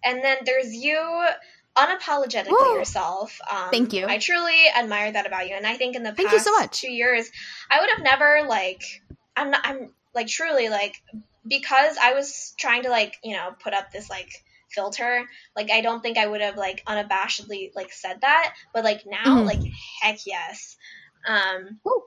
and 0.04 0.24
then 0.24 0.38
there's 0.46 0.72
you 0.74 1.26
unapologetically 1.76 2.52
Woo. 2.52 2.78
yourself. 2.78 3.40
Um, 3.50 3.70
Thank 3.72 3.94
you. 3.94 4.06
I 4.06 4.20
truly 4.20 4.56
admire 4.78 5.12
that 5.12 5.26
about 5.26 5.50
you, 5.50 5.56
and 5.56 5.66
I 5.66 5.76
think 5.78 5.96
in 5.96 6.04
the 6.04 6.10
past 6.10 6.18
Thank 6.18 6.32
you 6.34 6.40
so 6.40 6.52
much. 6.52 6.80
two 6.82 6.92
years, 6.92 7.30
I 7.72 7.80
would 7.80 7.90
have 7.96 8.04
never 8.04 8.44
like 8.48 8.84
I'm 9.36 9.50
not 9.52 9.62
I'm 9.64 9.90
like 10.14 10.28
truly 10.28 10.70
like 10.70 10.96
because 11.48 11.98
I 12.02 12.14
was 12.14 12.54
trying 12.60 12.84
to 12.84 12.90
like 12.90 13.16
you 13.24 13.34
know 13.36 13.50
put 13.64 13.74
up 13.74 13.92
this 13.92 14.10
like 14.10 14.30
filter 14.72 15.26
like 15.56 15.70
I 15.72 15.82
don't 15.82 16.02
think 16.02 16.18
I 16.18 16.26
would 16.26 16.42
have 16.42 16.58
like 16.58 16.84
unabashedly 16.88 17.72
like 17.76 17.92
said 17.92 18.22
that 18.22 18.54
but 18.74 18.84
like 18.84 19.02
now 19.06 19.38
Mhm. 19.42 19.46
like 19.46 19.60
heck 20.02 20.20
yes 20.26 20.78
um 21.28 21.80
Woo. 21.84 22.02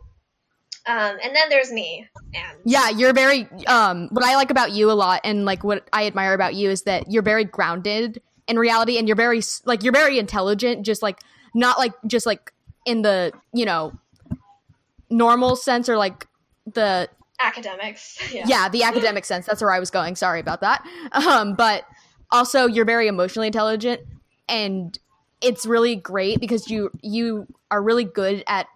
Um 0.87 1.17
and 1.23 1.35
then 1.35 1.49
there's 1.49 1.73
me 1.73 2.09
and 2.35 2.59
Yeah, 2.65 2.91
you're 2.91 3.13
very 3.13 3.49
um 3.67 4.09
what 4.11 4.25
I 4.25 4.37
like 4.37 4.51
about 4.51 4.73
you 4.73 4.91
a 4.91 4.95
lot 4.95 5.21
and 5.25 5.45
like 5.45 5.65
what 5.65 5.89
I 5.93 6.07
admire 6.07 6.35
about 6.35 6.55
you 6.55 6.71
is 6.71 6.83
that 6.83 7.11
you're 7.11 7.23
very 7.23 7.45
grounded 7.45 8.21
in 8.47 8.59
reality 8.59 8.99
and 8.99 9.09
you're 9.09 9.17
very 9.17 9.43
like 9.65 9.83
you're 9.83 9.93
very 9.93 10.19
intelligent 10.19 10.85
just 10.85 11.03
like 11.03 11.21
not 11.55 11.79
like 11.79 11.93
just 12.07 12.27
like 12.27 12.53
in 12.85 13.03
the, 13.03 13.33
you 13.53 13.65
know, 13.65 13.93
normal 15.11 15.57
sense 15.57 15.89
or 15.89 15.97
like 15.97 16.27
the 16.73 17.09
academics 17.41 18.19
yeah 18.33 18.45
yeah, 18.47 18.69
the 18.69 18.83
academic 18.83 19.25
sense. 19.25 19.47
That's 19.47 19.61
where 19.61 19.73
I 19.73 19.81
was 19.81 19.91
going. 19.91 20.17
Sorry 20.17 20.41
about 20.41 20.61
that. 20.61 20.85
Um, 21.13 21.55
but 21.55 21.85
also 22.31 22.67
you're 22.67 22.85
very 22.85 23.09
emotionally 23.09 23.49
intelligent 23.49 24.01
and 24.49 24.99
it's 25.41 25.67
really 25.67 25.97
great 25.97 26.41
because 26.41 26.71
you 26.71 26.91
you 27.03 27.47
are 27.71 27.83
really 27.83 28.05
good 28.05 28.43
at 28.47 28.67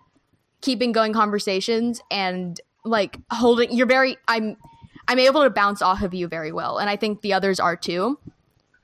keeping 0.60 0.92
going 0.92 1.12
conversations 1.12 2.00
and 2.10 2.60
like 2.84 3.16
holding 3.30 3.72
you're 3.72 3.86
very 3.86 4.16
I'm 4.28 4.56
I'm 5.08 5.18
able 5.18 5.42
to 5.42 5.50
bounce 5.50 5.82
off 5.82 6.02
of 6.02 6.14
you 6.14 6.28
very 6.28 6.52
well 6.52 6.78
and 6.78 6.88
I 6.90 6.96
think 6.96 7.20
the 7.22 7.32
others 7.32 7.58
are 7.60 7.76
too, 7.76 8.18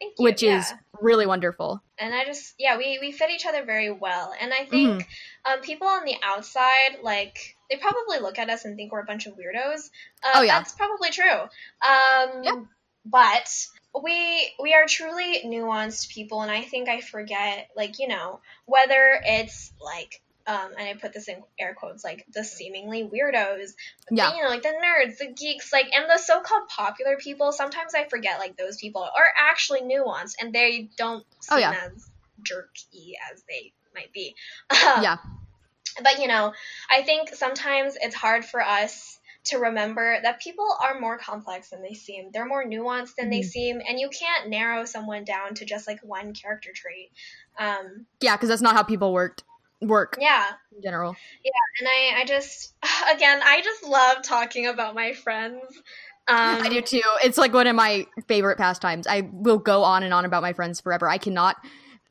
Thank 0.01 0.15
you, 0.19 0.25
which 0.25 0.43
yeah. 0.43 0.59
is 0.59 0.73
really 1.01 1.27
wonderful. 1.27 1.83
and 1.99 2.15
I 2.15 2.25
just 2.25 2.55
yeah 2.59 2.77
we 2.79 2.99
we 3.01 3.13
fit 3.13 3.31
each 3.31 3.47
other 3.47 3.65
very 3.65 3.91
well 3.91 4.33
and 4.41 4.53
I 4.53 4.65
think 4.65 5.03
Mm-hmm. 5.03 5.53
um, 5.53 5.61
people 5.61 5.87
on 5.89 6.05
the 6.05 6.15
outside 6.23 6.99
like 7.03 7.57
they 7.71 7.77
probably 7.77 8.19
look 8.21 8.39
at 8.39 8.49
us 8.51 8.65
and 8.65 8.77
think 8.77 8.93
we're 8.93 9.01
a 9.01 9.05
bunch 9.05 9.27
of 9.27 9.35
weirdos 9.35 9.91
uh, 10.25 10.33
Oh, 10.37 10.43
yeah. 10.43 10.59
that's 10.59 10.73
probably 10.73 11.11
true 11.11 11.41
um, 11.43 12.43
Yeah. 12.43 12.61
but 13.05 13.67
we 14.03 14.53
we 14.63 14.75
are 14.75 14.87
truly 14.87 15.41
nuanced 15.47 16.11
people 16.11 16.43
and 16.43 16.51
I 16.51 16.63
think 16.63 16.89
I 16.89 17.01
forget 17.01 17.69
like 17.77 17.99
you 17.99 18.09
know 18.09 18.41
whether 18.67 19.21
it's 19.25 19.73
like 19.81 20.21
um, 20.47 20.71
and 20.79 20.89
I 20.89 20.95
put 20.95 21.13
this 21.13 21.29
in 21.29 21.43
air 21.59 21.75
quotes, 21.75 22.05
like 22.05 22.25
the 22.33 22.45
seemingly 22.45 23.03
weirdos, 23.05 23.71
Yeah. 24.11 24.35
you 24.35 24.43
know, 24.43 24.49
like 24.49 24.63
the 24.63 24.69
nerds, 24.69 25.19
the 25.19 25.33
geeks, 25.33 25.73
like, 25.73 25.87
and 25.93 26.09
the 26.09 26.19
so-called 26.19 26.69
popular 26.69 27.17
people. 27.17 27.53
Sometimes 27.53 27.95
I 27.95 28.05
forget, 28.05 28.39
like, 28.39 28.57
those 28.57 28.77
people 28.77 29.03
are 29.03 29.29
actually 29.37 29.81
nuanced 29.83 30.35
and 30.41 30.53
they 30.53 30.89
don't 30.97 31.25
Oh, 31.51 31.57
seem 31.57 31.61
yeah. 31.61 31.73
as 31.85 32.09
jerky 32.43 33.17
as 33.33 33.43
they 33.49 33.73
might 33.95 34.13
be. 34.13 34.35
Um, 34.71 34.77
Yeah. 35.03 35.17
But 36.03 36.21
you 36.21 36.29
know, 36.29 36.53
I 36.91 37.03
think 37.03 37.35
sometimes 37.35 37.97
it's 38.01 38.15
hard 38.15 38.45
for 38.45 38.61
us 38.61 39.19
to 39.45 39.59
remember 39.59 40.19
that 40.23 40.41
people 40.41 40.67
are 40.83 41.01
more 41.01 41.17
complex 41.19 41.71
than 41.71 41.81
they 41.81 41.95
seem. 41.95 42.31
They're 42.33 42.45
more 42.47 42.65
nuanced 42.65 43.15
than 43.17 43.31
they 43.31 43.41
Mhm. 43.41 43.45
seem, 43.45 43.81
and 43.89 43.99
you 43.99 44.11
can't 44.11 44.49
narrow 44.51 44.85
someone 44.85 45.25
down 45.25 45.55
to 45.55 45.65
just 45.65 45.87
like 45.87 46.01
one 46.03 46.35
character 46.35 46.71
trait. 46.75 47.11
Um, 47.59 48.07
Yeah, 48.21 48.37
cuz 48.37 48.49
that's 48.49 48.61
not 48.61 48.75
how 48.75 48.83
people 48.83 49.13
worked 49.13 49.45
work 49.81 50.17
yeah, 50.21 50.47
in 50.75 50.83
general. 50.83 51.17
Yeah, 51.45 51.51
and 51.81 51.89
I, 51.89 52.21
I 52.21 52.25
just, 52.25 52.75
again, 53.15 53.41
I 53.45 53.61
just 53.63 53.85
love 53.85 54.23
talking 54.23 54.67
about 54.67 54.95
my 54.95 55.13
friends. 55.13 55.63
Um, 56.29 56.59
I 56.61 56.69
do 56.69 56.81
too. 56.83 57.03
It's 57.23 57.39
like 57.39 57.53
one 57.53 57.67
of 57.67 57.77
my 57.77 58.07
favorite 58.27 58.59
pastimes. 58.59 59.07
I 59.07 59.29
will 59.33 59.59
go 59.59 59.85
on 59.85 60.03
and 60.03 60.13
on 60.13 60.25
about 60.25 60.43
my 60.43 60.53
friends 60.53 60.81
forever. 60.81 61.09
I 61.09 61.19
cannot, 61.19 61.57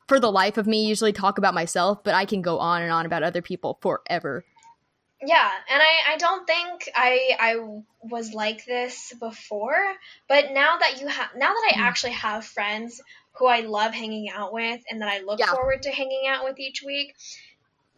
for 0.08 0.18
the 0.18 0.32
life 0.32 0.56
of 0.56 0.66
me, 0.66 0.86
usually 0.86 1.12
talk 1.12 1.36
about 1.36 1.52
myself, 1.52 2.02
but 2.02 2.14
I 2.14 2.24
can 2.24 2.40
go 2.40 2.58
on 2.58 2.82
and 2.82 2.90
on 2.90 3.04
about 3.04 3.22
other 3.22 3.42
people 3.42 3.78
forever. 3.82 4.44
Yeah, 5.24 5.50
and 5.70 5.82
I, 5.82 6.14
I 6.14 6.16
don't 6.18 6.46
think 6.46 6.90
I 6.94 7.30
I 7.40 7.56
was 8.02 8.34
like 8.34 8.64
this 8.66 9.14
before, 9.18 9.74
but 10.28 10.52
now 10.52 10.76
that 10.78 11.00
you 11.00 11.06
have 11.08 11.30
now 11.36 11.48
that 11.54 11.72
I 11.72 11.78
Mhm. 11.78 11.82
actually 11.82 12.12
have 12.12 12.44
friends 12.44 13.00
who 13.38 13.46
I 13.46 13.60
love 13.60 13.94
hanging 13.94 14.28
out 14.30 14.52
with 14.52 14.80
and 14.90 15.00
that 15.00 15.08
I 15.08 15.20
look 15.20 15.40
Yeah. 15.40 15.46
forward 15.46 15.82
to 15.82 15.90
hanging 15.90 16.26
out 16.28 16.44
with 16.44 16.58
each 16.58 16.82
week. 16.84 17.14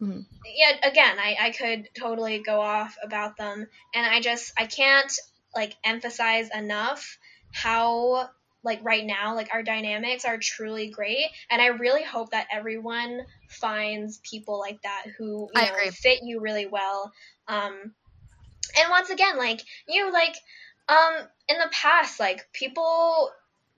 Mhm. 0.01 0.25
Yeah, 0.45 0.77
again, 0.83 1.19
I, 1.19 1.35
I 1.39 1.51
could 1.51 1.89
totally 1.97 2.39
go 2.39 2.61
off 2.61 2.97
about 3.03 3.37
them 3.37 3.67
and 3.93 4.05
I 4.05 4.21
just 4.21 4.53
I 4.57 4.65
can't 4.67 5.11
like 5.55 5.75
emphasize 5.83 6.49
enough 6.55 7.17
how 7.51 8.29
like 8.63 8.79
right 8.83 9.05
now 9.05 9.35
like 9.35 9.49
our 9.53 9.63
dynamics 9.63 10.25
are 10.25 10.37
truly 10.37 10.89
great 10.89 11.27
and 11.49 11.61
I 11.61 11.67
really 11.67 12.03
hope 12.03 12.31
that 12.31 12.47
everyone 12.51 13.21
finds 13.47 14.19
people 14.29 14.59
like 14.59 14.81
that 14.83 15.05
who 15.17 15.49
you 15.53 15.61
know 15.61 15.91
fit 15.91 16.19
you 16.23 16.39
really 16.39 16.67
well. 16.67 17.11
Um 17.47 17.93
and 18.77 18.89
once 18.89 19.09
again, 19.09 19.37
like 19.37 19.61
you 19.87 20.11
like 20.11 20.35
um 20.87 21.13
in 21.47 21.57
the 21.57 21.69
past, 21.71 22.19
like 22.19 22.47
people 22.53 23.31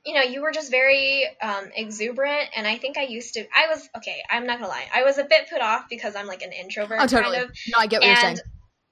you 0.06 0.16
know, 0.16 0.22
you 0.24 0.42
were 0.42 0.52
just 0.52 0.72
very 0.72 1.26
um, 1.42 1.70
exuberant, 1.76 2.50
and 2.56 2.66
I 2.68 2.78
think 2.78 2.98
I 2.98 3.04
used 3.04 3.36
to. 3.36 3.42
I 3.56 3.68
was 3.70 3.88
okay. 3.98 4.18
I'm 4.30 4.46
not 4.48 4.60
gonna 4.60 4.70
lie. 4.72 4.88
I 4.94 5.04
was 5.04 5.18
a 5.18 5.24
bit 5.24 5.50
put 5.50 5.62
off 5.62 5.86
because 5.90 6.16
I'm 6.16 6.28
like 6.28 6.42
an 6.42 6.52
introvert, 6.52 7.00
Oh, 7.02 7.08
totally. 7.08 7.38
kind 7.38 7.50
of, 7.50 7.56
No, 7.68 7.78
I 7.80 7.88
get 7.88 8.02
what 8.02 8.08
you're 8.08 8.16
saying. 8.16 8.38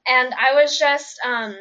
and 0.08 0.28
and 0.28 0.34
I 0.34 0.54
was 0.62 0.78
just 0.78 1.20
um, 1.26 1.56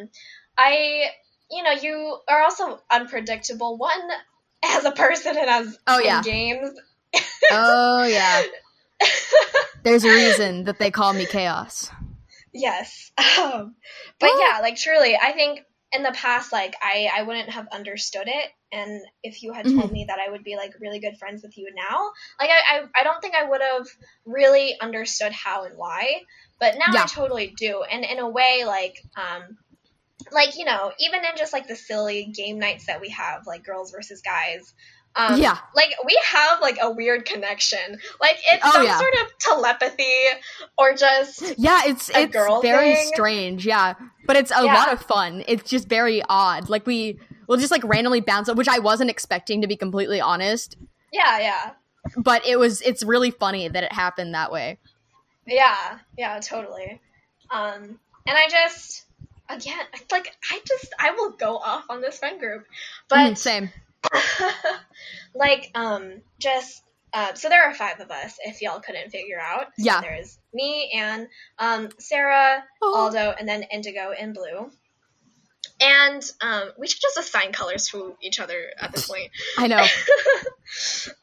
I 0.56 1.06
you 1.50 1.62
know, 1.62 1.72
you 1.72 2.18
are 2.28 2.42
also 2.42 2.80
unpredictable. 2.90 3.78
One 3.78 4.08
as 4.64 4.84
a 4.84 4.92
person 4.92 5.36
and 5.36 5.48
as 5.48 5.78
Oh, 5.86 5.98
in 5.98 6.04
yeah. 6.04 6.22
games. 6.22 6.70
Oh, 7.50 8.04
yeah. 8.04 8.42
There's 9.82 10.04
a 10.04 10.10
reason 10.12 10.64
that 10.64 10.78
they 10.78 10.90
call 10.90 11.12
me 11.14 11.24
Chaos. 11.26 11.90
Yes. 12.52 13.12
Um, 13.38 13.76
but 14.18 14.30
yeah, 14.38 14.58
like 14.60 14.76
truly, 14.76 15.16
I 15.16 15.32
think 15.32 15.60
in 15.92 16.02
the 16.02 16.12
past, 16.12 16.52
like 16.52 16.74
I, 16.82 17.08
I 17.14 17.22
wouldn't 17.22 17.50
have 17.50 17.68
understood 17.72 18.26
it. 18.26 18.50
And 18.70 19.00
if 19.22 19.42
you 19.42 19.52
had 19.52 19.68
told 19.68 19.90
Mhm. 19.90 19.92
me 19.92 20.04
that 20.08 20.18
I 20.18 20.30
would 20.30 20.44
be 20.44 20.56
like 20.56 20.74
really 20.80 20.98
good 21.00 21.18
friends 21.18 21.42
with 21.42 21.56
you 21.56 21.70
now, 21.74 22.10
like 22.38 22.50
I, 22.50 22.78
I, 22.78 23.00
I 23.00 23.04
don't 23.04 23.20
think 23.20 23.34
I 23.34 23.48
would 23.48 23.62
have 23.62 23.86
really 24.26 24.78
understood 24.80 25.32
how 25.32 25.64
and 25.64 25.76
why. 25.78 26.22
But 26.60 26.74
now 26.74 26.92
Yeah. 26.92 27.02
I 27.02 27.06
totally 27.06 27.54
do. 27.56 27.82
And 27.82 28.04
in 28.04 28.18
a 28.18 28.28
way, 28.28 28.64
like, 28.66 28.96
um, 29.16 29.58
like 30.32 30.58
you 30.58 30.64
know 30.64 30.92
even 30.98 31.20
in 31.24 31.36
just 31.36 31.52
like 31.52 31.66
the 31.68 31.76
silly 31.76 32.26
game 32.26 32.58
nights 32.58 32.86
that 32.86 33.00
we 33.00 33.08
have 33.10 33.46
like 33.46 33.64
girls 33.64 33.92
versus 33.92 34.20
guys 34.20 34.74
um, 35.16 35.40
Yeah. 35.40 35.58
like 35.74 35.90
we 36.06 36.18
have 36.32 36.60
like 36.60 36.78
a 36.80 36.90
weird 36.90 37.24
connection 37.24 37.98
like 38.20 38.36
it's 38.52 38.62
Oh, 38.64 38.72
some 38.72 38.84
yeah. 38.84 38.98
sort 38.98 39.12
of 39.22 39.38
telepathy 39.38 40.14
or 40.76 40.94
just 40.94 41.54
Yeah, 41.58 41.82
it's 41.86 42.08
a 42.10 42.22
it's 42.22 42.32
girl 42.32 42.60
very 42.62 42.94
thing. 42.94 43.06
strange. 43.14 43.66
Yeah, 43.66 43.94
but 44.26 44.36
it's 44.36 44.52
a 44.54 44.64
Yeah. 44.64 44.74
lot 44.74 44.92
of 44.92 45.00
fun. 45.02 45.42
It's 45.48 45.68
just 45.68 45.88
very 45.88 46.22
odd. 46.28 46.68
Like 46.68 46.86
we 46.86 47.18
will 47.48 47.56
just 47.56 47.70
like 47.70 47.82
randomly 47.84 48.20
bounce 48.20 48.48
up, 48.48 48.56
which 48.56 48.68
I 48.68 48.78
wasn't 48.78 49.10
expecting 49.10 49.62
to 49.62 49.66
be 49.66 49.76
completely 49.76 50.20
honest. 50.20 50.76
yeah 51.12 51.38
yeah 51.40 51.70
But 52.16 52.46
it 52.46 52.58
was. 52.58 52.80
It's 52.82 53.02
really 53.02 53.30
funny 53.30 53.68
that 53.68 53.82
it 53.82 53.92
happened 53.92 54.34
that 54.34 54.52
way. 54.52 54.78
yeah 55.46 55.98
yeah 56.16 56.38
totally 56.40 57.00
um 57.50 57.98
and 58.26 58.36
i 58.36 58.46
just 58.50 59.06
again 59.48 59.78
like 60.12 60.30
i 60.52 60.60
just 60.66 60.92
i 61.00 61.10
will 61.12 61.30
go 61.30 61.56
off 61.56 61.84
on 61.88 62.02
this 62.02 62.18
friend 62.18 62.38
group 62.38 62.66
but 63.08 63.32
Mhm, 63.32 63.38
same. 63.38 63.70
like 65.34 65.70
um 65.74 66.22
just 66.38 66.82
uh, 67.14 67.32
so 67.34 67.48
there 67.48 67.64
are 67.64 67.74
five 67.74 68.00
of 68.00 68.10
us 68.10 68.36
if 68.44 68.60
y'all 68.60 68.80
couldn't 68.80 69.10
figure 69.10 69.40
out. 69.40 69.66
So 69.78 69.84
Yeah. 69.84 70.00
there's 70.02 70.38
me 70.52 70.90
and 70.94 71.26
um 71.58 71.88
sarah 71.98 72.62
Oh. 72.82 72.94
aldo 72.96 73.34
and 73.38 73.48
then 73.48 73.62
indigo 73.62 74.12
and 74.18 74.34
blue. 74.34 74.70
And 75.80 76.22
um 76.42 76.70
we 76.78 76.86
should 76.86 77.00
just 77.00 77.16
assign 77.18 77.52
colors 77.52 77.86
to 77.88 78.14
each 78.22 78.40
other 78.40 78.72
at 78.80 78.92
this 78.92 79.06
point. 79.08 79.30
I 79.58 79.68
know. 79.68 79.84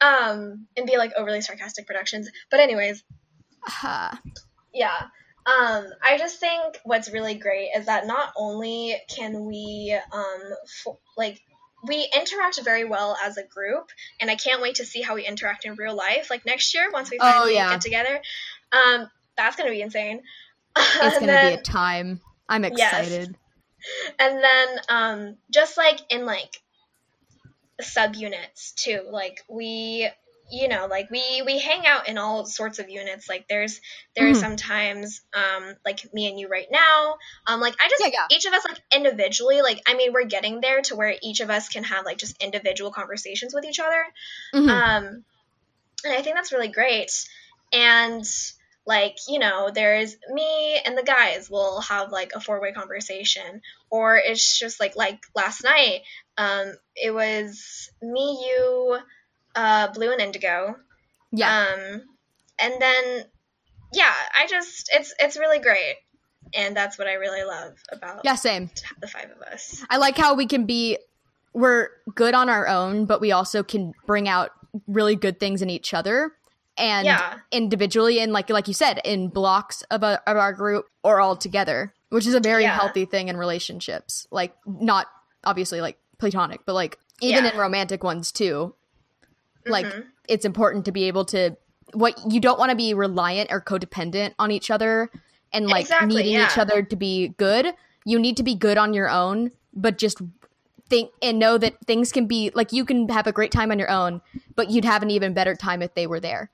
um 0.00 0.66
and 0.76 0.86
be 0.86 0.96
like 0.96 1.12
overly 1.16 1.40
sarcastic 1.40 1.86
productions. 1.86 2.28
But 2.50 2.60
anyways. 2.60 3.02
Ah, 3.68 4.20
yeah. 4.74 4.96
Um 5.46 5.86
i 6.02 6.18
just 6.18 6.40
think 6.40 6.78
what's 6.84 7.10
really 7.10 7.34
great 7.36 7.70
is 7.76 7.86
that 7.86 8.06
not 8.06 8.32
only 8.36 8.96
can 9.08 9.44
we 9.44 9.96
um 10.12 10.40
f- 10.86 10.96
like 11.16 11.40
we 11.86 12.08
interact 12.14 12.60
very 12.62 12.84
well 12.84 13.16
as 13.24 13.36
a 13.36 13.42
group 13.44 13.90
and 14.20 14.30
i 14.30 14.34
can't 14.36 14.60
wait 14.62 14.76
to 14.76 14.84
see 14.84 15.02
how 15.02 15.14
we 15.14 15.26
interact 15.26 15.64
in 15.64 15.74
real 15.74 15.94
life 15.94 16.28
like 16.30 16.44
next 16.46 16.74
year 16.74 16.90
once 16.92 17.10
we 17.10 17.18
Oh, 17.20 17.30
finally 17.30 17.54
yeah. 17.54 17.70
get 17.70 17.80
together 17.80 18.20
um 18.72 19.10
that's 19.36 19.56
gonna 19.56 19.70
be 19.70 19.82
insane 19.82 20.22
it's 20.76 21.14
gonna 21.18 21.26
then- 21.26 21.54
be 21.54 21.60
a 21.60 21.62
time. 21.62 22.20
I'm 22.48 22.64
Yes. 22.64 22.92
excited. 23.08 23.36
and 24.18 24.42
then 24.44 24.68
um 24.88 25.36
just 25.50 25.76
like 25.76 26.00
in 26.10 26.26
like 26.26 26.60
subunits 27.80 28.74
too 28.74 29.02
like 29.10 29.44
we 29.48 30.08
you 30.50 30.68
know 30.68 30.86
like 30.88 31.10
we 31.10 31.42
we 31.44 31.58
hang 31.58 31.86
out 31.86 32.08
in 32.08 32.18
all 32.18 32.46
sorts 32.46 32.78
of 32.78 32.88
units 32.88 33.28
like 33.28 33.46
there's 33.48 33.80
there's 34.14 34.36
Mhm. 34.36 34.40
sometimes 34.40 35.22
um 35.34 35.74
like 35.84 36.12
me 36.14 36.28
and 36.28 36.38
you 36.38 36.48
right 36.48 36.68
now 36.70 37.16
um 37.46 37.60
like 37.60 37.74
i 37.80 37.88
just 37.88 38.02
Yeah, 38.02 38.10
yeah. 38.12 38.36
each 38.36 38.44
of 38.46 38.52
us 38.52 38.64
like 38.68 38.80
individually 38.94 39.60
like 39.62 39.80
i 39.86 39.94
mean 39.94 40.12
we're 40.12 40.24
getting 40.24 40.60
there 40.60 40.82
to 40.82 40.94
where 40.96 41.14
each 41.22 41.40
of 41.40 41.50
us 41.50 41.68
can 41.68 41.84
have 41.84 42.04
like 42.04 42.18
just 42.18 42.40
individual 42.42 42.92
conversations 42.92 43.54
with 43.54 43.64
each 43.64 43.80
other 43.80 44.04
Mhm. 44.54 44.68
um 44.70 45.24
and 46.04 46.14
i 46.14 46.22
think 46.22 46.36
that's 46.36 46.52
really 46.52 46.68
great 46.68 47.10
and 47.72 48.24
like 48.86 49.16
you 49.28 49.38
know 49.38 49.70
there's 49.74 50.16
me 50.32 50.78
and 50.84 50.96
the 50.96 51.02
guys 51.02 51.50
will 51.50 51.80
have 51.80 52.12
like 52.12 52.32
a 52.34 52.40
four-way 52.40 52.72
conversation 52.72 53.60
or 53.90 54.16
it's 54.16 54.58
just 54.58 54.78
like 54.78 54.94
like 54.96 55.18
last 55.34 55.64
night 55.64 56.02
um 56.38 56.72
it 56.94 57.12
was 57.12 57.90
me 58.00 58.46
you 58.48 58.98
uh 59.56 59.88
blue 59.92 60.12
and 60.12 60.20
indigo 60.20 60.76
yeah. 61.32 61.66
um 61.74 62.02
and 62.60 62.74
then 62.80 63.24
yeah 63.92 64.12
i 64.38 64.46
just 64.46 64.88
it's 64.94 65.12
it's 65.18 65.36
really 65.36 65.58
great 65.58 65.96
and 66.54 66.76
that's 66.76 66.98
what 66.98 67.08
i 67.08 67.14
really 67.14 67.42
love 67.42 67.72
about 67.90 68.20
yeah. 68.24 68.34
Same. 68.36 68.70
the 69.00 69.08
five 69.08 69.30
of 69.30 69.42
us 69.52 69.82
I 69.90 69.96
like 69.96 70.16
how 70.16 70.34
we 70.34 70.46
can 70.46 70.64
be. 70.66 70.98
We're 71.52 71.88
good 72.14 72.34
on 72.34 72.48
our 72.50 72.68
own, 72.68 73.06
but 73.06 73.20
we 73.20 73.32
also 73.32 73.62
can 73.62 73.94
bring 74.06 74.28
out 74.28 74.50
really 74.86 75.16
good 75.16 75.40
things 75.40 75.62
in 75.62 75.70
each 75.70 75.94
other. 75.94 76.32
And 76.76 77.06
Yeah. 77.06 77.38
individually, 77.50 78.20
and 78.20 78.32
like 78.32 78.50
like 78.50 78.68
you 78.68 78.74
said, 78.74 79.00
in 79.04 79.28
blocks 79.28 79.82
of, 79.90 80.02
a, 80.02 80.20
of 80.26 80.36
our 80.36 80.52
group 80.52 80.84
or 81.02 81.18
all 81.20 81.34
together, 81.34 81.94
which 82.10 82.26
is 82.26 82.34
a 82.34 82.40
very 82.40 82.62
Yeah. 82.64 82.74
healthy 82.76 83.06
thing 83.06 83.28
in 83.28 83.36
relationships. 83.38 84.26
Like 84.30 84.54
not 84.66 85.06
obviously 85.44 85.80
like 85.80 85.98
platonic, 86.18 86.60
but 86.66 86.74
like 86.74 86.98
even 87.20 87.44
Yeah. 87.44 87.52
in 87.52 87.58
romantic 87.58 88.04
ones 88.04 88.30
too. 88.30 88.74
Like 89.66 89.86
Mhm. 89.86 90.04
it's 90.28 90.44
important 90.44 90.84
to 90.86 90.92
be 90.92 91.04
able 91.04 91.24
to 91.26 91.56
what 91.92 92.18
you 92.32 92.40
don't 92.40 92.58
want 92.58 92.70
to 92.70 92.76
be 92.76 92.94
reliant 92.94 93.50
or 93.52 93.60
codependent 93.60 94.34
on 94.38 94.50
each 94.50 94.70
other 94.70 95.10
and 95.52 95.68
like 95.68 95.82
Exactly, 95.82 96.08
needing 96.08 96.40
each 96.40 96.58
other 96.58 96.82
to 96.82 96.96
be 96.96 97.28
good. 97.28 97.74
You 98.04 98.18
need 98.18 98.36
to 98.38 98.42
be 98.42 98.54
good 98.54 98.78
on 98.78 98.94
your 98.94 99.08
own, 99.08 99.52
but 99.72 99.98
just 99.98 100.20
think 100.88 101.10
and 101.22 101.38
know 101.38 101.58
that 101.58 101.74
things 101.86 102.12
can 102.12 102.26
be 102.26 102.50
like 102.54 102.72
you 102.72 102.84
can 102.84 103.08
have 103.08 103.26
a 103.26 103.32
great 103.32 103.50
time 103.50 103.70
on 103.70 103.78
your 103.78 103.90
own, 103.90 104.20
but 104.54 104.70
you'd 104.70 104.84
have 104.84 105.02
an 105.02 105.10
even 105.10 105.34
better 105.34 105.54
time 105.54 105.82
if 105.82 105.94
they 105.94 106.06
were 106.06 106.20
there. 106.20 106.50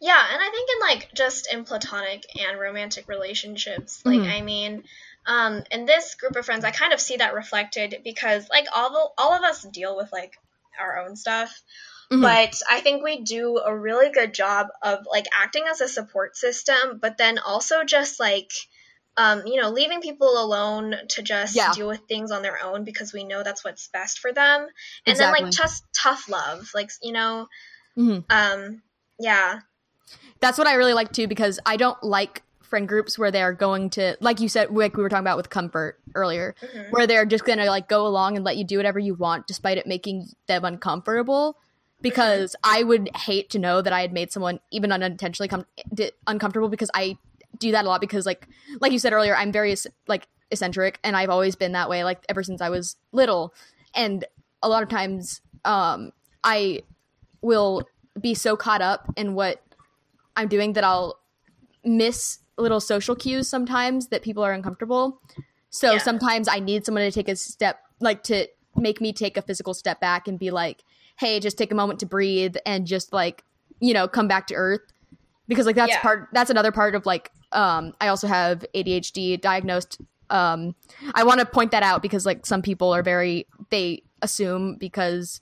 Yeah, 0.00 0.22
and 0.32 0.42
I 0.42 0.50
think 0.50 0.70
in 0.70 0.80
like 0.80 1.14
just 1.14 1.52
in 1.52 1.64
platonic 1.64 2.24
and 2.38 2.58
romantic 2.58 3.08
relationships, 3.08 4.02
like 4.04 4.20
Mhm. 4.20 4.30
I 4.30 4.40
mean, 4.40 4.84
um, 5.26 5.62
in 5.70 5.84
this 5.84 6.14
group 6.14 6.36
of 6.36 6.46
friends, 6.46 6.64
I 6.64 6.70
kind 6.70 6.92
of 6.92 7.00
see 7.00 7.16
that 7.18 7.34
reflected 7.34 8.00
because 8.02 8.48
like 8.48 8.66
all 8.72 8.90
the, 8.90 9.22
all 9.22 9.32
of 9.34 9.42
us 9.42 9.62
deal 9.62 9.96
with 9.96 10.10
like 10.12 10.38
our 10.78 10.98
own 10.98 11.16
stuff, 11.16 11.62
Mhm. 12.10 12.22
but 12.22 12.60
I 12.70 12.80
think 12.80 13.02
we 13.02 13.20
do 13.22 13.58
a 13.58 13.76
really 13.76 14.10
good 14.10 14.34
job 14.34 14.68
of 14.82 15.06
like 15.10 15.26
acting 15.36 15.64
as 15.68 15.80
a 15.80 15.88
support 15.88 16.36
system, 16.36 16.98
but 17.00 17.18
then 17.18 17.38
also 17.38 17.84
just 17.84 18.20
like. 18.20 18.50
Um, 19.20 19.48
you 19.48 19.60
know, 19.60 19.70
leaving 19.70 20.00
people 20.00 20.40
alone 20.40 20.94
to 21.08 21.22
just 21.22 21.56
Yeah. 21.56 21.72
deal 21.72 21.88
with 21.88 22.02
things 22.06 22.30
on 22.30 22.42
their 22.42 22.62
own 22.62 22.84
because 22.84 23.12
we 23.12 23.24
know 23.24 23.42
that's 23.42 23.64
what's 23.64 23.88
best 23.88 24.20
for 24.20 24.32
them. 24.32 24.68
And 25.06 25.18
then 25.18 25.32
like 25.32 25.50
just 25.50 25.82
tough 25.92 26.28
love, 26.28 26.70
like 26.72 26.92
you 27.02 27.10
know, 27.10 27.48
Mhm. 27.96 28.24
um, 28.30 28.82
yeah, 29.18 29.58
That's 30.38 30.56
what 30.56 30.68
I 30.68 30.74
really 30.74 30.92
like 30.92 31.10
too 31.12 31.26
because 31.26 31.58
I 31.66 31.76
don't 31.76 32.00
like 32.00 32.44
friend 32.68 32.86
groups 32.88 33.18
where 33.18 33.30
they're 33.30 33.52
going 33.52 33.90
to 33.90 34.16
like 34.20 34.40
you 34.40 34.48
said 34.48 34.70
like 34.70 34.96
we 34.96 35.02
were 35.02 35.08
talking 35.08 35.24
about 35.24 35.36
with 35.36 35.50
comfort 35.50 35.98
earlier 36.14 36.54
Mhm. 36.62 36.90
where 36.92 37.06
they're 37.06 37.24
just 37.26 37.44
going 37.44 37.58
to 37.58 37.64
like 37.66 37.88
go 37.88 38.06
along 38.06 38.36
and 38.36 38.44
let 38.44 38.56
you 38.56 38.64
do 38.64 38.76
whatever 38.76 38.98
you 38.98 39.14
want 39.14 39.46
despite 39.46 39.78
it 39.78 39.86
making 39.86 40.28
them 40.46 40.64
uncomfortable. 40.64 41.56
Because 42.00 42.54
I 42.62 42.84
would 42.84 43.10
hate 43.16 43.50
to 43.50 43.58
know 43.58 43.82
that 43.82 43.92
I 43.92 44.02
had 44.02 44.12
made 44.12 44.30
someone 44.30 44.60
even 44.70 44.92
unintentionally 44.92 45.48
com- 45.48 45.66
uncomfortable 46.28 46.68
because 46.68 46.90
I 46.94 47.16
do 47.58 47.72
that 47.72 47.84
a 47.84 47.88
lot 47.88 48.00
because 48.00 48.24
like 48.24 48.46
like 48.80 48.92
you 48.92 48.98
said 49.00 49.12
earlier 49.12 49.34
I'm 49.34 49.50
very 49.50 49.74
like 50.06 50.28
eccentric 50.50 51.00
and 51.02 51.16
I've 51.16 51.28
always 51.30 51.56
been 51.56 51.72
that 51.72 51.88
way 51.90 52.04
like 52.04 52.24
ever 52.28 52.42
since 52.44 52.60
I 52.60 52.68
was 52.68 52.96
little. 53.10 53.52
And 53.94 54.24
a 54.62 54.68
lot 54.68 54.82
of 54.84 54.88
times 54.88 55.40
um 55.64 56.12
I 56.44 56.82
will 57.42 57.82
be 58.20 58.34
so 58.34 58.56
caught 58.56 58.80
up 58.82 59.12
in 59.16 59.34
what 59.34 59.62
I'm 60.36 60.46
doing 60.48 60.74
that 60.74 60.84
I'll 60.84 61.18
miss 61.84 62.38
little 62.58 62.80
social 62.80 63.14
cues 63.14 63.48
sometimes 63.48 64.08
that 64.08 64.22
people 64.22 64.42
are 64.42 64.52
uncomfortable. 64.52 65.20
So 65.70 65.92
Yeah. 65.92 65.98
sometimes 65.98 66.48
I 66.48 66.60
need 66.60 66.84
someone 66.84 67.04
to 67.04 67.10
take 67.10 67.28
a 67.28 67.36
step, 67.36 67.80
like 68.00 68.22
to 68.24 68.48
make 68.76 69.00
me 69.00 69.12
take 69.12 69.36
a 69.36 69.42
physical 69.42 69.74
step 69.74 70.00
back 70.00 70.28
and 70.28 70.38
be 70.38 70.50
like, 70.50 70.82
hey, 71.18 71.40
just 71.40 71.58
take 71.58 71.72
a 71.72 71.74
moment 71.74 72.00
to 72.00 72.06
breathe 72.06 72.56
and 72.64 72.86
just 72.86 73.12
like, 73.12 73.42
you 73.80 73.92
know, 73.92 74.08
come 74.08 74.28
back 74.28 74.46
to 74.48 74.54
earth. 74.54 74.80
Because 75.46 75.66
like 75.66 75.76
that's 75.76 75.90
Yeah. 75.92 76.00
part, 76.02 76.28
that's 76.32 76.50
another 76.50 76.72
part 76.72 76.94
of 76.94 77.06
like, 77.06 77.30
um, 77.52 77.92
I 78.00 78.08
also 78.08 78.26
have 78.26 78.64
ADHD 78.74 79.40
diagnosed. 79.40 80.00
Um, 80.30 80.74
I 81.14 81.24
want 81.24 81.40
to 81.40 81.46
point 81.46 81.70
that 81.70 81.82
out 81.82 82.02
because 82.02 82.26
like 82.26 82.44
some 82.44 82.60
people 82.62 82.94
are 82.94 83.02
very, 83.02 83.46
they 83.70 84.02
assume 84.20 84.76
because 84.76 85.40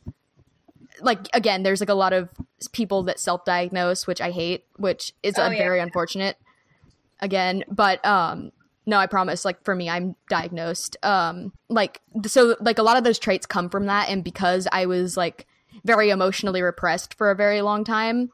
like 1.00 1.28
again 1.34 1.62
there's 1.62 1.80
like 1.80 1.88
a 1.88 1.94
lot 1.94 2.12
of 2.12 2.28
people 2.72 3.02
that 3.02 3.18
self-diagnose 3.20 4.06
which 4.06 4.20
i 4.20 4.30
hate 4.30 4.64
which 4.76 5.12
is 5.22 5.38
Oh, 5.38 5.50
yeah. 5.50 5.58
very 5.58 5.80
unfortunate 5.80 6.36
again 7.20 7.64
but 7.68 8.04
um 8.04 8.50
no 8.86 8.98
i 8.98 9.06
promise 9.06 9.44
like 9.44 9.62
for 9.64 9.74
me 9.74 9.88
i'm 9.88 10.14
diagnosed 10.28 10.96
um 11.02 11.52
like 11.68 12.00
so 12.26 12.56
like 12.60 12.78
a 12.78 12.82
lot 12.82 12.96
of 12.96 13.04
those 13.04 13.18
traits 13.18 13.46
come 13.46 13.68
from 13.68 13.86
that 13.86 14.08
and 14.08 14.24
because 14.24 14.68
i 14.72 14.86
was 14.86 15.16
like 15.16 15.46
very 15.84 16.10
emotionally 16.10 16.62
repressed 16.62 17.14
for 17.14 17.30
a 17.30 17.36
very 17.36 17.62
long 17.62 17.84
time 17.84 18.30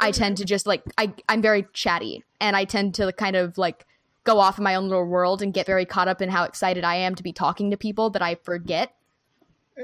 i 0.00 0.10
tend 0.10 0.36
to 0.36 0.44
just 0.44 0.66
like 0.66 0.82
i 0.96 1.12
i'm 1.28 1.42
very 1.42 1.66
chatty 1.72 2.22
and 2.40 2.56
i 2.56 2.64
tend 2.64 2.94
to 2.94 3.12
kind 3.12 3.36
of 3.36 3.56
like 3.58 3.86
go 4.24 4.38
off 4.38 4.58
in 4.58 4.64
my 4.64 4.74
own 4.74 4.88
little 4.88 5.06
world 5.06 5.40
and 5.40 5.54
get 5.54 5.64
very 5.64 5.86
caught 5.86 6.08
up 6.08 6.20
in 6.20 6.28
how 6.28 6.44
excited 6.44 6.84
i 6.84 6.94
am 6.94 7.14
to 7.14 7.22
be 7.22 7.32
talking 7.32 7.70
to 7.70 7.76
people 7.76 8.10
that 8.10 8.22
i 8.22 8.34
forget 8.34 8.94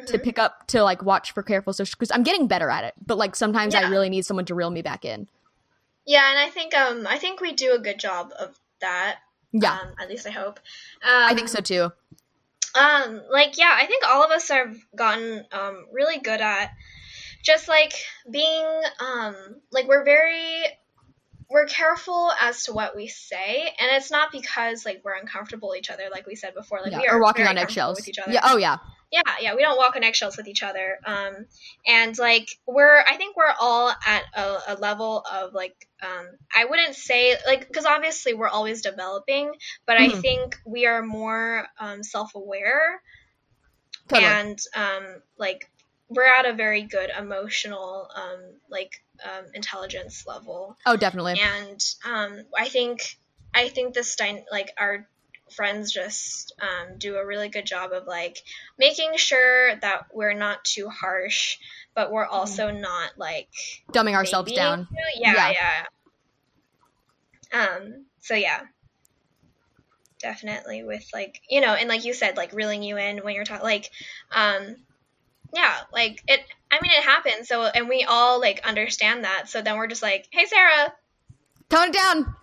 to 0.06 0.18
pick 0.18 0.38
up 0.38 0.66
to 0.68 0.82
like 0.82 1.02
watch 1.02 1.32
for 1.32 1.42
careful 1.42 1.72
social 1.72 1.96
because 1.98 2.10
I'm 2.10 2.22
getting 2.22 2.46
better 2.46 2.70
at 2.70 2.84
it. 2.84 2.94
But 3.04 3.18
like 3.18 3.36
sometimes 3.36 3.74
I 3.74 3.88
really 3.88 4.10
need 4.10 4.24
someone 4.24 4.44
to 4.46 4.54
reel 4.54 4.70
me 4.70 4.82
back 4.82 5.04
in. 5.04 5.28
Yeah, 6.06 6.28
and 6.30 6.38
I 6.38 6.50
think 6.50 6.74
um 6.74 7.06
I 7.06 7.18
think 7.18 7.40
we 7.40 7.52
do 7.52 7.74
a 7.74 7.78
good 7.78 7.98
job 7.98 8.32
of 8.38 8.58
that. 8.80 9.18
Yeah, 9.52 9.72
Um, 9.72 9.94
at 10.00 10.08
least 10.08 10.26
I 10.26 10.30
hope. 10.30 10.58
Um, 11.02 11.10
I 11.10 11.34
think 11.34 11.48
so 11.48 11.60
too. 11.60 11.92
Um, 12.74 13.22
like 13.30 13.56
yeah, 13.56 13.72
I 13.72 13.86
think 13.86 14.04
all 14.06 14.24
of 14.24 14.30
us 14.30 14.48
have 14.48 14.76
gotten 14.96 15.44
um 15.52 15.86
really 15.92 16.18
good 16.18 16.40
at 16.40 16.72
just 17.44 17.68
like 17.68 17.92
being 18.30 18.64
um 19.00 19.36
like 19.70 19.86
we're 19.86 20.04
very 20.04 20.64
we're 21.50 21.66
careful 21.66 22.32
as 22.40 22.64
to 22.64 22.72
what 22.72 22.96
we 22.96 23.06
say, 23.06 23.72
and 23.78 23.90
it's 23.92 24.10
not 24.10 24.32
because 24.32 24.84
like 24.84 25.02
we're 25.04 25.14
uncomfortable 25.14 25.68
with 25.70 25.78
each 25.78 25.90
other, 25.90 26.04
like 26.10 26.26
we 26.26 26.34
said 26.34 26.54
before. 26.54 26.80
Like 26.82 26.92
yeah. 26.92 26.98
we 26.98 27.06
are 27.06 27.18
or 27.18 27.22
walking 27.22 27.46
on 27.46 27.58
eggshells. 27.58 27.96
with 27.96 28.08
each 28.08 28.18
other. 28.18 28.32
Yeah. 28.32 28.40
Oh 28.44 28.56
yeah. 28.56 28.78
Yeah, 29.14 29.34
yeah. 29.40 29.54
We 29.54 29.62
don't 29.62 29.76
walk 29.76 29.94
on 29.94 30.02
eggshells 30.02 30.36
with 30.36 30.48
each 30.48 30.64
other. 30.64 30.98
Um, 31.06 31.46
and 31.86 32.18
like 32.18 32.48
we're, 32.66 32.98
I 33.00 33.16
think 33.16 33.36
we're 33.36 33.54
all 33.60 33.90
at 33.90 34.24
a, 34.36 34.58
a 34.68 34.74
level 34.74 35.22
of 35.32 35.54
like, 35.54 35.76
um, 36.02 36.26
I 36.54 36.64
wouldn't 36.64 36.96
say 36.96 37.36
like 37.46 37.68
because 37.68 37.84
obviously 37.84 38.34
we're 38.34 38.48
always 38.48 38.82
developing, 38.82 39.52
but 39.86 39.96
I 39.96 40.08
Mhm. 40.08 40.20
think 40.20 40.56
we 40.66 40.86
are 40.86 41.02
more 41.02 41.66
um, 41.78 42.02
self-aware 42.02 43.00
Totally. 44.08 44.26
and 44.28 44.58
um, 44.76 45.22
like 45.38 45.70
we're 46.08 46.26
at 46.26 46.46
a 46.46 46.52
very 46.52 46.82
good 46.82 47.10
emotional 47.16 48.08
um, 48.14 48.40
like 48.68 48.90
um, 49.24 49.46
intelligence 49.54 50.24
level 50.26 50.76
oh, 50.86 50.96
definitely. 50.96 51.40
and 51.40 51.80
um, 52.04 52.40
I 52.56 52.68
think 52.68 53.16
I 53.54 53.68
think 53.68 53.94
this 53.94 54.16
dy- 54.16 54.44
like 54.50 54.72
our 54.78 55.08
friends 55.54 55.92
just 55.92 56.52
um, 56.60 56.98
do 56.98 57.16
a 57.16 57.24
really 57.26 57.48
good 57.48 57.66
job 57.66 57.92
of 57.92 58.06
like 58.06 58.42
making 58.78 59.16
sure 59.16 59.74
that 59.76 60.06
we're 60.12 60.34
not 60.34 60.64
too 60.64 60.88
harsh, 60.88 61.58
but 61.94 62.10
we're 62.12 62.26
also 62.26 62.70
not 62.70 63.12
like 63.16 63.48
Dumbing 63.92 64.14
ourselves 64.14 64.52
down. 64.52 64.88
you. 64.90 64.98
Yeah, 65.16 65.50
Yeah. 65.50 65.84
yeah. 67.52 67.60
Um. 67.76 68.04
So 68.20 68.34
yeah. 68.34 68.60
Definitely 70.20 70.84
with 70.84 71.06
like 71.12 71.42
you 71.50 71.60
know, 71.60 71.74
and 71.74 71.88
like 71.88 72.04
you 72.04 72.14
said, 72.14 72.36
like 72.36 72.52
reeling 72.54 72.82
you 72.82 72.96
in 72.96 73.18
when 73.18 73.34
you're 73.34 73.44
talking, 73.44 73.62
like, 73.64 73.90
um, 74.32 74.76
yeah, 75.52 75.74
like 75.92 76.22
it. 76.26 76.40
I 76.70 76.80
mean, 76.80 76.90
it 76.92 77.04
happens. 77.04 77.46
So, 77.46 77.64
and 77.64 77.88
we 77.90 78.04
all 78.08 78.40
like 78.40 78.60
understand 78.66 79.24
that. 79.24 79.48
So 79.50 79.60
then 79.60 79.76
we're 79.76 79.86
just 79.86 80.02
like, 80.02 80.26
hey, 80.30 80.46
Sarah, 80.46 80.94
Tone 81.68 81.88
it 81.88 81.94
down. 81.94 82.34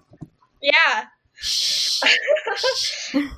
yeah. 0.61 1.05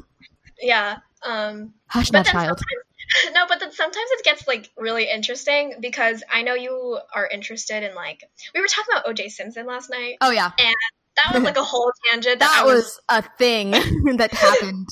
yeah. 0.62 0.98
Um, 1.26 1.74
Hush, 1.88 2.10
then 2.10 2.24
child. 2.26 2.60
no, 3.34 3.46
but 3.48 3.60
then 3.60 3.72
sometimes 3.72 4.10
it 4.12 4.24
gets 4.26 4.48
like 4.48 4.70
really 4.78 5.10
interesting 5.10 5.76
because 5.80 6.24
I 6.32 6.42
know 6.42 6.54
you 6.54 7.00
are 7.16 7.28
interested 7.28 7.84
in 7.84 7.96
like 7.96 8.24
we 8.54 8.62
were 8.62 8.68
talking 8.68 8.94
about 8.94 9.08
O.J. 9.10 9.30
Simpson 9.30 9.66
last 9.66 9.90
night. 9.90 10.18
Oh 10.22 10.32
yeah. 10.32 10.52
And 10.60 10.76
that 11.16 11.34
was 11.34 11.44
like 11.44 11.58
a 11.58 11.64
whole 11.64 11.92
tangent. 12.12 12.40
That, 12.40 12.48
That 12.50 12.64
I 12.64 12.66
was 12.66 13.00
a 13.10 13.22
thing 13.38 13.72
that 14.18 14.32
happened. 14.34 14.90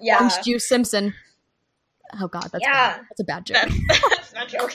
yeah. 0.00 0.16
Orange 0.18 0.34
Juice 0.44 0.68
Simpson. 0.68 1.14
Oh 2.20 2.28
god, 2.28 2.48
that's 2.52 2.62
Yeah. 2.62 2.98
bad. 2.98 3.06
that's 3.08 3.20
a 3.20 3.24
bad 3.24 3.46
joke. 3.46 3.56
That's, 3.88 4.00
that's 4.10 4.34
not 4.34 4.46
a 4.46 4.50
joke. 4.50 4.74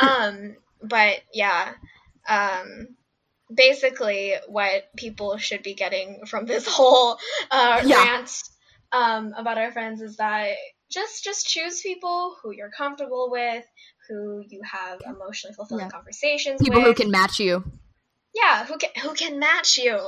um, 0.00 0.56
but 0.82 1.20
yeah, 1.32 1.72
um, 2.28 2.88
basically, 3.54 4.34
what 4.48 4.84
people 4.96 5.36
should 5.38 5.62
be 5.62 5.74
getting 5.74 6.26
from 6.26 6.46
this 6.46 6.66
whole 6.68 7.18
uh, 7.50 7.82
Yeah. 7.84 7.96
rant 8.04 8.30
um, 8.92 9.32
about 9.36 9.58
our 9.58 9.72
friends 9.72 10.00
is 10.02 10.16
that 10.18 10.54
just 10.90 11.24
just 11.24 11.46
choose 11.48 11.80
people 11.80 12.36
who 12.42 12.52
you're 12.52 12.70
comfortable 12.70 13.28
with, 13.30 13.64
who 14.08 14.42
you 14.48 14.60
have 14.70 15.00
emotionally 15.04 15.54
fulfilling 15.54 15.86
Yeah. 15.86 15.90
conversations 15.90 16.60
People 16.62 16.80
with 16.80 16.88
who 16.88 16.94
can 16.94 17.10
match 17.10 17.40
you. 17.40 17.64
yeah 18.34 18.64
who 18.66 18.76
can 18.78 18.90
who 19.02 19.14
can 19.14 19.38
match 19.38 19.78
you 19.78 19.98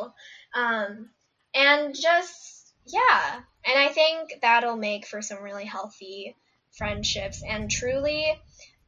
um 0.55 1.11
and 1.55 1.95
just 1.95 2.73
yeah 2.87 3.35
and 3.65 3.79
i 3.79 3.89
think 3.89 4.31
that'll 4.43 4.77
make 4.77 5.07
for 5.07 5.23
some 5.23 5.43
really 5.43 5.65
healthy 5.65 6.37
friendships 6.77 7.43
and 7.49 7.71
truly 7.71 8.27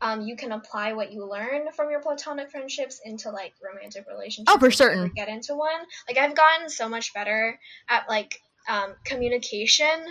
um, 0.01 0.22
you 0.22 0.36
can 0.36 0.53
apply 0.53 0.92
what 0.92 1.12
you 1.12 1.28
learn 1.28 1.72
from 1.72 1.90
your 1.90 2.01
platonic 2.01 2.51
friendships 2.51 3.01
into 3.05 3.30
like 3.30 3.55
romantic 3.62 4.07
relationships 4.09 4.53
Oh, 4.55 4.59
for 4.59 4.68
if 4.68 4.78
you 4.78 4.86
ever 4.86 4.94
certain. 4.94 5.12
get 5.14 5.28
into 5.28 5.55
one 5.55 5.80
like 6.09 6.18
i've 6.18 6.36
gotten 6.36 6.68
so 6.68 6.88
much 6.88 7.12
better 7.14 7.59
at 7.88 8.09
like 8.09 8.40
um, 8.68 8.94
communication 9.05 10.05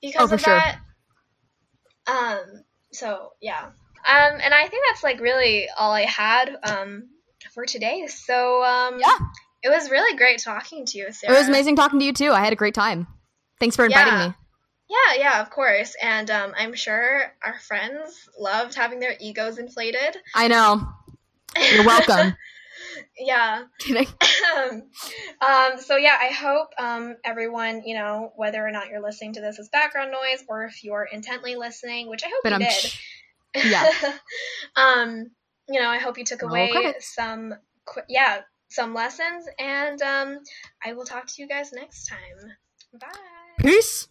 because 0.00 0.30
Oh, 0.30 0.34
of 0.34 0.40
sure. 0.40 0.52
that 0.52 0.78
um 2.06 2.64
so 2.92 3.30
yeah 3.40 3.62
um 3.64 3.72
and 4.42 4.52
i 4.52 4.66
think 4.68 4.84
that's 4.90 5.02
like 5.02 5.20
really 5.20 5.68
all 5.78 5.92
i 5.92 6.02
had 6.02 6.56
um 6.64 7.04
for 7.54 7.64
today 7.64 8.06
so 8.08 8.62
um 8.64 8.98
Yeah. 8.98 9.16
it 9.62 9.68
was 9.68 9.90
really 9.90 10.16
great 10.16 10.40
talking 10.40 10.84
to 10.86 10.98
you 10.98 11.12
Sarah. 11.12 11.34
It 11.34 11.38
was 11.38 11.48
amazing 11.48 11.76
talking 11.76 11.98
to 12.00 12.04
you 12.04 12.12
too. 12.12 12.32
I 12.32 12.40
had 12.40 12.52
a 12.52 12.56
great 12.56 12.74
time. 12.74 13.06
Thanks 13.60 13.76
for 13.76 13.84
inviting 13.84 14.12
Yeah. 14.12 14.28
me. 14.28 14.34
Yeah 14.92 15.18
yeah 15.18 15.40
of 15.42 15.50
course 15.50 15.94
and 16.02 16.30
um 16.30 16.52
i'm 16.56 16.74
sure 16.74 17.32
our 17.42 17.58
friends 17.60 18.28
loved 18.38 18.74
having 18.74 19.00
their 19.00 19.14
egos 19.20 19.58
inflated 19.58 20.16
I 20.34 20.48
know. 20.48 20.88
You're 21.74 21.84
welcome. 21.84 22.34
yeah 23.18 23.64
Kidding. 23.78 24.06
um, 25.40 25.78
so 25.78 25.96
yeah, 25.96 26.16
I 26.20 26.28
hope 26.28 26.68
um, 26.78 27.16
everyone, 27.24 27.82
you 27.84 27.94
know, 27.94 28.32
whether 28.36 28.66
or 28.66 28.70
not 28.70 28.88
you're 28.88 29.02
listening 29.02 29.34
to 29.34 29.40
this 29.40 29.58
as 29.58 29.68
background 29.68 30.10
noise 30.12 30.44
or 30.48 30.64
if 30.64 30.82
you're 30.82 31.06
intently 31.10 31.56
listening, 31.56 32.08
which 32.08 32.22
I 32.24 32.28
hope 32.28 32.40
But 32.42 32.50
you 32.50 32.54
I'm 32.56 32.60
did. 32.60 32.92
yeah. 33.72 34.18
um, 34.76 35.30
you 35.68 35.80
know, 35.80 35.88
I 35.88 35.98
hope 35.98 36.18
you 36.18 36.24
took 36.24 36.42
away 36.42 36.70
credits. 36.72 37.14
some, 37.14 37.54
qu- 37.84 38.02
yeah, 38.08 38.40
some 38.70 38.94
lessons, 38.94 39.46
and 39.58 40.00
um, 40.02 40.38
I 40.84 40.94
will 40.94 41.04
talk 41.04 41.26
to 41.26 41.42
you 41.42 41.48
guys 41.48 41.72
next 41.72 42.06
time. 42.06 42.98
Bye. 42.98 43.08
Peace. 43.60 44.08